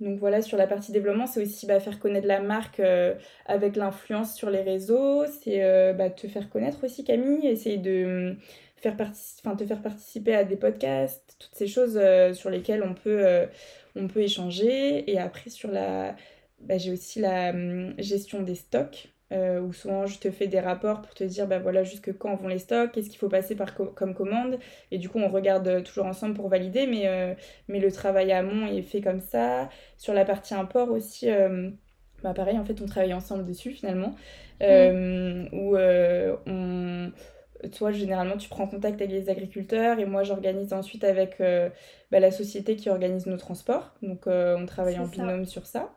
donc 0.02 0.18
voilà, 0.18 0.42
sur 0.42 0.58
la 0.58 0.66
partie 0.66 0.92
développement, 0.92 1.28
c'est 1.28 1.42
aussi 1.42 1.68
bah, 1.68 1.80
faire 1.80 2.00
connaître 2.00 2.28
la 2.28 2.42
marque 2.42 2.80
euh, 2.80 3.14
avec 3.46 3.76
l'influence 3.76 4.36
sur 4.36 4.50
les 4.50 4.62
réseaux. 4.62 5.26
C'est 5.28 5.64
euh, 5.64 5.94
bah, 5.94 6.10
te 6.10 6.28
faire 6.28 6.50
connaître 6.50 6.84
aussi, 6.84 7.04
Camille, 7.04 7.46
essayer 7.48 7.78
de 7.78 8.36
faire 8.82 8.96
enfin, 9.00 9.56
te 9.56 9.66
faire 9.66 9.82
participer 9.82 10.36
à 10.36 10.44
des 10.44 10.58
podcasts, 10.58 11.36
toutes 11.40 11.56
ces 11.56 11.68
choses 11.68 11.98
euh, 11.98 12.34
sur 12.34 12.50
lesquelles 12.50 12.84
on 12.84 12.94
peut, 12.94 13.48
on 13.96 14.08
peut 14.08 14.22
échanger. 14.22 15.10
Et 15.12 15.20
après, 15.20 15.50
sur 15.50 15.72
la... 15.72 16.16
Bah, 16.60 16.78
j'ai 16.78 16.92
aussi 16.92 17.20
la 17.20 17.52
hum, 17.52 17.94
gestion 18.00 18.42
des 18.44 18.56
stocks. 18.56 19.10
euh, 19.32 19.62
où 19.62 19.72
souvent 19.74 20.06
je 20.08 20.20
te 20.20 20.30
fais 20.30 20.48
des 20.48 20.60
rapports 20.60 21.02
pour 21.02 21.14
te 21.14 21.24
dire 21.24 21.48
bah 21.48 21.60
voilà 21.60 21.84
jusque 21.84 22.16
quand 22.18 22.36
vont 22.36 22.48
les 22.50 22.60
stocks, 22.60 22.92
qu'est-ce 22.92 23.10
qu'il 23.10 23.18
faut 23.18 23.30
passer 23.30 23.56
par 23.56 23.74
comme 23.76 24.14
commande 24.14 24.60
et 24.92 24.98
du 24.98 25.08
coup 25.10 25.20
on 25.20 25.30
regarde 25.30 25.84
toujours 25.84 26.06
ensemble 26.06 26.34
pour 26.34 26.50
valider 26.50 26.86
mais, 26.86 27.08
euh, 27.08 27.34
mais 27.70 27.80
le 27.80 27.92
travail 27.92 28.32
amont 28.34 28.68
est 28.68 28.82
fait 28.82 29.02
comme 29.02 29.22
ça. 29.22 29.70
Sur 29.98 30.14
la 30.14 30.26
partie 30.26 30.54
import 30.54 30.92
aussi, 30.92 31.28
bah 32.24 32.34
pareil 32.34 32.58
en 32.60 32.66
fait 32.66 32.82
on 32.82 32.86
travaille 32.86 33.14
ensemble 33.14 33.46
dessus 33.46 33.72
finalement 33.72 34.16
mmh. 34.60 35.48
où 35.54 35.78
on 35.78 37.12
toi, 37.70 37.92
généralement, 37.92 38.38
tu 38.38 38.50
prends 38.50 38.68
contact 38.68 39.02
avec 39.02 39.12
les 39.12 39.30
agriculteurs 39.30 40.00
et 40.00 40.06
moi, 40.06 40.24
j'organise 40.24 40.74
ensuite 40.74 41.04
avec 41.04 41.40
bah, 41.40 42.20
la 42.20 42.32
société 42.32 42.76
qui 42.76 42.90
organise 42.90 43.26
nos 43.26 43.38
transports. 43.38 43.94
Donc, 44.02 44.28
on 44.28 44.66
travaille 44.66 45.00
en 45.00 45.08
binôme 45.08 45.46
sur 45.46 45.66
ça. 45.66 45.92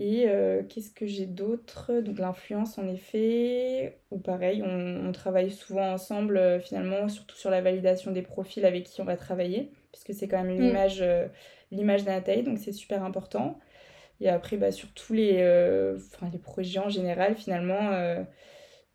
Et 0.00 0.24
euh, 0.28 0.62
qu'est-ce 0.66 0.90
que 0.90 1.06
j'ai 1.06 1.26
d'autre? 1.26 1.92
Donc 2.00 2.18
l'influence 2.18 2.78
en 2.78 2.88
effet, 2.88 3.98
ou 4.10 4.18
pareil, 4.18 4.62
on, 4.64 5.12
travaille 5.12 5.50
souvent 5.50 5.92
ensemble 5.92 6.38
euh, 6.38 6.58
finalement, 6.58 7.06
surtout 7.10 7.36
sur 7.36 7.50
la 7.50 7.60
validation 7.60 8.10
des 8.10 8.22
profils 8.22 8.64
avec 8.64 8.84
qui 8.84 9.02
on 9.02 9.04
va 9.04 9.18
travailler, 9.18 9.70
puisque 9.92 10.18
c'est 10.18 10.26
quand 10.26 10.42
même 10.42 10.56
mm. 10.56 10.60
l'image 10.62 11.02
euh, 11.02 11.26
l'image 11.70 12.04
d'un 12.04 12.20
donc 12.20 12.56
c'est 12.56 12.72
super 12.72 13.04
important. 13.04 13.58
Et 14.22 14.30
après, 14.30 14.56
bah, 14.56 14.72
sur 14.72 14.88
tous 14.94 15.12
les, 15.12 15.36
les 16.32 16.38
projets 16.38 16.78
en 16.78 16.88
général, 16.88 17.36
finalement, 17.36 17.90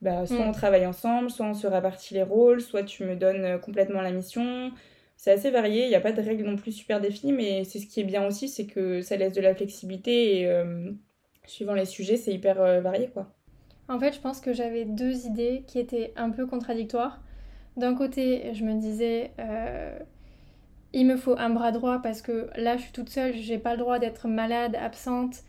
bah, 0.02 0.26
soit 0.26 0.46
mm. 0.46 0.50
on 0.50 0.52
travaille 0.52 0.86
ensemble, 0.86 1.30
soit 1.30 1.46
on 1.46 1.54
se 1.54 1.68
répartit 1.68 2.14
les 2.14 2.24
rôles, 2.24 2.62
soit 2.62 2.84
tu 2.84 3.04
me 3.04 3.16
donnes 3.16 3.60
complètement 3.60 4.02
la 4.02 4.12
mission, 4.12 4.72
c'est 5.18 5.32
assez 5.32 5.50
varié, 5.50 5.86
il 5.86 5.90
n'y 5.90 5.96
a 5.96 6.02
pas 6.02 6.12
de 6.12 6.22
règles 6.22 6.44
non 6.44 6.56
plus 6.56 6.72
super 6.72 7.00
définies, 7.00 7.34
mais 7.34 7.64
c'est 7.64 7.80
ce 7.80 7.88
qui 7.88 8.02
est 8.02 8.04
bien 8.04 8.26
aussi, 8.28 8.48
c'est 8.48 8.66
que 8.66 9.02
ça 9.02 9.16
laisse 9.16 9.34
de 9.34 9.42
la 9.42 9.56
flexibilité 9.56 10.40
et 10.40 10.48
euh, 10.48 10.92
suivant 11.46 11.74
les 11.74 11.86
sujets, 11.86 12.18
c'est 12.18 12.34
hyper 12.34 12.62
euh, 12.62 12.82
varié 12.82 13.08
quoi. 13.08 13.32
En 13.88 14.00
fait, 14.00 14.14
je 14.14 14.20
pense 14.20 14.42
que 14.42 14.52
j'avais 14.52 14.84
deux 14.84 15.26
idées 15.26 15.64
qui 15.68 15.80
étaient 15.80 16.12
un 16.16 16.32
peu 16.32 16.48
contradictoires. 16.48 17.22
D'un 17.78 17.94
côté, 17.94 18.52
je 18.54 18.64
me 18.64 18.80
disais, 18.80 19.32
euh, 19.40 20.00
il 20.92 21.06
me 21.06 21.18
faut 21.18 21.36
un 21.38 21.52
bras 21.52 21.72
droit 21.72 22.00
parce 22.02 22.22
que 22.24 22.50
là, 22.56 22.78
je 22.78 22.84
suis 22.84 22.92
toute 22.92 23.10
seule, 23.10 23.34
j'ai 23.36 23.60
pas 23.60 23.74
le 23.74 23.78
droit 23.78 24.00
d'être 24.00 24.28
malade, 24.28 24.76
absente. 24.76 25.44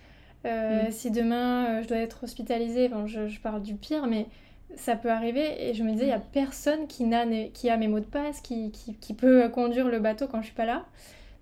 Mm. 0.47 0.91
Si 0.91 1.11
demain, 1.11 1.83
je 1.83 1.89
dois 1.89 1.99
être 1.99 2.25
hospitalisée, 2.25 2.89
bon, 2.89 3.07
je, 3.07 3.27
je 3.27 3.41
parle 3.41 3.63
du 3.63 3.75
pire, 3.75 4.07
mais 4.07 4.27
ça 4.75 4.97
peut 4.97 5.11
arriver 5.11 5.69
et 5.69 5.75
je 5.75 5.83
me 5.83 5.93
disais, 5.93 6.05
il 6.05 6.09
n'y 6.09 6.15
a 6.15 6.21
personne 6.21 6.87
qui, 6.87 7.05
a, 7.15 7.25
qui 7.53 7.71
a 7.71 7.77
mes 7.77 7.89
mots 7.89 8.01
de 8.01 8.05
passe, 8.05 8.41
qui, 8.41 8.73
qui, 8.73 9.15
peut 9.15 9.49
conduire 9.49 9.89
le 9.89 9.99
bateau 9.99 10.27
quand 10.27 10.41
je 10.41 10.47
suis 10.47 10.55
pas 10.55 10.67
là. 10.67 10.85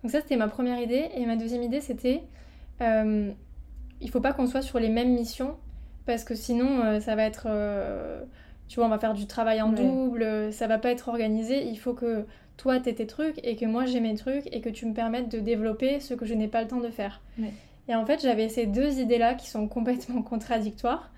Donc 0.03 0.13
ça, 0.13 0.21
c'était 0.21 0.37
ma 0.37 0.49
première 0.49 0.79
idée. 0.81 1.09
Et 1.17 1.25
ma 1.27 1.37
deuxième 1.37 1.63
idée, 1.63 1.81
c'était, 1.81 2.23
euh, 2.81 3.31
il 4.01 4.11
faut 4.11 4.21
pas 4.21 4.33
qu'on 4.33 4.47
soit 4.47 4.63
sur 4.63 4.79
les 4.79 4.89
mêmes 4.89 5.15
missions, 5.15 5.57
parce 6.07 6.25
que 6.25 6.35
sinon, 6.35 6.81
euh, 6.81 7.01
ça 7.01 7.17
va 7.17 7.25
être... 7.25 7.47
Euh, 7.49 8.23
tu 8.69 8.77
vois, 8.77 8.87
on 8.87 8.91
va 8.91 8.99
faire 8.99 9.15
du 9.15 9.27
travail 9.27 9.61
en 9.61 9.71
double, 9.71 10.51
ça 10.51 10.67
va 10.67 10.79
pas 10.79 10.91
être 10.91 11.09
organisé. 11.09 11.67
Il 11.67 11.79
faut 11.79 11.93
que 11.93 12.25
toi, 12.57 12.81
tu 12.81 12.89
aies 12.89 12.95
tes 12.95 13.07
trucs 13.07 13.39
et 13.45 13.57
que 13.57 13.67
moi, 13.67 13.85
j'ai 13.85 14.01
mes 14.01 14.15
trucs 14.15 14.47
et 14.55 14.63
que 14.63 14.71
tu 14.71 14.87
me 14.87 14.95
permettes 14.95 15.31
de 15.31 15.39
développer 15.39 16.01
ce 16.01 16.15
que 16.15 16.25
je 16.25 16.33
n'ai 16.33 16.49
pas 16.49 16.63
le 16.63 16.69
temps 16.69 16.81
de 16.81 16.89
faire. 16.89 17.21
Et 17.89 17.95
en 17.95 18.07
fait, 18.07 18.23
j'avais 18.23 18.49
ces 18.49 18.67
deux 18.67 18.99
idées-là 18.99 19.35
qui 19.35 19.49
sont 19.49 19.69
complètement 19.69 20.23
contradictoires. 20.31 21.11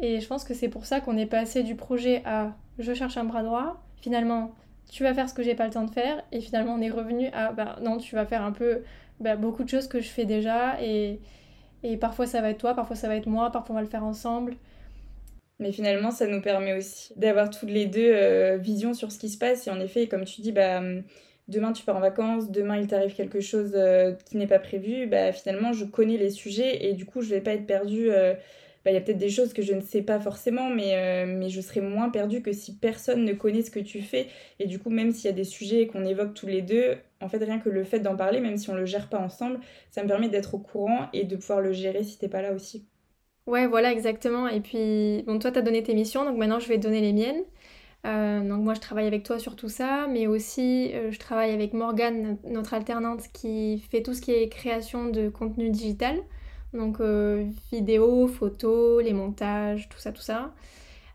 Et 0.00 0.20
je 0.20 0.26
pense 0.26 0.44
que 0.44 0.54
c'est 0.54 0.68
pour 0.68 0.86
ça 0.86 1.00
qu'on 1.00 1.16
est 1.16 1.26
passé 1.26 1.62
du 1.62 1.74
projet 1.76 2.22
à 2.24 2.54
je 2.78 2.94
cherche 2.94 3.16
un 3.16 3.24
bras 3.24 3.42
droit, 3.42 3.82
finalement 4.00 4.54
tu 4.90 5.04
vas 5.04 5.14
faire 5.14 5.28
ce 5.28 5.34
que 5.34 5.42
j'ai 5.42 5.54
pas 5.54 5.66
le 5.66 5.72
temps 5.72 5.84
de 5.84 5.90
faire, 5.90 6.22
et 6.32 6.40
finalement 6.40 6.74
on 6.74 6.80
est 6.80 6.90
revenu 6.90 7.28
à 7.28 7.52
bah 7.52 7.76
non, 7.82 7.98
tu 7.98 8.14
vas 8.14 8.26
faire 8.26 8.42
un 8.42 8.52
peu 8.52 8.82
bah, 9.20 9.36
beaucoup 9.36 9.62
de 9.62 9.68
choses 9.68 9.86
que 9.86 10.00
je 10.00 10.08
fais 10.08 10.24
déjà, 10.24 10.82
et, 10.82 11.20
et 11.82 11.96
parfois 11.96 12.26
ça 12.26 12.40
va 12.40 12.50
être 12.50 12.58
toi, 12.58 12.74
parfois 12.74 12.96
ça 12.96 13.06
va 13.06 13.16
être 13.16 13.26
moi, 13.26 13.52
parfois 13.52 13.74
on 13.74 13.78
va 13.78 13.82
le 13.82 13.88
faire 13.88 14.04
ensemble. 14.04 14.56
Mais 15.60 15.72
finalement, 15.72 16.10
ça 16.10 16.26
nous 16.26 16.40
permet 16.40 16.72
aussi 16.72 17.12
d'avoir 17.16 17.50
toutes 17.50 17.68
les 17.68 17.84
deux 17.84 18.10
euh, 18.14 18.56
visions 18.56 18.94
sur 18.94 19.12
ce 19.12 19.18
qui 19.18 19.28
se 19.28 19.36
passe. 19.36 19.66
Et 19.66 19.70
en 19.70 19.78
effet, 19.78 20.08
comme 20.08 20.24
tu 20.24 20.40
dis, 20.40 20.52
bah, 20.52 20.80
demain 21.50 21.72
tu 21.72 21.84
pars 21.84 21.96
en 21.96 22.00
vacances, 22.00 22.50
demain 22.50 22.78
il 22.78 22.86
t'arrive 22.86 23.14
quelque 23.14 23.40
chose 23.40 23.72
euh, 23.74 24.14
qui 24.26 24.36
n'est 24.36 24.46
pas 24.46 24.58
prévu, 24.58 25.06
bah, 25.06 25.32
finalement 25.32 25.72
je 25.72 25.84
connais 25.84 26.16
les 26.16 26.30
sujets 26.30 26.86
et 26.86 26.94
du 26.94 27.04
coup 27.06 27.22
je 27.22 27.30
vais 27.30 27.40
pas 27.40 27.52
être 27.52 27.66
perdue 27.66 28.10
euh, 28.10 28.34
bah, 28.84 28.90
il 28.90 28.94
y 28.94 28.96
a 28.96 29.00
peut-être 29.02 29.18
des 29.18 29.28
choses 29.28 29.52
que 29.52 29.60
je 29.62 29.74
ne 29.74 29.82
sais 29.82 30.00
pas 30.02 30.18
forcément, 30.20 30.70
mais, 30.70 30.96
euh, 30.96 31.26
mais 31.26 31.50
je 31.50 31.60
serai 31.60 31.82
moins 31.82 32.08
perdue 32.08 32.40
que 32.42 32.52
si 32.52 32.76
personne 32.76 33.24
ne 33.24 33.34
connaît 33.34 33.62
ce 33.62 33.70
que 33.70 33.80
tu 33.80 34.00
fais. 34.00 34.28
Et 34.58 34.66
du 34.66 34.78
coup, 34.78 34.88
même 34.88 35.12
s'il 35.12 35.26
y 35.26 35.28
a 35.28 35.36
des 35.36 35.44
sujets 35.44 35.86
qu'on 35.86 36.04
évoque 36.06 36.32
tous 36.32 36.46
les 36.46 36.62
deux, 36.62 36.96
en 37.20 37.28
fait, 37.28 37.44
rien 37.44 37.58
que 37.58 37.68
le 37.68 37.84
fait 37.84 38.00
d'en 38.00 38.16
parler, 38.16 38.40
même 38.40 38.56
si 38.56 38.70
on 38.70 38.74
le 38.74 38.86
gère 38.86 39.08
pas 39.10 39.18
ensemble, 39.18 39.60
ça 39.90 40.02
me 40.02 40.08
permet 40.08 40.30
d'être 40.30 40.54
au 40.54 40.58
courant 40.58 41.08
et 41.12 41.24
de 41.24 41.36
pouvoir 41.36 41.60
le 41.60 41.72
gérer 41.72 42.04
si 42.04 42.18
t'es 42.18 42.28
pas 42.28 42.40
là 42.40 42.52
aussi. 42.54 42.86
Ouais, 43.46 43.66
voilà, 43.66 43.92
exactement. 43.92 44.48
Et 44.48 44.60
puis, 44.60 45.22
bon, 45.26 45.38
toi, 45.38 45.50
tu 45.50 45.58
as 45.58 45.62
donné 45.62 45.82
tes 45.82 45.94
missions, 45.94 46.24
donc 46.24 46.38
maintenant, 46.38 46.60
je 46.60 46.68
vais 46.68 46.78
donner 46.78 47.00
les 47.00 47.12
miennes. 47.12 47.42
Euh, 48.06 48.40
donc 48.48 48.62
moi 48.62 48.74
je 48.74 48.80
travaille 48.80 49.06
avec 49.06 49.24
toi 49.24 49.38
sur 49.38 49.56
tout 49.56 49.68
ça, 49.68 50.06
mais 50.08 50.26
aussi 50.26 50.90
euh, 50.94 51.10
je 51.10 51.18
travaille 51.18 51.52
avec 51.52 51.74
Morgane, 51.74 52.38
notre 52.44 52.74
alternante, 52.74 53.24
qui 53.32 53.78
fait 53.90 54.02
tout 54.02 54.14
ce 54.14 54.22
qui 54.22 54.32
est 54.32 54.48
création 54.48 55.08
de 55.08 55.28
contenu 55.28 55.70
digital. 55.70 56.22
Donc 56.72 57.00
euh, 57.00 57.46
vidéo, 57.72 58.26
photos, 58.28 59.02
les 59.04 59.12
montages, 59.12 59.88
tout 59.88 59.98
ça, 59.98 60.12
tout 60.12 60.22
ça. 60.22 60.54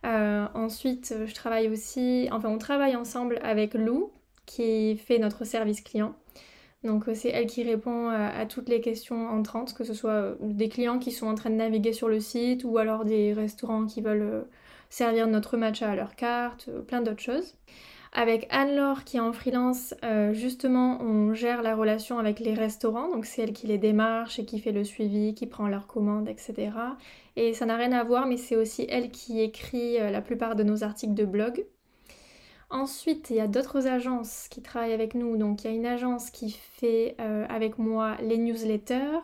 Euh, 0.05 0.47
ensuite, 0.53 1.15
je 1.25 1.33
travaille 1.33 1.69
aussi, 1.69 2.29
enfin 2.31 2.49
on 2.49 2.57
travaille 2.59 2.95
ensemble 2.95 3.39
avec 3.43 3.73
Lou 3.73 4.11
qui 4.45 4.97
fait 4.97 5.17
notre 5.19 5.45
service 5.45 5.81
client. 5.81 6.15
Donc 6.83 7.05
c'est 7.15 7.29
elle 7.29 7.47
qui 7.47 7.63
répond 7.63 8.09
à, 8.09 8.45
toutes 8.45 8.69
les 8.69 8.79
questions 8.79 9.27
entrantes, 9.29 9.73
que 9.73 9.83
ce 9.83 9.95
soit 9.95 10.37
des 10.41 10.69
clients 10.69 10.99
qui 10.99 11.11
sont 11.11 11.25
en 11.25 11.33
train 11.35 11.49
de 11.49 11.55
naviguer 11.55 11.93
sur 11.93 12.07
le 12.09 12.19
site 12.19 12.63
ou 12.63 12.77
alors 12.77 13.05
des 13.05 13.33
restaurants 13.33 13.87
qui 13.87 14.01
veulent 14.01 14.45
servir 14.95 15.27
notre 15.27 15.57
matcha 15.57 15.91
à 15.91 15.95
leur 15.95 16.15
carte, 16.15 16.69
plein 16.87 17.01
d'autres 17.01 17.21
choses. 17.21 17.55
Avec 18.13 18.47
Anne-Laure 18.49 19.03
qui 19.03 19.17
est 19.17 19.19
en 19.19 19.33
freelance, 19.33 19.93
euh, 20.05 20.31
justement, 20.31 21.01
on 21.01 21.33
gère 21.33 21.61
la 21.61 21.75
relation 21.75 22.17
avec 22.17 22.39
les 22.39 22.53
restaurants. 22.53 23.09
Donc 23.09 23.25
c'est 23.25 23.41
elle 23.41 23.51
qui 23.51 23.67
les 23.67 23.77
démarche 23.77 24.39
et 24.39 24.45
qui 24.45 24.57
fait 24.57 24.71
le 24.71 24.85
suivi, 24.85 25.35
qui 25.35 25.47
prend 25.47 25.67
leurs 25.67 25.85
commandes, 25.85 26.29
etc. 26.29 26.71
Et 27.35 27.53
ça 27.53 27.65
n'a 27.65 27.75
rien 27.75 27.91
à 27.91 28.05
voir, 28.05 28.25
mais 28.25 28.37
c'est 28.37 28.55
aussi 28.55 28.87
elle 28.89 29.11
qui 29.11 29.41
écrit 29.41 29.99
euh, 29.99 30.11
la 30.11 30.21
plupart 30.21 30.55
de 30.55 30.63
nos 30.63 30.85
articles 30.85 31.13
de 31.13 31.25
blog. 31.25 31.65
Ensuite, 32.75 33.29
il 33.29 33.37
y 33.37 33.39
a 33.39 33.47
d'autres 33.47 33.87
agences 33.87 34.49
qui 34.49 34.61
travaillent 34.61 34.91
avec 34.91 35.15
nous. 35.15 35.37
Donc, 35.37 35.63
il 35.63 35.67
y 35.67 35.73
a 35.73 35.73
une 35.73 35.85
agence 35.85 36.29
qui 36.29 36.51
fait 36.51 37.15
euh, 37.21 37.45
avec 37.47 37.77
moi 37.77 38.17
les 38.21 38.37
newsletters, 38.37 39.21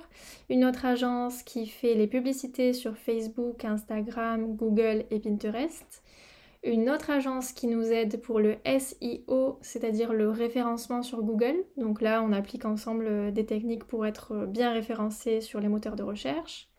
une 0.50 0.64
autre 0.64 0.86
agence 0.86 1.44
qui 1.44 1.68
fait 1.68 1.94
les 1.94 2.08
publicités 2.08 2.72
sur 2.72 2.96
Facebook, 2.96 3.66
Instagram, 3.66 4.56
Google 4.56 5.04
et 5.12 5.20
Pinterest, 5.20 6.02
une 6.64 6.90
autre 6.90 7.10
agence 7.10 7.52
qui 7.52 7.68
nous 7.68 7.92
aide 7.92 8.22
pour 8.22 8.40
le 8.40 8.56
SEO, 8.66 9.60
c'est-à-dire 9.62 10.14
le 10.14 10.30
référencement 10.30 11.04
sur 11.04 11.22
Google. 11.22 11.66
Donc 11.76 12.02
là, 12.02 12.24
on 12.24 12.32
applique 12.32 12.64
ensemble 12.64 13.06
euh, 13.06 13.32
des 13.32 13.46
techniques 13.46 13.84
pour 13.84 14.06
être 14.06 14.32
euh, 14.32 14.46
bien 14.46 14.72
référencé 14.72 15.42
sur 15.42 15.60
les 15.60 15.68
moteurs 15.68 15.98
de 15.98 16.04
recherche. 16.04 16.72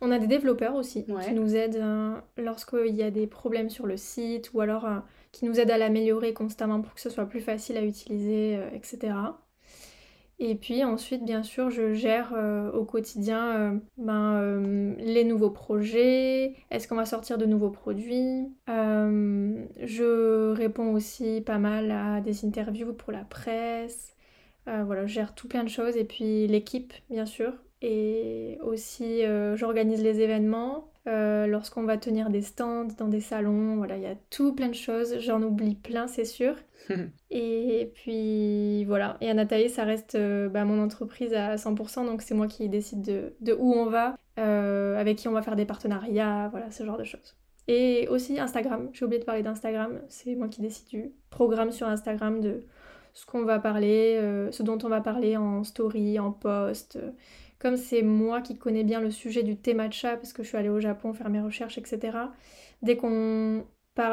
On 0.00 0.10
a 0.10 0.18
des 0.18 0.26
développeurs 0.26 0.74
aussi 0.74 1.04
qui 1.04 1.32
nous 1.32 1.56
aident 1.56 1.80
hein, 1.82 2.22
lorsqu'il 2.36 2.94
y 2.94 3.02
a 3.02 3.10
des 3.10 3.26
problèmes 3.26 3.70
sur 3.70 3.86
le 3.86 3.96
site 3.96 4.52
ou 4.52 4.60
alors 4.60 4.84
euh, 4.84 4.98
qui 5.32 5.44
nous 5.44 5.60
aident 5.60 5.70
à 5.70 5.78
l'améliorer 5.78 6.34
constamment 6.34 6.80
pour 6.80 6.94
que 6.94 7.00
ce 7.00 7.10
soit 7.10 7.26
plus 7.26 7.40
facile 7.40 7.76
à 7.76 7.82
utiliser, 7.84 8.58
etc. 8.72 9.12
Et 10.42 10.54
puis 10.54 10.84
ensuite, 10.84 11.22
bien 11.22 11.42
sûr, 11.42 11.68
je 11.70 11.92
gère 11.92 12.32
euh, 12.34 12.72
au 12.72 12.86
quotidien 12.86 13.56
euh, 13.56 13.78
ben, 13.98 14.36
euh, 14.40 14.94
les 14.98 15.22
nouveaux 15.24 15.50
projets, 15.50 16.54
est-ce 16.70 16.88
qu'on 16.88 16.96
va 16.96 17.04
sortir 17.04 17.36
de 17.36 17.44
nouveaux 17.44 17.70
produits? 17.70 18.48
je 18.66 20.52
réponds 20.52 20.92
aussi 20.94 21.40
pas 21.42 21.58
mal 21.58 21.90
à 21.90 22.20
des 22.20 22.44
interviews 22.44 22.92
pour 22.94 23.12
la 23.12 23.24
presse. 23.24 24.16
voilà, 24.66 25.06
je 25.06 25.12
gère 25.12 25.34
tout 25.34 25.48
plein 25.48 25.64
de 25.64 25.68
choses. 25.68 25.96
Et 25.96 26.04
puis 26.04 26.46
l'équipe, 26.46 26.92
bien 27.10 27.26
sûr. 27.26 27.52
Et 27.82 28.58
aussi, 28.62 29.22
j'organise 29.56 30.02
les 30.02 30.20
événements. 30.20 30.89
Lorsqu'on 31.06 31.82
va 31.84 31.96
tenir 31.96 32.30
des 32.30 32.42
stands 32.42 32.88
dans 32.98 33.08
des 33.08 33.20
salons, 33.20 33.76
voilà, 33.76 33.96
il 33.96 34.02
y 34.02 34.06
a 34.06 34.16
tout 34.30 34.54
plein 34.54 34.68
de 34.68 34.74
choses. 34.74 35.18
J'en 35.18 35.42
oublie 35.42 35.74
plein, 35.74 36.06
c'est 36.06 36.24
sûr. 36.24 36.54
et 37.30 37.92
puis 37.94 38.84
voilà. 38.84 39.16
Et 39.20 39.30
Anatae, 39.30 39.68
ça 39.68 39.84
reste 39.84 40.14
euh, 40.14 40.48
bah, 40.48 40.64
mon 40.64 40.82
entreprise 40.82 41.34
à 41.34 41.56
100%, 41.56 42.06
donc 42.06 42.22
c'est 42.22 42.34
moi 42.34 42.46
qui 42.46 42.68
décide 42.68 43.02
de, 43.40 43.52
où 43.52 43.74
on 43.74 43.86
va, 43.86 44.16
euh, 44.38 44.98
avec 44.98 45.18
qui 45.18 45.28
on 45.28 45.32
va 45.32 45.42
faire 45.42 45.56
des 45.56 45.66
partenariats, 45.66 46.48
voilà, 46.50 46.70
ce 46.70 46.84
genre 46.84 46.98
de 46.98 47.04
choses. 47.04 47.36
Et 47.68 48.08
aussi 48.08 48.40
Instagram, 48.40 48.88
j'ai 48.92 49.04
oublié 49.04 49.20
de 49.20 49.24
parler 49.24 49.42
d'Instagram, 49.42 50.00
c'est 50.08 50.34
moi 50.34 50.48
qui 50.48 50.60
décide 50.60 50.88
du 50.88 51.12
programme 51.30 51.70
sur 51.70 51.86
Instagram 51.86 52.40
de 52.40 52.64
ce 53.14 53.26
qu'on 53.26 53.44
va 53.44 53.58
parler, 53.58 54.16
euh, 54.20 54.50
ce 54.50 54.62
dont 54.62 54.78
on 54.82 54.88
va 54.88 55.00
parler 55.00 55.36
en 55.36 55.62
story, 55.62 56.18
en 56.18 56.32
post. 56.32 56.98
Comme 57.60 57.76
c'est 57.76 58.02
moi 58.02 58.40
qui 58.40 58.58
connais 58.58 58.82
bien 58.82 59.00
le 59.00 59.10
sujet 59.12 59.44
du 59.44 59.56
thé 59.56 59.74
matcha, 59.74 60.16
parce 60.16 60.32
que 60.32 60.42
je 60.42 60.48
suis 60.48 60.56
allée 60.56 60.68
au 60.68 60.80
Japon 60.80 61.12
faire 61.12 61.30
mes 61.30 61.40
recherches, 61.40 61.78
etc. 61.78 62.16
Dès 62.82 62.96
qu'on 62.96 63.64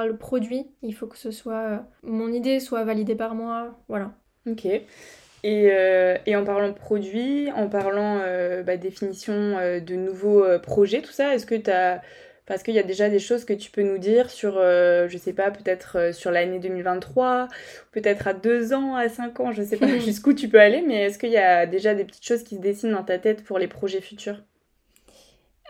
le 0.06 0.18
produit. 0.18 0.68
Il 0.82 0.94
faut 0.94 1.08
que 1.08 1.18
ce 1.18 1.32
soit 1.32 1.54
euh, 1.54 1.78
mon 2.04 2.32
idée 2.32 2.60
soit 2.60 2.84
validée 2.84 3.16
par 3.16 3.36
moi. 3.36 3.80
Voilà. 3.88 4.12
Ok. 4.50 4.66
Et, 4.66 5.70
euh, 5.72 6.18
en 6.28 6.44
parlant 6.44 6.74
produit, 6.74 7.52
en 7.52 7.70
parlant 7.70 8.20
euh, 8.22 8.64
bah, 8.64 8.76
définition 8.76 9.34
de 9.34 9.96
nouveaux 9.96 10.44
projets, 10.60 11.02
tout 11.02 11.12
ça, 11.12 11.36
est-ce 11.36 11.46
que 11.46 11.56
tu 11.56 11.70
as 11.70 12.02
parce 12.48 12.64
qu'il 12.64 12.74
y 12.74 12.80
a 12.80 12.84
déjà 12.84 13.10
des 13.10 13.20
choses 13.20 13.44
que 13.44 13.54
tu 13.54 13.70
peux 13.70 13.84
nous 13.84 13.98
dire 13.98 14.30
sur, 14.30 14.58
euh, 14.58 15.08
je 15.10 15.18
sais 15.18 15.34
pas, 15.34 15.52
peut-être 15.52 15.98
euh, 15.98 16.12
sur 16.14 16.32
l'année 16.32 16.60
2023, 16.60 17.50
peut-être 17.92 18.28
à 18.28 18.34
deux 18.34 18.74
ans, 18.74 18.96
à 18.96 19.10
cinq 19.10 19.42
ans, 19.42 19.52
je 19.52 19.62
sais 19.62 19.76
pas 19.76 19.98
jusqu'où 20.00 20.34
tu 20.34 20.48
peux 20.48 20.60
aller, 20.60 20.82
mais 20.82 21.04
est-ce 21.04 21.20
qu'il 21.20 21.30
y 21.30 21.38
a 21.38 21.66
déjà 21.66 21.94
des 21.94 22.06
petites 22.06 22.26
choses 22.26 22.44
qui 22.44 22.56
se 22.56 22.62
dessinent 22.62 22.94
dans 22.94 23.04
ta 23.04 23.20
tête 23.20 23.44
pour 23.44 23.60
les 23.60 23.68
projets 23.68 24.00
futurs? 24.00 24.42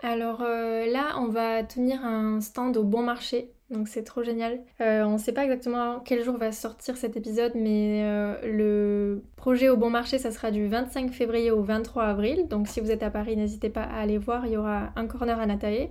Alors 0.04 0.42
euh, 0.42 0.86
là, 0.86 1.16
on 1.18 1.26
va 1.26 1.64
tenir 1.64 2.04
un 2.04 2.40
stand 2.40 2.76
au 2.76 2.84
bon 2.84 3.02
marché. 3.02 3.50
Donc 3.70 3.88
c'est 3.88 4.04
trop 4.04 4.22
génial. 4.22 4.60
on 4.80 5.12
ne 5.12 5.18
sait 5.18 5.32
pas 5.32 5.44
exactement 5.44 6.00
quel 6.00 6.24
jour 6.24 6.38
va 6.38 6.52
sortir 6.52 6.96
cet 6.96 7.18
épisode, 7.18 7.52
mais 7.54 8.02
le 8.42 9.22
projet 9.36 9.68
au 9.68 9.76
bon 9.76 9.90
marché, 9.90 10.16
ça 10.16 10.30
sera 10.30 10.50
du 10.50 10.66
25 10.68 11.12
février 11.12 11.50
au 11.50 11.62
23 11.62 12.04
avril. 12.04 12.48
Donc 12.48 12.66
si 12.66 12.80
vous 12.80 12.90
êtes 12.90 13.02
à 13.02 13.10
Paris, 13.10 13.36
n'hésitez 13.36 13.68
pas 13.68 13.82
à 13.82 14.00
aller 14.00 14.16
voir. 14.16 14.46
Il 14.46 14.52
y 14.52 14.56
aura 14.56 14.90
un 14.96 15.06
corner 15.06 15.38
à 15.38 15.44
Natae. 15.44 15.90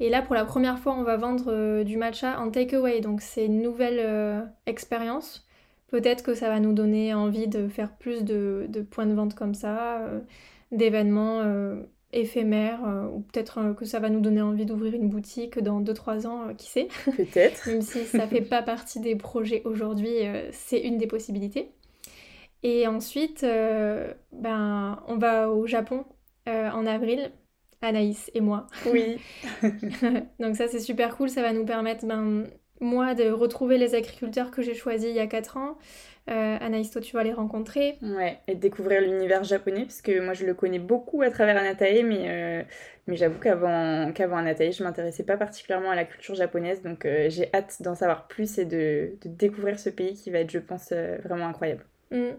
Et 0.00 0.08
là, 0.08 0.22
pour 0.22 0.34
la 0.34 0.46
première 0.46 0.78
fois, 0.78 0.94
on 0.94 1.02
va 1.02 1.18
vendre 1.18 1.44
euh, 1.48 1.84
du 1.84 1.98
matcha 1.98 2.40
en 2.40 2.50
takeaway. 2.50 3.02
Donc, 3.02 3.20
c'est 3.20 3.44
une 3.44 3.60
nouvelle 3.60 4.00
euh, 4.00 4.40
expérience. 4.64 5.46
Peut-être 5.88 6.24
que 6.24 6.34
ça 6.34 6.48
va 6.48 6.58
nous 6.58 6.72
donner 6.72 7.12
envie 7.12 7.48
de 7.48 7.68
faire 7.68 7.92
plus 7.92 8.24
de, 8.24 8.66
points 8.90 9.06
de 9.06 9.12
vente 9.12 9.34
comme 9.34 9.54
ça, 9.54 9.98
euh, 9.98 10.20
d'événements 10.72 11.42
éphémères, 12.12 12.80
ou 13.12 13.20
peut-être 13.20 13.74
que 13.74 13.84
ça 13.84 13.98
va 13.98 14.08
nous 14.08 14.20
donner 14.20 14.40
envie 14.40 14.66
d'ouvrir 14.66 14.94
une 14.94 15.08
boutique 15.08 15.58
dans 15.58 15.80
2-3 15.80 16.26
ans, 16.28 16.54
qui 16.56 16.68
sait 16.70 16.88
Peut-être. 17.16 17.66
Même 17.66 17.82
si 17.82 18.04
ça 18.04 18.28
fait 18.28 18.40
pas 18.40 18.62
partie 18.62 19.00
des 19.00 19.16
projets 19.16 19.62
aujourd'hui, 19.64 20.14
c'est 20.52 20.80
une 20.80 20.96
des 20.96 21.08
possibilités. 21.08 21.72
Et 22.62 22.86
ensuite, 22.86 23.42
ben, 23.42 25.02
on 25.08 25.16
va 25.16 25.50
au 25.50 25.66
Japon 25.66 26.04
en 26.46 26.86
avril 26.86 27.32
Anaïs 27.82 28.30
et 28.34 28.40
moi. 28.40 28.66
Oui. 28.86 29.18
Donc 30.40 30.56
ça 30.56 30.68
c'est 30.68 30.80
super 30.80 31.16
cool, 31.16 31.30
ça 31.30 31.42
va 31.42 31.52
nous 31.52 31.64
permettre 31.64 32.06
ben, 32.06 32.46
moi 32.80 33.14
de 33.14 33.30
retrouver 33.30 33.78
les 33.78 33.94
agriculteurs 33.94 34.50
que 34.50 34.62
j'ai 34.62 34.74
choisis 34.74 35.08
il 35.08 35.16
y 35.16 35.20
a 35.20 35.26
4 35.26 35.56
ans. 35.56 35.78
Euh, 36.28 36.58
Anaïs, 36.60 36.90
toi 36.90 37.00
tu 37.00 37.16
vas 37.16 37.24
les 37.24 37.32
rencontrer. 37.32 37.98
Ouais, 38.02 38.38
et 38.46 38.54
découvrir 38.54 39.00
l'univers 39.00 39.42
japonais, 39.42 39.82
parce 39.82 40.02
que 40.02 40.20
moi 40.20 40.34
je 40.34 40.44
le 40.44 40.54
connais 40.54 40.78
beaucoup 40.78 41.22
à 41.22 41.30
travers 41.30 41.56
Anatae, 41.56 42.02
mais, 42.04 42.28
euh, 42.28 42.62
mais 43.06 43.16
j'avoue 43.16 43.40
qu'avant 43.40 44.12
qu'avant 44.12 44.36
Anatae, 44.36 44.72
je 44.72 44.84
m'intéressais 44.84 45.24
pas 45.24 45.36
particulièrement 45.36 45.90
à 45.90 45.96
la 45.96 46.04
culture 46.04 46.34
japonaise, 46.34 46.82
donc 46.82 47.04
euh, 47.04 47.28
j'ai 47.30 47.48
hâte 47.54 47.80
d'en 47.80 47.94
savoir 47.94 48.28
plus 48.28 48.58
et 48.58 48.64
de, 48.64 49.12
de, 49.22 49.28
découvrir 49.28 49.78
ce 49.78 49.90
pays 49.90 50.14
qui 50.14 50.30
va 50.30 50.40
être, 50.40 50.50
je 50.50 50.58
pense, 50.58 50.92
vraiment 51.24 51.46
incroyable. 51.46 51.84
Mm. 52.10 52.30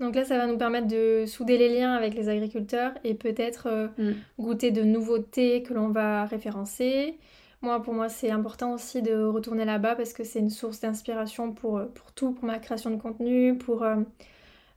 Donc 0.00 0.14
là, 0.14 0.24
ça 0.24 0.36
va 0.36 0.46
nous 0.46 0.58
permettre 0.58 0.88
de 0.88 1.24
souder 1.26 1.56
les 1.56 1.68
liens 1.68 1.94
avec 1.94 2.14
les 2.14 2.28
agriculteurs 2.28 2.92
et 3.02 3.14
peut-être 3.14 3.66
euh, 3.66 3.88
mm. 3.96 4.12
goûter 4.38 4.70
de 4.70 4.82
nouveautés 4.82 5.62
que 5.62 5.72
l'on 5.72 5.88
va 5.88 6.26
référencer. 6.26 7.18
Moi, 7.62 7.82
pour 7.82 7.94
moi, 7.94 8.08
c'est 8.10 8.30
important 8.30 8.74
aussi 8.74 9.00
de 9.00 9.24
retourner 9.24 9.64
là-bas 9.64 9.96
parce 9.96 10.12
que 10.12 10.22
c'est 10.22 10.40
une 10.40 10.50
source 10.50 10.80
d'inspiration 10.80 11.52
pour, 11.52 11.78
euh, 11.78 11.86
pour 11.86 12.12
tout, 12.12 12.32
pour 12.32 12.44
ma 12.44 12.58
création 12.58 12.90
de 12.90 12.96
contenu, 12.96 13.56
pour 13.56 13.82
euh, 13.82 13.96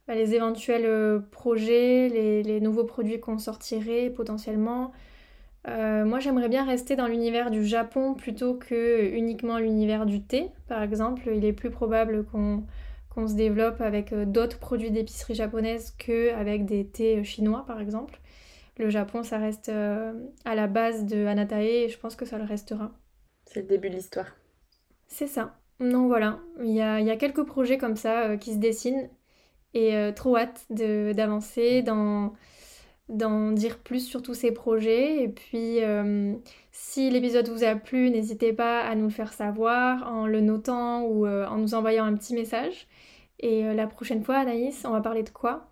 bah, 0.08 0.16
les 0.16 0.36
éventuels 0.36 1.22
projets, 1.32 2.08
les, 2.08 2.62
nouveaux 2.62 2.86
produits 2.86 3.20
qu'on 3.20 3.38
sortirait 3.38 4.10
potentiellement. 4.10 4.94
moi, 5.68 6.20
j'aimerais 6.20 6.50
bien 6.50 6.66
rester 6.66 6.96
dans 6.96 7.08
l'univers 7.08 7.52
du 7.52 7.66
Japon 7.66 8.14
plutôt 8.14 8.54
que 8.56 9.14
uniquement 9.14 9.58
l'univers 9.58 10.06
du 10.06 10.22
thé, 10.22 10.50
par 10.68 10.82
exemple. 10.82 11.30
Il 11.36 11.44
est 11.44 11.54
plus 11.54 11.70
probable 11.70 12.24
qu'on 12.26 12.64
qu'on 13.20 13.28
se 13.28 13.34
développe 13.34 13.82
avec 13.82 14.14
euh, 14.14 14.26
d'autres 14.26 14.60
produits 14.60 14.92
d'épicerie 14.92 15.36
japonaise 15.36 15.94
qu'avec 15.98 16.66
des 16.66 16.86
thés 16.86 17.18
euh, 17.18 17.24
chinois 17.24 17.66
par 17.68 17.82
exemple. 17.82 18.20
Le 18.78 18.90
Japon, 18.90 19.24
ça 19.24 19.38
reste 19.38 19.68
euh, 19.70 20.14
à 20.46 20.56
la 20.56 20.68
base 20.68 21.06
de 21.06 21.26
Anatae 21.26 21.66
et 21.66 21.90
je 21.90 22.00
pense 22.00 22.16
que 22.16 22.26
ça 22.26 22.38
le 22.38 22.46
restera. 22.46 22.92
C'est 23.46 23.62
le 23.62 23.68
début 23.68 23.90
de 23.90 23.96
l'histoire. 23.96 24.28
C'est 25.08 25.28
ça. 25.28 25.58
Non, 25.82 26.08
voilà. 26.08 26.40
Il 26.62 26.72
y 26.72 26.82
a, 26.82 27.16
quelques 27.18 27.44
projets 27.44 27.78
comme 27.78 27.98
ça 27.98 28.38
qui 28.38 28.54
se 28.54 28.58
dessinent 28.58 29.10
et 29.74 30.12
trop 30.16 30.38
hâte 30.38 30.66
d'avancer, 30.70 31.82
d'en 31.82 32.32
dire 33.52 33.80
plus 33.80 34.06
sur 34.06 34.22
tous 34.22 34.34
ces 34.34 34.52
projets. 34.52 35.24
Et 35.24 35.30
puis, 35.30 35.80
si 36.72 37.10
l'épisode 37.10 37.48
vous 37.48 37.64
a 37.64 37.76
plu, 37.76 38.10
n'hésitez 38.12 38.52
pas 38.52 38.82
à 38.82 38.94
nous 38.96 39.06
le 39.06 39.10
faire 39.10 39.32
savoir 39.32 40.12
en 40.12 40.28
le 40.28 40.42
notant 40.42 41.04
ou 41.04 41.26
en 41.26 41.58
nous 41.58 41.74
envoyant 41.76 42.04
un 42.06 42.16
petit 42.16 42.36
message. 42.36 42.88
Et 43.40 43.64
euh, 43.64 43.74
la 43.74 43.88
prochaine 43.88 44.24
fois, 44.24 44.38
Anaïs, 44.38 44.84
on 44.86 44.92
va 44.92 45.02
parler 45.02 45.24
de 45.24 45.30
quoi? 45.30 45.68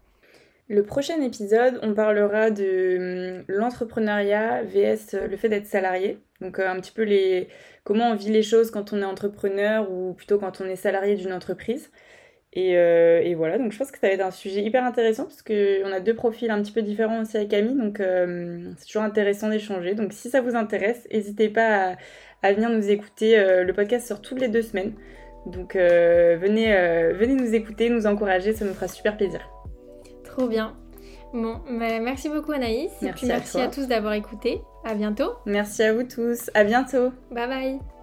Le 0.69 0.83
prochain 0.83 1.21
épisode, 1.21 1.79
on 1.81 1.93
parlera 1.93 2.51
de 2.51 3.39
hum, 3.39 3.45
l'entrepreneuriat 3.47 4.63
vs 4.63 5.13
euh, 5.13 5.27
le 5.27 5.37
fait 5.37 5.49
d'être 5.49 5.65
salarié. 5.65 6.19
Donc 6.41 6.59
euh, 6.59 6.69
un 6.69 6.79
petit 6.79 6.91
peu 6.91 7.03
les 7.03 7.47
comment 7.83 8.11
on 8.11 8.15
vit 8.15 8.31
les 8.31 8.43
choses 8.43 8.71
quand 8.71 8.93
on 8.93 9.01
est 9.01 9.05
entrepreneur 9.05 9.89
ou 9.91 10.13
plutôt 10.13 10.37
quand 10.39 10.61
on 10.61 10.65
est 10.65 10.75
salarié 10.75 11.15
d'une 11.15 11.33
entreprise. 11.33 11.89
Et, 12.53 13.35
voilà, 13.35 13.59
donc 13.59 13.71
je 13.71 13.77
pense 13.77 13.91
que 13.91 13.99
ça 13.99 14.07
va 14.07 14.13
être 14.13 14.25
un 14.25 14.31
sujet 14.31 14.63
hyper 14.63 14.83
intéressant 14.83 15.25
parce 15.25 15.43
qu'on 15.43 15.91
a 15.91 15.99
deux 15.99 16.15
profils 16.15 16.49
un 16.49 16.59
petit 16.63 16.71
peu 16.71 16.81
différents 16.81 17.21
aussi 17.21 17.37
avec 17.37 17.49
Camille, 17.49 17.77
donc 17.77 17.97
c'est 17.99 18.85
toujours 18.87 19.03
intéressant 19.03 19.49
d'échanger. 19.49 19.93
Donc 19.93 20.11
si 20.11 20.31
ça 20.31 20.41
vous 20.41 20.55
intéresse, 20.55 21.07
n'hésitez 21.11 21.49
pas 21.49 21.97
à, 22.41 22.53
venir 22.53 22.71
nous 22.71 22.89
écouter. 22.89 23.37
le 23.63 23.71
podcast 23.73 24.07
sort 24.07 24.21
toutes 24.21 24.39
les 24.41 24.47
deux 24.47 24.63
semaines. 24.63 24.93
Donc 25.47 25.75
euh, 25.75 26.37
venez, 26.39 26.75
euh, 26.75 27.13
venez 27.13 27.35
nous 27.35 27.53
écouter, 27.55 27.89
nous 27.89 28.05
encourager, 28.05 28.53
ça 28.53 28.65
nous 28.65 28.73
fera 28.73 28.87
super 28.87 29.17
plaisir. 29.17 29.39
Trop 30.23 30.47
bien. 30.47 30.75
Bon, 31.33 31.59
merci 31.69 32.29
beaucoup 32.29 32.51
Anaïs. 32.51 32.91
Merci 33.01 33.05
et 33.05 33.11
puis 33.11 33.27
merci 33.27 33.61
à 33.61 33.67
tous 33.67 33.87
d'avoir 33.87 34.13
écouté. 34.13 34.61
À 34.85 34.93
bientôt. 34.93 35.33
Merci 35.45 35.83
à 35.83 35.93
vous 35.93 36.03
tous. 36.03 36.49
À 36.53 36.63
bientôt. 36.63 37.11
Bye 37.31 37.47
bye. 37.47 37.96